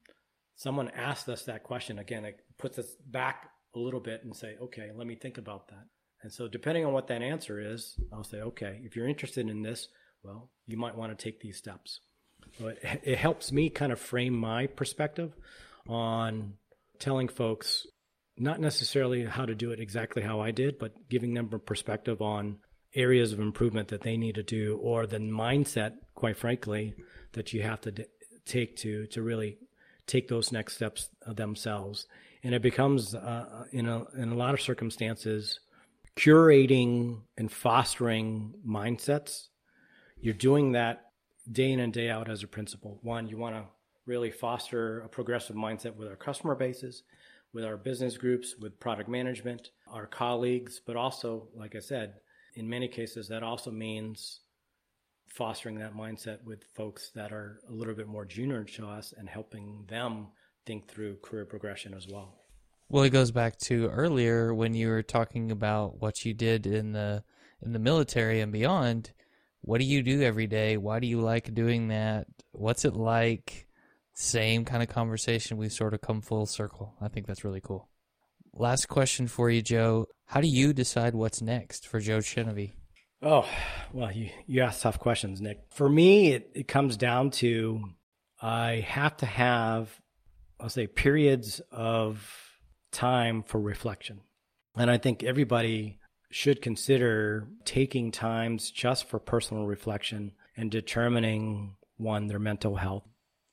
someone 0.57 0.89
asks 0.91 1.29
us 1.29 1.43
that 1.45 1.63
question, 1.63 1.99
again, 1.99 2.25
it 2.25 2.41
puts 2.59 2.79
us 2.79 2.97
back 3.07 3.51
a 3.75 3.79
little 3.79 4.01
bit 4.01 4.25
and 4.25 4.35
say, 4.35 4.57
okay, 4.63 4.91
let 4.97 5.07
me 5.07 5.15
think 5.15 5.37
about 5.37 5.69
that. 5.69 5.85
And 6.25 6.33
so, 6.33 6.49
depending 6.49 6.87
on 6.87 6.95
what 6.95 7.09
that 7.09 7.21
answer 7.21 7.61
is, 7.61 7.97
I'll 8.11 8.25
say, 8.25 8.39
okay, 8.39 8.81
if 8.83 8.97
you're 8.97 9.07
interested 9.07 9.51
in 9.51 9.61
this, 9.61 9.89
well, 10.23 10.51
you 10.67 10.79
might 10.79 10.97
want 10.97 11.17
to 11.17 11.23
take 11.23 11.39
these 11.39 11.59
steps. 11.59 12.01
So 12.59 12.69
it, 12.69 12.79
it 13.05 13.19
helps 13.19 13.53
me 13.53 13.69
kind 13.69 13.93
of 13.93 14.01
frame 14.01 14.35
my 14.35 14.67
perspective 14.67 15.35
on 15.87 16.55
telling 16.99 17.29
folks 17.29 17.87
not 18.39 18.59
necessarily 18.59 19.27
how 19.27 19.45
to 19.45 19.55
do 19.55 19.71
it 19.73 19.81
exactly 19.81 20.23
how 20.23 20.41
I 20.41 20.51
did, 20.51 20.79
but 20.79 20.93
giving 21.11 21.35
them 21.35 21.51
a 21.53 21.59
perspective 21.59 22.23
on 22.23 22.57
areas 22.95 23.35
of 23.35 23.39
improvement 23.39 23.89
that 23.89 24.01
they 24.01 24.17
need 24.17 24.37
to 24.37 24.43
do 24.43 24.79
or 24.83 25.07
the 25.07 25.19
mindset 25.19 25.93
quite 26.15 26.39
frankly 26.39 26.95
that 27.33 27.53
you 27.53 27.63
have 27.63 27.83
to 27.83 27.91
d- 27.93 28.05
take 28.47 28.77
to 28.77 29.07
to 29.09 29.21
really 29.21 29.59
take 30.07 30.29
those 30.29 30.53
next 30.53 30.77
steps 30.77 31.09
themselves 31.27 32.07
and 32.45 32.55
it 32.55 32.63
becomes 32.63 33.15
uh, 33.15 33.65
in 33.73 33.89
a 33.89 34.05
in 34.17 34.31
a 34.31 34.37
lot 34.37 34.55
of 34.55 34.61
circumstances 34.61 35.59
curating 36.17 37.21
and 37.37 37.51
fostering 37.51 38.55
mindsets 38.67 39.49
you're 40.21 40.35
doing 40.35 40.73
that 40.73 41.07
day 41.51 41.73
in 41.73 41.81
and 41.81 41.93
day 41.93 42.09
out 42.09 42.31
as 42.31 42.43
a 42.43 42.49
principal 42.49 42.99
one 43.03 43.29
you 43.29 43.37
want 43.37 43.55
to 43.55 43.65
really 44.07 44.31
foster 44.31 45.01
a 45.01 45.09
progressive 45.09 45.57
mindset 45.57 45.95
with 45.97 46.09
our 46.09 46.17
customer 46.17 46.55
bases 46.55 47.03
with 47.53 47.65
our 47.65 47.77
business 47.77 48.17
groups 48.17 48.55
with 48.61 48.79
product 48.81 49.09
management 49.09 49.71
our 49.91 50.07
colleagues 50.07 50.81
but 50.87 50.97
also 50.97 51.49
like 51.55 51.75
i 51.75 51.81
said 51.81 52.15
in 52.57 52.69
many 52.69 52.89
cases, 52.89 53.29
that 53.29 53.43
also 53.43 53.71
means 53.71 54.41
fostering 55.27 55.79
that 55.79 55.95
mindset 55.95 56.43
with 56.45 56.63
folks 56.75 57.11
that 57.15 57.33
are 57.33 57.61
a 57.69 57.73
little 57.73 57.95
bit 57.95 58.07
more 58.07 58.25
junior 58.25 58.63
to 58.63 58.87
us 58.87 59.13
and 59.17 59.29
helping 59.29 59.85
them 59.89 60.29
think 60.67 60.89
through 60.89 61.17
career 61.17 61.45
progression 61.45 61.95
as 61.95 62.07
well. 62.09 62.44
Well, 62.95 63.03
it 63.03 63.11
goes 63.11 63.33
back 63.33 63.59
to 63.63 63.89
earlier 63.89 64.55
when 64.55 64.73
you 64.73 64.87
were 64.87 65.03
talking 65.03 65.51
about 65.51 66.01
what 66.01 66.25
you 66.25 66.33
did 66.33 66.65
in 66.65 66.93
the 66.93 67.25
in 67.61 67.73
the 67.73 67.81
military 67.81 68.41
and 68.41 68.53
beyond. 68.53 69.11
What 69.63 69.79
do 69.79 69.85
you 69.85 70.01
do 70.01 70.23
every 70.23 70.47
day? 70.47 70.77
Why 70.77 71.01
do 71.01 71.09
you 71.09 71.21
like 71.21 71.53
doing 71.55 71.89
that? 71.89 72.29
What's 72.53 72.85
it 72.85 72.95
like? 72.95 73.67
Same 74.13 74.65
kind 74.65 74.81
of 74.81 74.89
conversation. 74.89 75.57
We 75.57 75.71
sort 75.71 75.93
of 75.93 76.03
come 76.03 76.21
full 76.21 76.47
circle. 76.47 76.95
I 77.01 77.09
think 77.09 77.27
that's 77.27 77.43
really 77.43 77.61
cool. 77.61 77.89
Last 78.53 78.87
question 78.87 79.27
for 79.27 79.51
you, 79.51 79.61
Joe. 79.61 80.07
How 80.27 80.41
do 80.41 80.47
you 80.47 80.73
decide 80.73 81.17
what's 81.17 81.43
next 81.43 81.89
for 81.89 81.99
Joe 81.99 82.19
Chenevey? 82.19 82.75
Oh, 83.21 83.45
well, 83.93 84.13
you, 84.13 84.31
you 84.47 84.63
ask 84.63 84.83
tough 84.83 85.01
questions, 85.01 85.41
Nick. 85.41 85.59
For 85.73 85.89
me, 85.89 86.31
it, 86.35 86.53
it 86.55 86.69
comes 86.69 86.97
down 86.97 87.33
to 87.43 87.83
I 88.41 88.85
have 88.87 89.17
to 89.17 89.27
have, 89.27 90.01
I'll 90.61 90.69
say, 90.69 90.87
periods 90.87 91.61
of 91.73 92.31
time 92.95 93.43
for 93.43 93.61
reflection. 93.61 94.21
And 94.77 94.91
I 94.91 94.97
think 94.97 95.23
everybody 95.23 95.99
should 96.31 96.63
consider 96.63 97.47
taking 97.65 98.11
times 98.11 98.71
just 98.71 99.09
for 99.09 99.19
personal 99.19 99.67
reflection 99.67 100.33
and 100.57 100.71
determining 100.71 101.77
one, 101.97 102.27
their 102.27 102.39
mental 102.39 102.77
health, 102.77 103.05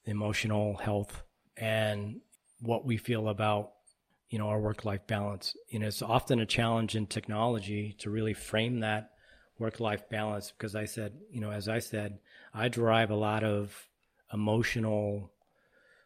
emotional 0.05 0.77
health, 0.77 1.23
and 1.57 2.21
what 2.59 2.85
we 2.85 2.97
feel 2.97 3.27
about 3.27 3.71
you 4.29 4.39
know 4.39 4.47
our 4.47 4.59
work 4.59 4.85
life 4.85 5.05
balance. 5.05 5.55
You 5.67 5.79
know, 5.79 5.87
it's 5.87 6.01
often 6.01 6.39
a 6.39 6.45
challenge 6.45 6.95
in 6.95 7.05
technology 7.05 7.95
to 7.99 8.09
really 8.09 8.33
frame 8.33 8.79
that 8.79 9.11
work 9.59 9.79
life 9.79 10.09
balance 10.09 10.51
because 10.51 10.75
I 10.75 10.85
said, 10.85 11.13
you 11.29 11.41
know, 11.41 11.51
as 11.51 11.67
I 11.67 11.79
said, 11.79 12.17
I 12.53 12.69
derive 12.69 13.11
a 13.11 13.15
lot 13.15 13.43
of 13.43 13.87
emotional 14.33 15.31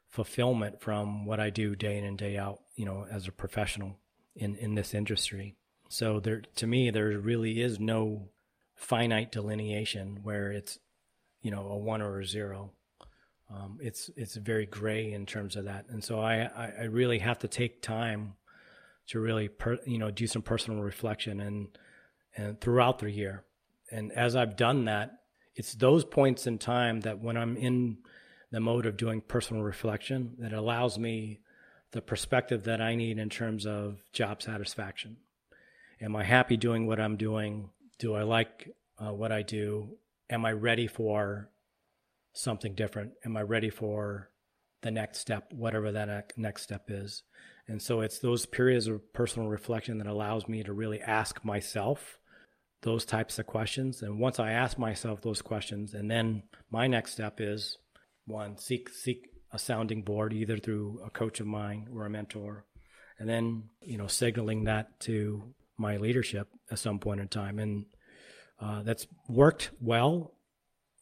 fulfillment 0.10 0.82
from 0.82 1.26
what 1.26 1.40
I 1.40 1.52
do 1.52 1.76
day 1.76 1.98
in 1.98 2.04
and 2.04 2.18
day 2.18 2.38
out, 2.38 2.60
you 2.76 2.86
know, 2.86 3.06
as 3.10 3.28
a 3.28 3.32
professional 3.32 3.98
in, 4.36 4.56
in 4.56 4.76
this 4.76 4.94
industry. 4.94 5.56
So 5.90 6.20
there, 6.20 6.42
to 6.56 6.68
me, 6.68 6.90
there 6.90 7.18
really 7.18 7.62
is 7.62 7.80
no 7.80 8.30
finite 8.76 9.32
delineation 9.32 10.20
where 10.24 10.52
it's, 10.52 10.80
you 11.42 11.52
know, 11.52 11.68
a 11.68 11.78
one 11.78 12.02
or 12.02 12.20
a 12.20 12.26
zero. 12.26 12.72
Um, 13.50 13.78
it's 13.80 14.10
it's 14.16 14.36
very 14.36 14.66
gray 14.66 15.14
in 15.14 15.28
terms 15.28 15.56
of 15.56 15.66
that, 15.66 15.86
and 15.90 16.04
so 16.04 16.20
I, 16.20 16.50
I, 16.80 16.86
really 16.86 17.20
have 17.20 17.38
to 17.40 17.48
take 17.48 17.80
time 17.80 18.34
to 19.10 19.20
really 19.20 19.50
per, 19.50 19.78
you 19.86 20.00
know 20.00 20.10
do 20.10 20.26
some 20.26 20.42
personal 20.42 20.82
reflection 20.82 21.40
and 21.40 21.68
and 22.36 22.60
throughout 22.60 22.98
the 22.98 23.12
year, 23.12 23.44
and 23.92 24.12
as 24.14 24.36
I've 24.36 24.56
done 24.56 24.86
that, 24.86 25.20
it's 25.54 25.76
those 25.76 26.04
points 26.04 26.48
in 26.48 26.58
time 26.58 27.02
that 27.02 27.20
when 27.20 27.38
I'm 27.38 27.56
in 27.56 28.00
the 28.50 28.60
mode 28.60 28.88
of 28.88 28.98
doing 28.98 29.22
personal 29.22 29.62
reflection 29.62 30.36
that 30.40 30.52
allows 30.52 30.98
me 30.98 31.42
the 31.96 32.02
perspective 32.02 32.66
that 32.66 32.82
I 32.82 32.96
need 32.96 33.18
in 33.18 33.30
terms 33.30 33.66
of 33.66 34.04
job 34.12 34.42
satisfaction. 34.42 35.16
Am 36.02 36.14
I 36.14 36.26
happy 36.26 36.58
doing 36.58 36.88
what 36.88 37.00
I'm 37.00 37.16
doing? 37.16 37.70
Do 38.00 38.16
I 38.16 38.24
like 38.24 38.76
uh, 39.00 39.14
what 39.14 39.32
I 39.32 39.44
do? 39.44 39.96
Am 40.30 40.46
I 40.46 40.52
ready 40.52 40.88
for 40.88 41.50
something 42.34 42.76
different? 42.76 43.14
Am 43.24 43.38
I 43.38 43.44
ready 43.44 43.70
for 43.70 44.30
the 44.82 44.92
next 44.92 45.20
step, 45.20 45.54
whatever 45.54 45.94
that 45.94 46.34
next 46.36 46.64
step 46.64 46.88
is? 46.90 47.24
And 47.66 47.82
so 47.82 48.02
it's 48.02 48.20
those 48.20 48.46
periods 48.46 48.88
of 48.88 49.14
personal 49.14 49.48
reflection 49.48 49.98
that 50.00 50.08
allows 50.08 50.50
me 50.50 50.64
to 50.64 50.74
really 50.74 51.00
ask 51.00 51.46
myself 51.46 52.20
those 52.82 53.06
types 53.06 53.40
of 53.40 53.48
questions. 53.48 54.02
And 54.02 54.20
once 54.20 54.38
I 54.38 54.52
ask 54.52 54.78
myself 54.78 55.22
those 55.22 55.42
questions, 55.42 55.94
and 55.94 56.12
then 56.12 56.44
my 56.70 56.88
next 56.88 57.14
step 57.14 57.40
is 57.40 57.78
one 58.26 58.58
seek 58.58 58.90
seek 58.90 59.30
a 59.52 59.60
sounding 59.60 60.02
board 60.02 60.34
either 60.34 60.58
through 60.58 61.02
a 61.06 61.10
coach 61.10 61.40
of 61.40 61.48
mine 61.48 61.88
or 61.94 62.06
a 62.06 62.10
mentor. 62.10 62.66
And 63.20 63.30
then 63.30 63.70
you 63.82 63.98
know 63.98 64.08
signaling 64.08 64.66
that 64.66 65.00
to 65.02 65.54
my 65.78 65.98
leadership 65.98 66.48
at 66.72 66.80
some 66.80 67.00
point 67.00 67.22
in 67.22 67.28
time. 67.28 67.60
And 67.60 67.86
uh, 68.60 68.84
that's 68.84 69.08
worked 69.28 69.72
well 69.82 70.32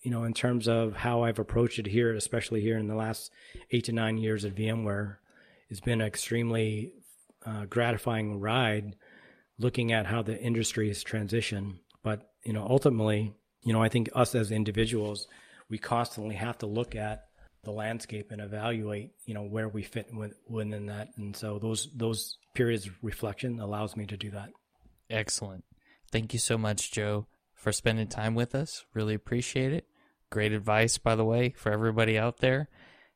you 0.02 0.12
know 0.12 0.24
in 0.24 0.34
terms 0.34 0.68
of 0.68 0.96
how 0.96 1.24
i've 1.24 1.38
approached 1.38 1.78
it 1.78 1.86
here 1.86 2.14
especially 2.14 2.62
here 2.62 2.80
in 2.80 2.88
the 2.88 2.96
last 2.96 3.32
eight 3.72 3.86
to 3.86 3.92
nine 3.92 4.18
years 4.18 4.44
at 4.44 4.56
vmware. 4.56 5.18
It's 5.70 5.80
been 5.80 6.02
an 6.02 6.08
extremely 6.08 6.94
uh, 7.46 7.66
gratifying 7.66 8.40
ride 8.40 8.96
looking 9.58 9.92
at 9.92 10.06
how 10.08 10.22
the 10.22 10.40
industry 10.40 10.88
has 10.88 11.04
transitioned. 11.04 11.78
But 12.04 12.30
you 12.44 12.54
know 12.54 12.66
ultimately 12.70 13.34
you 13.62 13.74
know 13.74 13.82
i 13.82 13.90
think 13.90 14.10
us 14.14 14.36
as 14.36 14.52
individuals 14.52 15.28
we 15.70 15.78
constantly 15.78 16.36
have 16.36 16.58
to 16.60 16.66
look 16.66 16.96
at 16.96 17.26
the 17.64 17.72
landscape 17.72 18.32
and 18.32 18.42
evaluate, 18.42 19.12
you 19.26 19.34
know, 19.34 19.44
where 19.44 19.70
we 19.70 19.84
fit 19.84 20.10
within 20.50 20.86
that. 20.88 21.10
And 21.18 21.36
so 21.36 21.60
those 21.60 21.90
those 21.96 22.38
periods 22.54 22.88
of 22.88 22.94
reflection 23.02 23.60
allows 23.60 23.96
me 23.96 24.06
to 24.06 24.18
do 24.18 24.32
that. 24.32 24.50
Excellent. 25.10 25.64
Thank 26.12 26.34
you 26.34 26.40
so 26.40 26.58
much, 26.58 26.92
Joe, 26.92 27.28
for 27.56 27.72
spending 27.72 28.08
time 28.08 28.36
with 28.36 28.54
us. 28.54 28.86
Really 28.94 29.16
appreciate 29.16 29.74
it. 29.74 29.88
Great 30.30 30.52
advice, 30.52 30.98
by 30.98 31.16
the 31.16 31.26
way, 31.26 31.54
for 31.58 31.72
everybody 31.72 32.18
out 32.18 32.38
there. 32.38 32.70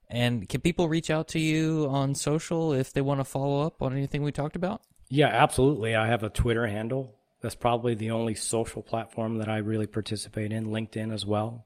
And 0.10 0.48
can 0.48 0.62
people 0.62 0.88
reach 0.88 1.10
out 1.10 1.28
to 1.30 1.40
you 1.40 1.88
on 1.90 2.16
social 2.16 2.72
if 2.74 2.94
they 2.94 3.02
want 3.02 3.20
to 3.20 3.26
follow 3.26 3.66
up 3.66 3.82
on 3.82 3.92
anything 3.92 4.24
we 4.24 4.32
talked 4.32 4.56
about? 4.56 4.82
Yeah, 5.10 5.28
absolutely. 5.28 5.96
I 5.96 6.08
have 6.08 6.24
a 6.24 6.30
Twitter 6.30 6.68
handle. 6.68 7.16
That's 7.42 7.56
probably 7.56 7.94
the 7.94 8.12
only 8.12 8.36
social 8.36 8.82
platform 8.82 9.38
that 9.38 9.50
I 9.50 9.58
really 9.58 9.88
participate 9.88 10.52
in, 10.52 10.68
LinkedIn 10.68 11.14
as 11.14 11.26
well. 11.26 11.66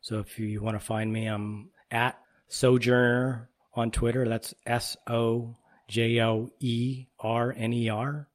So 0.00 0.18
if 0.18 0.38
you 0.38 0.60
want 0.60 0.78
to 0.78 0.84
find 0.84 1.12
me, 1.12 1.26
I'm 1.26 1.70
at 1.90 2.18
SoJoerner 2.50 3.46
on 3.74 3.90
Twitter. 3.90 4.28
That's 4.28 4.54
S 4.66 4.96
O 5.06 5.56
J 5.88 6.20
O 6.20 6.50
E 6.60 7.06
R 7.18 7.54
N 7.56 7.72
E 7.72 7.88
R 7.88 8.28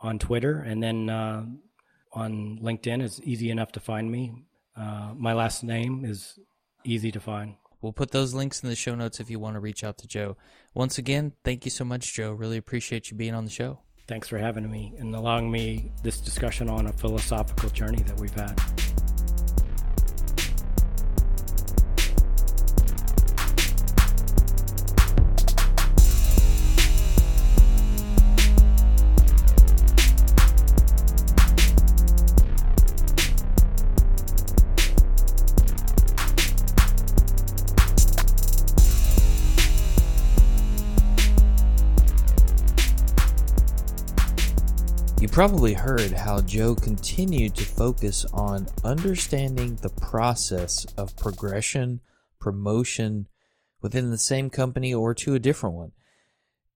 on 0.00 0.18
Twitter. 0.18 0.58
And 0.58 0.82
then 0.82 1.08
uh, 1.08 1.44
on 2.12 2.58
LinkedIn, 2.62 3.02
it's 3.02 3.20
easy 3.24 3.50
enough 3.50 3.72
to 3.72 3.80
find 3.80 4.10
me. 4.10 4.34
Uh, 4.76 5.12
my 5.16 5.32
last 5.32 5.62
name 5.62 6.04
is 6.04 6.38
easy 6.84 7.10
to 7.12 7.20
find. 7.20 7.54
We'll 7.80 7.92
put 7.92 8.10
those 8.10 8.34
links 8.34 8.62
in 8.62 8.68
the 8.68 8.76
show 8.76 8.94
notes 8.94 9.20
if 9.20 9.30
you 9.30 9.38
want 9.38 9.54
to 9.54 9.60
reach 9.60 9.84
out 9.84 9.98
to 9.98 10.08
Joe. 10.08 10.36
Once 10.74 10.98
again, 10.98 11.32
thank 11.44 11.64
you 11.64 11.70
so 11.70 11.84
much, 11.84 12.14
Joe. 12.14 12.32
Really 12.32 12.56
appreciate 12.56 13.10
you 13.10 13.16
being 13.16 13.34
on 13.34 13.44
the 13.44 13.50
show. 13.50 13.80
Thanks 14.08 14.28
for 14.28 14.38
having 14.38 14.70
me 14.70 14.94
and 14.98 15.14
allowing 15.14 15.50
me 15.50 15.90
this 16.02 16.20
discussion 16.20 16.68
on 16.68 16.86
a 16.86 16.92
philosophical 16.92 17.68
journey 17.70 18.02
that 18.04 18.18
we've 18.20 18.34
had. 18.34 18.60
Probably 45.36 45.74
heard 45.74 46.12
how 46.12 46.40
Joe 46.40 46.74
continued 46.74 47.54
to 47.56 47.62
focus 47.62 48.24
on 48.32 48.66
understanding 48.82 49.76
the 49.76 49.90
process 49.90 50.86
of 50.96 51.14
progression, 51.14 52.00
promotion 52.40 53.28
within 53.82 54.10
the 54.10 54.16
same 54.16 54.48
company 54.48 54.94
or 54.94 55.12
to 55.16 55.34
a 55.34 55.38
different 55.38 55.74
one. 55.76 55.92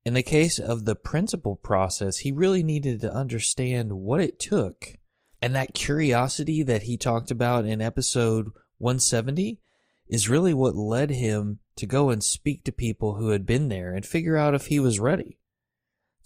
In 0.05 0.13
the 0.13 0.23
case 0.23 0.59
of 0.59 0.85
the 0.85 0.95
principal 0.95 1.57
process, 1.57 2.19
he 2.19 2.33
really 2.33 2.63
needed 2.63 3.01
to 3.01 3.11
understand 3.11 3.95
what 3.95 4.21
it 4.21 4.39
took. 4.39 4.99
And 5.41 5.55
that 5.55 5.73
curiosity 5.73 6.63
that 6.63 6.83
he 6.83 6.99
talked 6.99 7.31
about 7.31 7.65
in 7.65 7.81
episode 7.81 8.49
170 8.77 9.59
is 10.07 10.29
really 10.29 10.53
what 10.53 10.77
led 10.77 11.09
him 11.09 11.61
to 11.77 11.87
go 11.87 12.11
and 12.11 12.23
speak 12.23 12.65
to 12.65 12.73
people 12.73 13.15
who 13.15 13.31
had 13.31 13.47
been 13.47 13.69
there 13.69 13.95
and 13.95 14.05
figure 14.05 14.37
out 14.37 14.55
if 14.55 14.67
he 14.67 14.79
was 14.79 15.01
ready. 15.01 15.39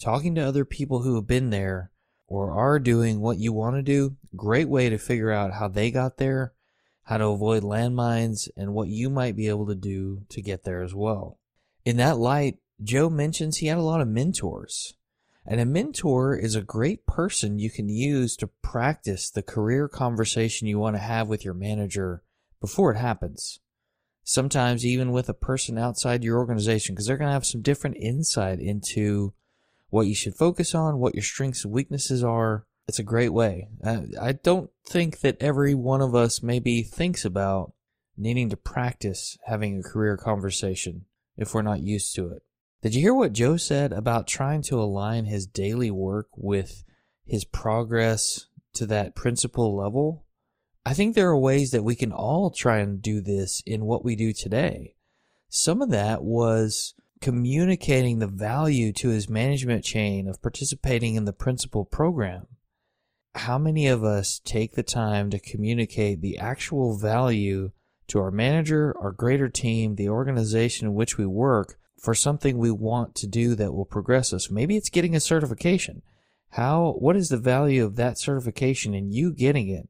Talking 0.01 0.35
to 0.35 0.41
other 0.41 0.65
people 0.65 1.03
who 1.03 1.15
have 1.15 1.29
been 1.29 1.51
there 1.51 1.93
or 2.35 2.51
are 2.51 2.81
doing 2.81 3.21
what 3.21 3.39
you 3.39 3.53
want 3.53 3.77
to 3.77 3.83
do, 3.83 4.17
great 4.35 4.69
way 4.69 4.89
to 4.89 4.99
figure 4.99 5.31
out 5.31 5.53
how 5.53 5.69
they 5.69 5.89
got 5.93 6.17
there, 6.17 6.53
how 7.05 7.17
to 7.17 7.27
avoid 7.27 7.63
landmines, 7.63 8.49
and 8.57 8.75
what 8.75 8.89
you 8.89 9.09
might 9.09 9.37
be 9.37 9.49
able 9.49 9.67
to 9.67 9.75
do 9.77 10.21
to 10.29 10.43
get 10.43 10.65
there 10.65 10.83
as 10.83 10.93
well. 10.93 11.39
In 11.85 11.97
that 11.99 12.19
light, 12.19 12.57
Joe 12.83 13.09
mentions 13.09 13.59
he 13.59 13.69
had 13.69 13.79
a 13.79 13.83
lot 13.83 14.01
of 14.01 14.09
mentors. 14.09 14.95
And 15.47 15.61
a 15.61 15.65
mentor 15.65 16.37
is 16.37 16.57
a 16.57 16.63
great 16.63 17.07
person 17.07 17.61
you 17.61 17.71
can 17.71 17.89
use 17.89 18.35
to 18.39 18.49
practice 18.63 19.31
the 19.31 19.43
career 19.43 19.87
conversation 19.89 20.67
you 20.67 20.81
want 20.81 20.97
to 20.97 21.01
have 21.01 21.29
with 21.29 21.45
your 21.45 21.55
manager 21.55 22.25
before 22.61 22.93
it 22.93 22.99
happens. 22.99 23.61
Sometimes 24.25 24.85
even 24.85 25.13
with 25.13 25.29
a 25.29 25.35
person 25.35 25.79
outside 25.79 26.25
your 26.25 26.39
organization, 26.39 26.97
because 26.97 27.07
they're 27.07 27.19
going 27.19 27.29
to 27.29 27.35
have 27.35 27.47
some 27.47 27.63
different 27.63 27.99
insight 27.99 28.59
into 28.59 29.35
what 29.95 30.09
you 30.09 30.15
should 30.15 30.35
focus 30.35 30.75
on, 30.75 30.99
what 30.99 31.15
your 31.15 31.23
strengths 31.23 31.65
and 31.65 31.73
weaknesses 31.73 32.25
are. 32.25 32.67
It's 32.89 32.99
a 32.99 33.05
great 33.05 33.33
way. 33.33 33.69
I, 33.85 34.07
I 34.21 34.33
don't 34.33 34.69
think 34.85 35.21
that 35.21 35.41
every 35.41 35.73
one 35.73 36.01
of 36.01 36.17
us 36.17 36.43
maybe 36.43 36.83
thinks 36.83 37.25
about 37.25 37.75
needing 38.17 38.51
to 38.51 38.57
practice 38.57 39.39
having 39.47 39.79
a 39.79 39.89
career 39.89 40.17
conversation 40.17 41.05
if 41.37 41.55
we're 41.55 41.63
not 41.63 41.81
used 41.81 42.13
to 42.17 42.29
it. 42.33 42.43
Did 42.83 42.97
you 42.97 43.03
hear 43.03 43.15
what 43.15 43.33
Joe 43.33 43.57
said 43.57 43.93
about 43.93 44.27
trying 44.27 44.63
to 44.63 44.83
align 44.83 45.27
his 45.27 45.47
daily 45.47 45.93
work 45.93 46.27
with 46.37 46.83
his 47.25 47.45
progress 47.45 48.47
to 48.73 48.87
that 48.87 49.15
principal 49.15 49.77
level? 49.77 50.27
I 50.85 50.93
think 50.93 51.15
there 51.15 51.31
are 51.31 51.39
ways 51.39 51.71
that 51.71 51.85
we 51.85 51.95
can 51.95 52.11
all 52.11 52.51
try 52.51 52.79
and 52.79 53.01
do 53.01 53.21
this 53.21 53.63
in 53.65 53.85
what 53.85 54.05
we 54.05 54.17
do 54.17 54.33
today. 54.33 54.97
Some 55.49 55.81
of 55.81 55.91
that 55.91 56.25
was 56.25 56.95
communicating 57.25 58.19
the 58.19 58.27
value 58.27 58.93
to 58.93 59.09
his 59.09 59.31
management 59.31 59.83
chain 59.83 60.29
of 60.29 60.43
participating 60.43 61.15
in 61.15 61.25
the 61.25 61.33
principal 61.33 61.83
program. 61.83 62.47
How 63.35 63.57
many 63.57 63.87
of 63.87 64.05
us 64.05 64.43
take 64.45 64.73
the 64.73 64.83
time 64.83 65.31
to 65.31 65.39
communicate 65.39 66.21
the 66.21 66.37
actual 66.37 66.99
value 66.99 67.71
to 68.09 68.19
our 68.19 68.31
manager, 68.31 68.95
our 69.01 69.11
greater 69.11 69.49
team, 69.49 69.95
the 69.95 70.11
organization 70.11 70.87
in 70.87 70.93
which 70.93 71.17
we 71.17 71.25
work 71.25 71.79
for 71.99 72.15
something 72.15 72.59
we 72.59 72.71
want 72.71 73.15
to 73.15 73.27
do 73.27 73.55
that 73.55 73.73
will 73.73 73.87
progress 73.87 74.35
us? 74.35 74.51
Maybe 74.51 74.77
it's 74.77 74.91
getting 74.91 75.17
a 75.17 75.21
certification. 75.21 76.03
How, 76.51 76.95
what 76.99 77.17
is 77.17 77.31
the 77.31 77.39
value 77.39 77.87
of 77.87 77.97
that 77.97 78.19
certification 78.19 78.93
and 78.93 79.15
you 79.15 79.33
getting 79.33 79.71
it 79.71 79.89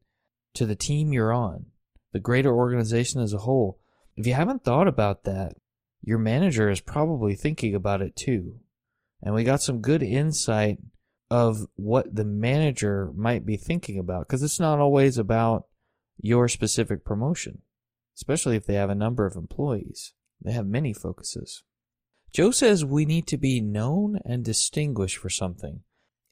to 0.55 0.67
the 0.67 0.77
team 0.77 1.13
you're 1.13 1.33
on, 1.33 1.67
the 2.13 2.21
greater 2.21 2.55
organization 2.55 3.21
as 3.21 3.33
a 3.33 3.39
whole? 3.39 3.81
If 4.15 4.25
you 4.25 4.35
haven't 4.35 4.63
thought 4.63 4.87
about 4.87 5.25
that, 5.25 5.55
your 6.07 6.19
manager 6.19 6.69
is 6.69 6.81
probably 6.81 7.35
thinking 7.35 7.75
about 7.75 8.03
it 8.03 8.15
too. 8.15 8.61
And 9.23 9.35
we 9.35 9.43
got 9.43 9.63
some 9.63 9.81
good 9.81 10.03
insight 10.03 10.79
of 11.31 11.67
what 11.77 12.15
the 12.15 12.25
manager 12.25 13.11
might 13.17 13.47
be 13.47 13.57
thinking 13.57 13.99
about 13.99 14.27
because 14.29 14.43
it's 14.43 14.61
not 14.61 14.79
always 14.79 15.17
about 15.17 15.67
your 16.21 16.47
specific 16.49 17.05
promotion, 17.05 17.63
especially 18.17 18.57
if 18.57 18.67
they 18.67 18.75
have 18.75 18.91
a 18.91 18.95
number 18.95 19.25
of 19.25 19.35
employees. 19.35 20.13
They 20.43 20.53
have 20.53 20.67
many 20.67 20.93
focuses. 20.93 21.63
Joe 22.33 22.51
says 22.51 22.85
we 22.85 23.07
need 23.07 23.27
to 23.29 23.39
be 23.39 23.61
known 23.61 24.19
and 24.27 24.45
distinguished 24.45 25.17
for 25.17 25.31
something. 25.31 25.81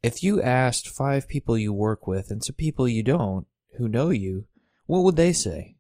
If 0.02 0.22
you 0.22 0.42
asked 0.42 0.88
five 0.88 1.28
people 1.28 1.56
you 1.56 1.72
work 1.72 2.06
with 2.06 2.30
and 2.30 2.44
some 2.44 2.56
people 2.56 2.86
you 2.86 3.02
don't 3.02 3.46
who 3.78 3.88
know 3.88 4.10
you, 4.10 4.44
what 4.84 5.02
would 5.02 5.16
they 5.16 5.32
say? 5.32 5.76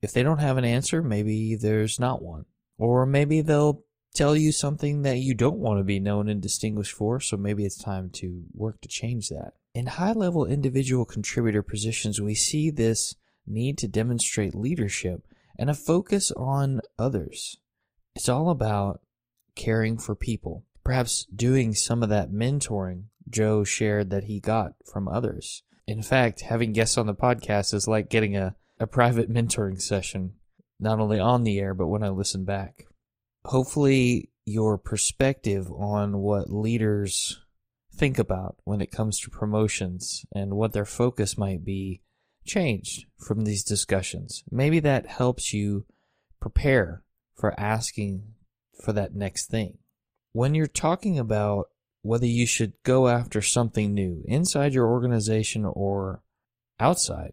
If 0.00 0.12
they 0.12 0.22
don't 0.22 0.38
have 0.38 0.56
an 0.56 0.64
answer, 0.64 1.02
maybe 1.02 1.56
there's 1.56 1.98
not 1.98 2.22
one. 2.22 2.44
Or 2.78 3.04
maybe 3.06 3.40
they'll 3.40 3.82
tell 4.14 4.36
you 4.36 4.52
something 4.52 5.02
that 5.02 5.18
you 5.18 5.34
don't 5.34 5.58
want 5.58 5.78
to 5.78 5.84
be 5.84 6.00
known 6.00 6.28
and 6.28 6.40
distinguished 6.40 6.92
for, 6.92 7.20
so 7.20 7.36
maybe 7.36 7.64
it's 7.64 7.76
time 7.76 8.10
to 8.10 8.44
work 8.54 8.80
to 8.80 8.88
change 8.88 9.28
that. 9.28 9.54
In 9.74 9.86
high 9.86 10.12
level 10.12 10.46
individual 10.46 11.04
contributor 11.04 11.62
positions, 11.62 12.20
we 12.20 12.34
see 12.34 12.70
this 12.70 13.14
need 13.46 13.78
to 13.78 13.88
demonstrate 13.88 14.54
leadership 14.54 15.22
and 15.58 15.68
a 15.68 15.74
focus 15.74 16.30
on 16.32 16.80
others. 16.98 17.58
It's 18.14 18.28
all 18.28 18.50
about 18.50 19.00
caring 19.54 19.98
for 19.98 20.14
people, 20.14 20.64
perhaps 20.84 21.26
doing 21.34 21.74
some 21.74 22.02
of 22.02 22.08
that 22.08 22.30
mentoring 22.30 23.04
Joe 23.28 23.64
shared 23.64 24.10
that 24.10 24.24
he 24.24 24.40
got 24.40 24.74
from 24.84 25.08
others. 25.08 25.62
In 25.86 26.02
fact, 26.02 26.42
having 26.42 26.72
guests 26.72 26.98
on 26.98 27.06
the 27.06 27.14
podcast 27.14 27.74
is 27.74 27.88
like 27.88 28.10
getting 28.10 28.36
a, 28.36 28.54
a 28.78 28.86
private 28.86 29.30
mentoring 29.32 29.80
session, 29.80 30.34
not 30.80 31.00
only 31.00 31.18
on 31.18 31.44
the 31.44 31.58
air, 31.58 31.74
but 31.74 31.88
when 31.88 32.02
I 32.02 32.08
listen 32.08 32.44
back. 32.44 32.86
Hopefully, 33.44 34.30
your 34.44 34.78
perspective 34.78 35.70
on 35.70 36.18
what 36.18 36.52
leaders 36.52 37.40
think 37.94 38.18
about 38.18 38.56
when 38.64 38.80
it 38.80 38.92
comes 38.92 39.18
to 39.20 39.30
promotions 39.30 40.24
and 40.32 40.54
what 40.54 40.72
their 40.72 40.84
focus 40.84 41.36
might 41.36 41.64
be 41.64 42.00
changed 42.46 43.06
from 43.18 43.44
these 43.44 43.64
discussions. 43.64 44.44
Maybe 44.50 44.80
that 44.80 45.06
helps 45.06 45.52
you 45.52 45.84
prepare 46.40 47.02
for 47.34 47.58
asking 47.58 48.34
for 48.82 48.92
that 48.92 49.14
next 49.14 49.46
thing. 49.46 49.78
When 50.32 50.54
you're 50.54 50.66
talking 50.66 51.18
about 51.18 51.66
whether 52.02 52.26
you 52.26 52.46
should 52.46 52.72
go 52.84 53.08
after 53.08 53.42
something 53.42 53.92
new 53.92 54.22
inside 54.26 54.72
your 54.72 54.86
organization 54.86 55.64
or 55.64 56.22
outside, 56.78 57.32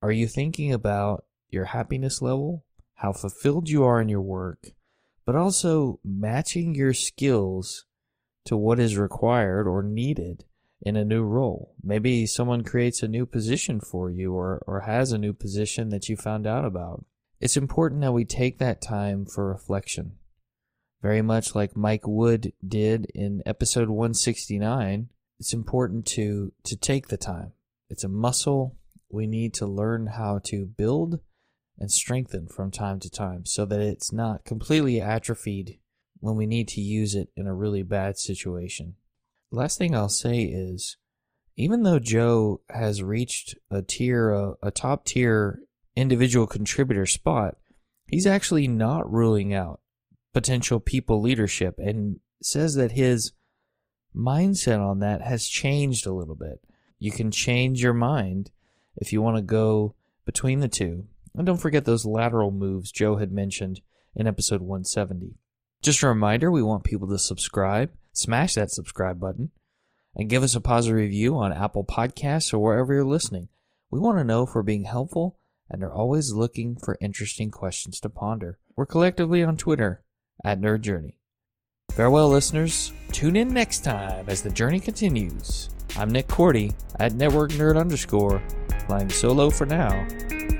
are 0.00 0.12
you 0.12 0.28
thinking 0.28 0.72
about 0.72 1.24
your 1.50 1.66
happiness 1.66 2.22
level, 2.22 2.64
how 3.04 3.12
fulfilled 3.12 3.68
you 3.68 3.84
are 3.84 4.00
in 4.00 4.08
your 4.08 4.22
work, 4.22 4.70
but 5.26 5.36
also 5.36 6.00
matching 6.02 6.74
your 6.74 6.94
skills 6.94 7.84
to 8.46 8.56
what 8.56 8.80
is 8.80 8.96
required 8.96 9.68
or 9.68 9.82
needed 9.82 10.44
in 10.80 10.96
a 10.96 11.04
new 11.04 11.22
role. 11.22 11.74
Maybe 11.82 12.24
someone 12.24 12.64
creates 12.64 13.02
a 13.02 13.08
new 13.08 13.26
position 13.26 13.78
for 13.78 14.10
you 14.10 14.32
or, 14.32 14.62
or 14.66 14.80
has 14.80 15.12
a 15.12 15.18
new 15.18 15.34
position 15.34 15.90
that 15.90 16.08
you 16.08 16.16
found 16.16 16.46
out 16.46 16.64
about. 16.64 17.04
It's 17.40 17.58
important 17.58 18.00
that 18.00 18.12
we 18.12 18.24
take 18.24 18.58
that 18.58 18.80
time 18.80 19.26
for 19.26 19.48
reflection. 19.48 20.12
Very 21.02 21.20
much 21.20 21.54
like 21.54 21.76
Mike 21.76 22.06
Wood 22.06 22.54
did 22.66 23.06
in 23.14 23.42
episode 23.44 23.90
169, 23.90 25.10
it's 25.38 25.52
important 25.52 26.06
to, 26.06 26.54
to 26.62 26.74
take 26.74 27.08
the 27.08 27.18
time. 27.18 27.52
It's 27.90 28.04
a 28.04 28.08
muscle 28.08 28.78
we 29.10 29.26
need 29.26 29.52
to 29.54 29.66
learn 29.66 30.06
how 30.06 30.40
to 30.44 30.64
build 30.64 31.20
and 31.78 31.90
strengthen 31.90 32.46
from 32.46 32.70
time 32.70 33.00
to 33.00 33.10
time 33.10 33.44
so 33.44 33.64
that 33.64 33.80
it's 33.80 34.12
not 34.12 34.44
completely 34.44 35.00
atrophied 35.00 35.78
when 36.20 36.36
we 36.36 36.46
need 36.46 36.68
to 36.68 36.80
use 36.80 37.14
it 37.14 37.28
in 37.36 37.46
a 37.46 37.54
really 37.54 37.82
bad 37.82 38.16
situation. 38.16 38.94
Last 39.50 39.78
thing 39.78 39.94
I'll 39.94 40.08
say 40.08 40.42
is 40.42 40.96
even 41.56 41.82
though 41.82 41.98
Joe 41.98 42.60
has 42.70 43.02
reached 43.02 43.56
a 43.70 43.82
tier, 43.82 44.30
a, 44.30 44.54
a 44.62 44.70
top 44.70 45.04
tier 45.04 45.60
individual 45.96 46.46
contributor 46.46 47.06
spot, 47.06 47.56
he's 48.06 48.26
actually 48.26 48.66
not 48.66 49.10
ruling 49.10 49.54
out 49.54 49.80
potential 50.32 50.80
people 50.80 51.20
leadership 51.20 51.78
and 51.78 52.18
says 52.42 52.74
that 52.74 52.92
his 52.92 53.32
mindset 54.14 54.80
on 54.80 55.00
that 55.00 55.22
has 55.22 55.46
changed 55.46 56.06
a 56.06 56.12
little 56.12 56.34
bit. 56.34 56.60
You 56.98 57.12
can 57.12 57.30
change 57.30 57.82
your 57.82 57.94
mind 57.94 58.50
if 58.96 59.12
you 59.12 59.22
want 59.22 59.36
to 59.36 59.42
go 59.42 59.94
between 60.24 60.60
the 60.60 60.68
two. 60.68 61.06
And 61.36 61.46
don't 61.46 61.58
forget 61.58 61.84
those 61.84 62.04
lateral 62.06 62.50
moves 62.50 62.92
Joe 62.92 63.16
had 63.16 63.32
mentioned 63.32 63.80
in 64.14 64.26
episode 64.26 64.60
170. 64.60 65.34
Just 65.82 66.02
a 66.02 66.08
reminder 66.08 66.50
we 66.50 66.62
want 66.62 66.84
people 66.84 67.08
to 67.08 67.18
subscribe 67.18 67.90
smash 68.14 68.54
that 68.54 68.70
subscribe 68.70 69.20
button, 69.20 69.50
and 70.16 70.30
give 70.30 70.42
us 70.42 70.54
a 70.54 70.60
positive 70.60 70.96
review 70.96 71.36
on 71.36 71.52
Apple 71.52 71.84
Podcasts 71.84 72.54
or 72.54 72.60
wherever 72.60 72.94
you're 72.94 73.04
listening. 73.04 73.48
We 73.90 74.00
want 74.00 74.18
to 74.18 74.24
know 74.24 74.44
if 74.44 74.54
we're 74.54 74.62
being 74.62 74.84
helpful 74.84 75.38
and 75.68 75.82
are 75.82 75.92
always 75.92 76.32
looking 76.32 76.76
for 76.76 76.96
interesting 77.00 77.50
questions 77.50 78.00
to 78.00 78.08
ponder. 78.08 78.58
We're 78.76 78.86
collectively 78.86 79.42
on 79.42 79.56
Twitter 79.56 80.02
at 80.44 80.60
Nerd 80.60 80.82
Journey. 80.82 81.18
Farewell, 81.92 82.28
listeners. 82.28 82.92
Tune 83.12 83.36
in 83.36 83.52
next 83.52 83.84
time 83.84 84.24
as 84.28 84.42
the 84.42 84.50
journey 84.50 84.80
continues. 84.80 85.70
I'm 85.96 86.10
Nick 86.10 86.28
Korte 86.28 86.74
at 86.98 87.12
Network 87.12 87.52
Nerd 87.52 87.78
underscore, 87.78 88.42
flying 88.86 89.10
solo 89.10 89.50
for 89.50 89.66
now. 89.66 90.06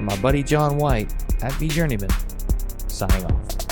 My 0.05 0.17
buddy 0.21 0.43
John 0.43 0.77
White 0.77 1.11
at 1.43 1.53
V 1.55 1.67
Journeyman, 1.69 2.11
signing 2.89 3.25
off. 3.25 3.64